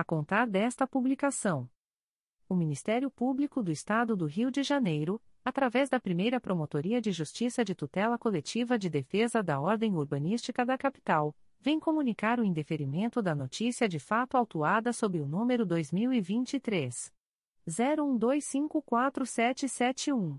a 0.00 0.04
contar 0.04 0.46
desta 0.46 0.86
publicação. 0.86 1.68
O 2.48 2.54
Ministério 2.54 3.10
Público 3.10 3.60
do 3.62 3.72
Estado 3.72 4.16
do 4.16 4.24
Rio 4.26 4.50
de 4.50 4.62
Janeiro, 4.62 5.20
através 5.44 5.90
da 5.90 5.98
primeira 5.98 6.38
Promotoria 6.40 7.00
de 7.00 7.10
Justiça 7.12 7.64
de 7.64 7.74
Tutela 7.74 8.16
Coletiva 8.16 8.78
de 8.78 8.88
Defesa 8.88 9.42
da 9.42 9.60
Ordem 9.60 9.92
Urbanística 9.94 10.64
da 10.64 10.78
Capital, 10.78 11.34
vem 11.60 11.80
comunicar 11.80 12.38
o 12.38 12.44
indeferimento 12.44 13.20
da 13.20 13.34
notícia 13.34 13.88
de 13.88 13.98
fato 13.98 14.36
autuada 14.36 14.92
sob 14.92 15.18
o 15.20 15.26
número 15.26 15.66
2023 15.66 17.12
01254771. 17.68 20.38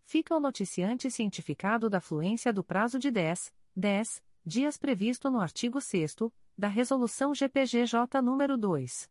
Fica 0.05 0.35
o 0.35 0.39
noticiante 0.39 1.09
cientificado 1.09 1.89
da 1.89 2.01
fluência 2.01 2.51
do 2.51 2.61
prazo 2.63 2.99
de 2.99 3.09
10, 3.09 3.53
10 3.75 4.21
dias 4.45 4.77
previsto 4.77 5.29
no 5.29 5.39
artigo 5.39 5.79
6 5.79 6.15
da 6.59 6.67
Resolução 6.67 7.33
GPGJ 7.33 8.21
nº 8.21 8.57
2. 8.57 9.09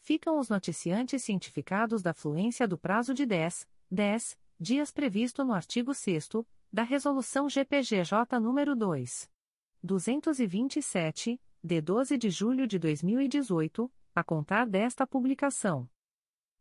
Ficam 0.00 0.38
os 0.38 0.48
noticiantes 0.48 1.22
cientificados 1.22 2.00
da 2.02 2.14
fluência 2.14 2.66
do 2.66 2.78
prazo 2.78 3.12
de 3.12 3.26
10, 3.26 3.68
10 3.90 4.38
dias 4.60 4.90
previsto 4.90 5.44
no 5.44 5.52
artigo 5.52 5.94
6 5.94 6.30
da 6.72 6.82
Resolução 6.82 7.48
GPGJ 7.48 8.40
nº 8.40 8.74
2. 8.74 9.30
227, 9.80 11.40
de 11.62 11.80
12 11.80 12.18
de 12.18 12.28
julho 12.28 12.66
de 12.66 12.76
2018, 12.76 13.88
a 14.12 14.24
contar 14.24 14.66
desta 14.66 15.06
publicação. 15.06 15.88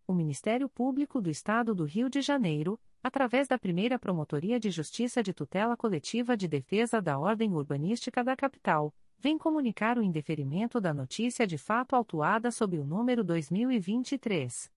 O 0.06 0.14
Ministério 0.14 0.70
Público 0.70 1.20
do 1.20 1.32
Estado 1.32 1.74
do 1.74 1.86
Rio 1.86 2.08
de 2.08 2.22
Janeiro, 2.22 2.80
através 3.02 3.48
da 3.48 3.58
primeira 3.58 3.98
Promotoria 3.98 4.60
de 4.60 4.70
Justiça 4.70 5.24
de 5.24 5.34
Tutela 5.34 5.76
Coletiva 5.76 6.38
de 6.38 6.48
Defesa 6.48 7.02
da 7.02 7.18
Ordem 7.18 7.52
Urbanística 7.52 8.24
da 8.24 8.36
Capital, 8.36 8.94
vem 9.18 9.40
comunicar 9.40 9.98
o 9.98 10.04
indeferimento 10.04 10.80
da 10.80 10.94
notícia 10.94 11.48
de 11.48 11.58
fato 11.58 11.96
autuada 11.96 12.52
sob 12.52 12.78
o 12.78 12.86
número 12.86 13.24
2023 13.24 14.77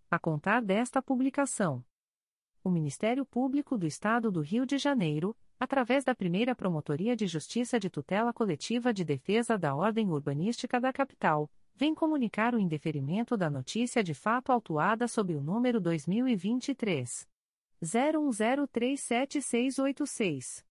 a 0.11 0.19
contar 0.19 0.61
desta 0.61 1.01
publicação. 1.01 1.83
O 2.61 2.69
Ministério 2.69 3.25
Público 3.25 3.77
do 3.77 3.87
Estado 3.87 4.29
do 4.29 4.41
Rio 4.41 4.65
de 4.65 4.77
Janeiro, 4.77 5.33
através 5.57 6.03
da 6.03 6.13
primeira 6.13 6.53
Promotoria 6.53 7.15
de 7.15 7.25
Justiça 7.25 7.79
de 7.79 7.89
Tutela 7.89 8.33
Coletiva 8.33 8.93
de 8.93 9.05
Defesa 9.05 9.57
da 9.57 9.73
Ordem 9.73 10.09
Urbanística 10.09 10.81
da 10.81 10.91
Capital, 10.91 11.49
vem 11.73 11.95
comunicar 11.95 12.53
o 12.53 12.59
indeferimento 12.59 13.37
da 13.37 13.49
notícia 13.49 14.03
de 14.03 14.13
fato 14.13 14.51
autuada 14.51 15.07
sob 15.07 15.33
o 15.33 15.41
número 15.41 15.79
2023 15.79 17.25
01037686. 17.81 20.70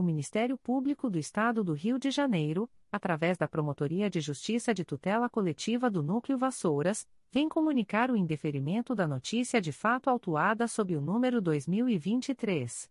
O 0.00 0.02
Ministério 0.02 0.56
Público 0.56 1.10
do 1.10 1.18
Estado 1.18 1.62
do 1.62 1.74
Rio 1.74 1.98
de 1.98 2.10
Janeiro, 2.10 2.66
através 2.90 3.36
da 3.36 3.46
Promotoria 3.46 4.08
de 4.08 4.18
Justiça 4.18 4.72
de 4.72 4.82
Tutela 4.82 5.28
Coletiva 5.28 5.90
do 5.90 6.02
Núcleo 6.02 6.38
Vassouras, 6.38 7.06
vem 7.30 7.50
comunicar 7.50 8.10
o 8.10 8.16
indeferimento 8.16 8.94
da 8.94 9.06
notícia 9.06 9.60
de 9.60 9.72
fato 9.72 10.08
autuada 10.08 10.66
sob 10.66 10.96
o 10.96 11.02
número 11.02 11.38
2023 11.42 12.90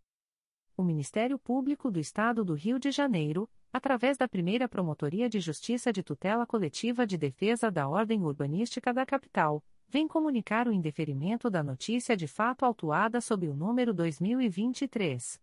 o 0.81 0.83
Ministério 0.83 1.37
Público 1.37 1.91
do 1.91 1.99
Estado 1.99 2.43
do 2.43 2.55
Rio 2.55 2.79
de 2.79 2.89
Janeiro, 2.91 3.47
através 3.71 4.17
da 4.17 4.27
primeira 4.27 4.67
Promotoria 4.67 5.29
de 5.29 5.39
Justiça 5.39 5.93
de 5.93 6.03
Tutela 6.03 6.45
Coletiva 6.45 7.07
de 7.07 7.17
Defesa 7.17 7.71
da 7.71 7.87
Ordem 7.87 8.21
Urbanística 8.23 8.91
da 8.91 9.05
Capital, 9.05 9.63
vem 9.87 10.05
comunicar 10.07 10.67
o 10.67 10.73
indeferimento 10.73 11.49
da 11.49 11.63
notícia 11.63 12.17
de 12.17 12.27
fato 12.27 12.65
autuada 12.65 13.21
sob 13.21 13.47
o 13.47 13.55
número 13.55 13.93
2023 13.93 15.39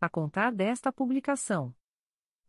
a 0.00 0.08
contar 0.08 0.52
desta 0.52 0.92
publicação 0.92 1.74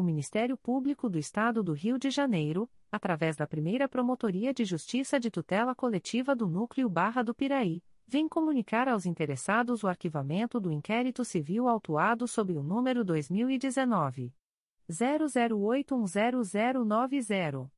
o 0.00 0.02
Ministério 0.02 0.56
Público 0.56 1.10
do 1.10 1.18
Estado 1.18 1.62
do 1.62 1.74
Rio 1.74 1.98
de 1.98 2.10
Janeiro, 2.10 2.66
através 2.90 3.36
da 3.36 3.46
primeira 3.46 3.86
Promotoria 3.86 4.52
de 4.52 4.64
Justiça 4.64 5.20
de 5.20 5.30
Tutela 5.30 5.72
Coletiva 5.74 6.34
do 6.34 6.48
Núcleo 6.48 6.88
Barra 6.88 7.22
do 7.22 7.34
Piraí, 7.34 7.82
vem 8.06 8.26
comunicar 8.26 8.88
aos 8.88 9.04
interessados 9.06 9.84
o 9.84 9.88
arquivamento 9.88 10.58
do 10.58 10.72
inquérito 10.72 11.22
civil 11.24 11.68
autuado 11.68 12.26
sob 12.26 12.56
o 12.56 12.62
número 12.62 13.04
2019. 13.04 14.32
00810090. 14.90 17.70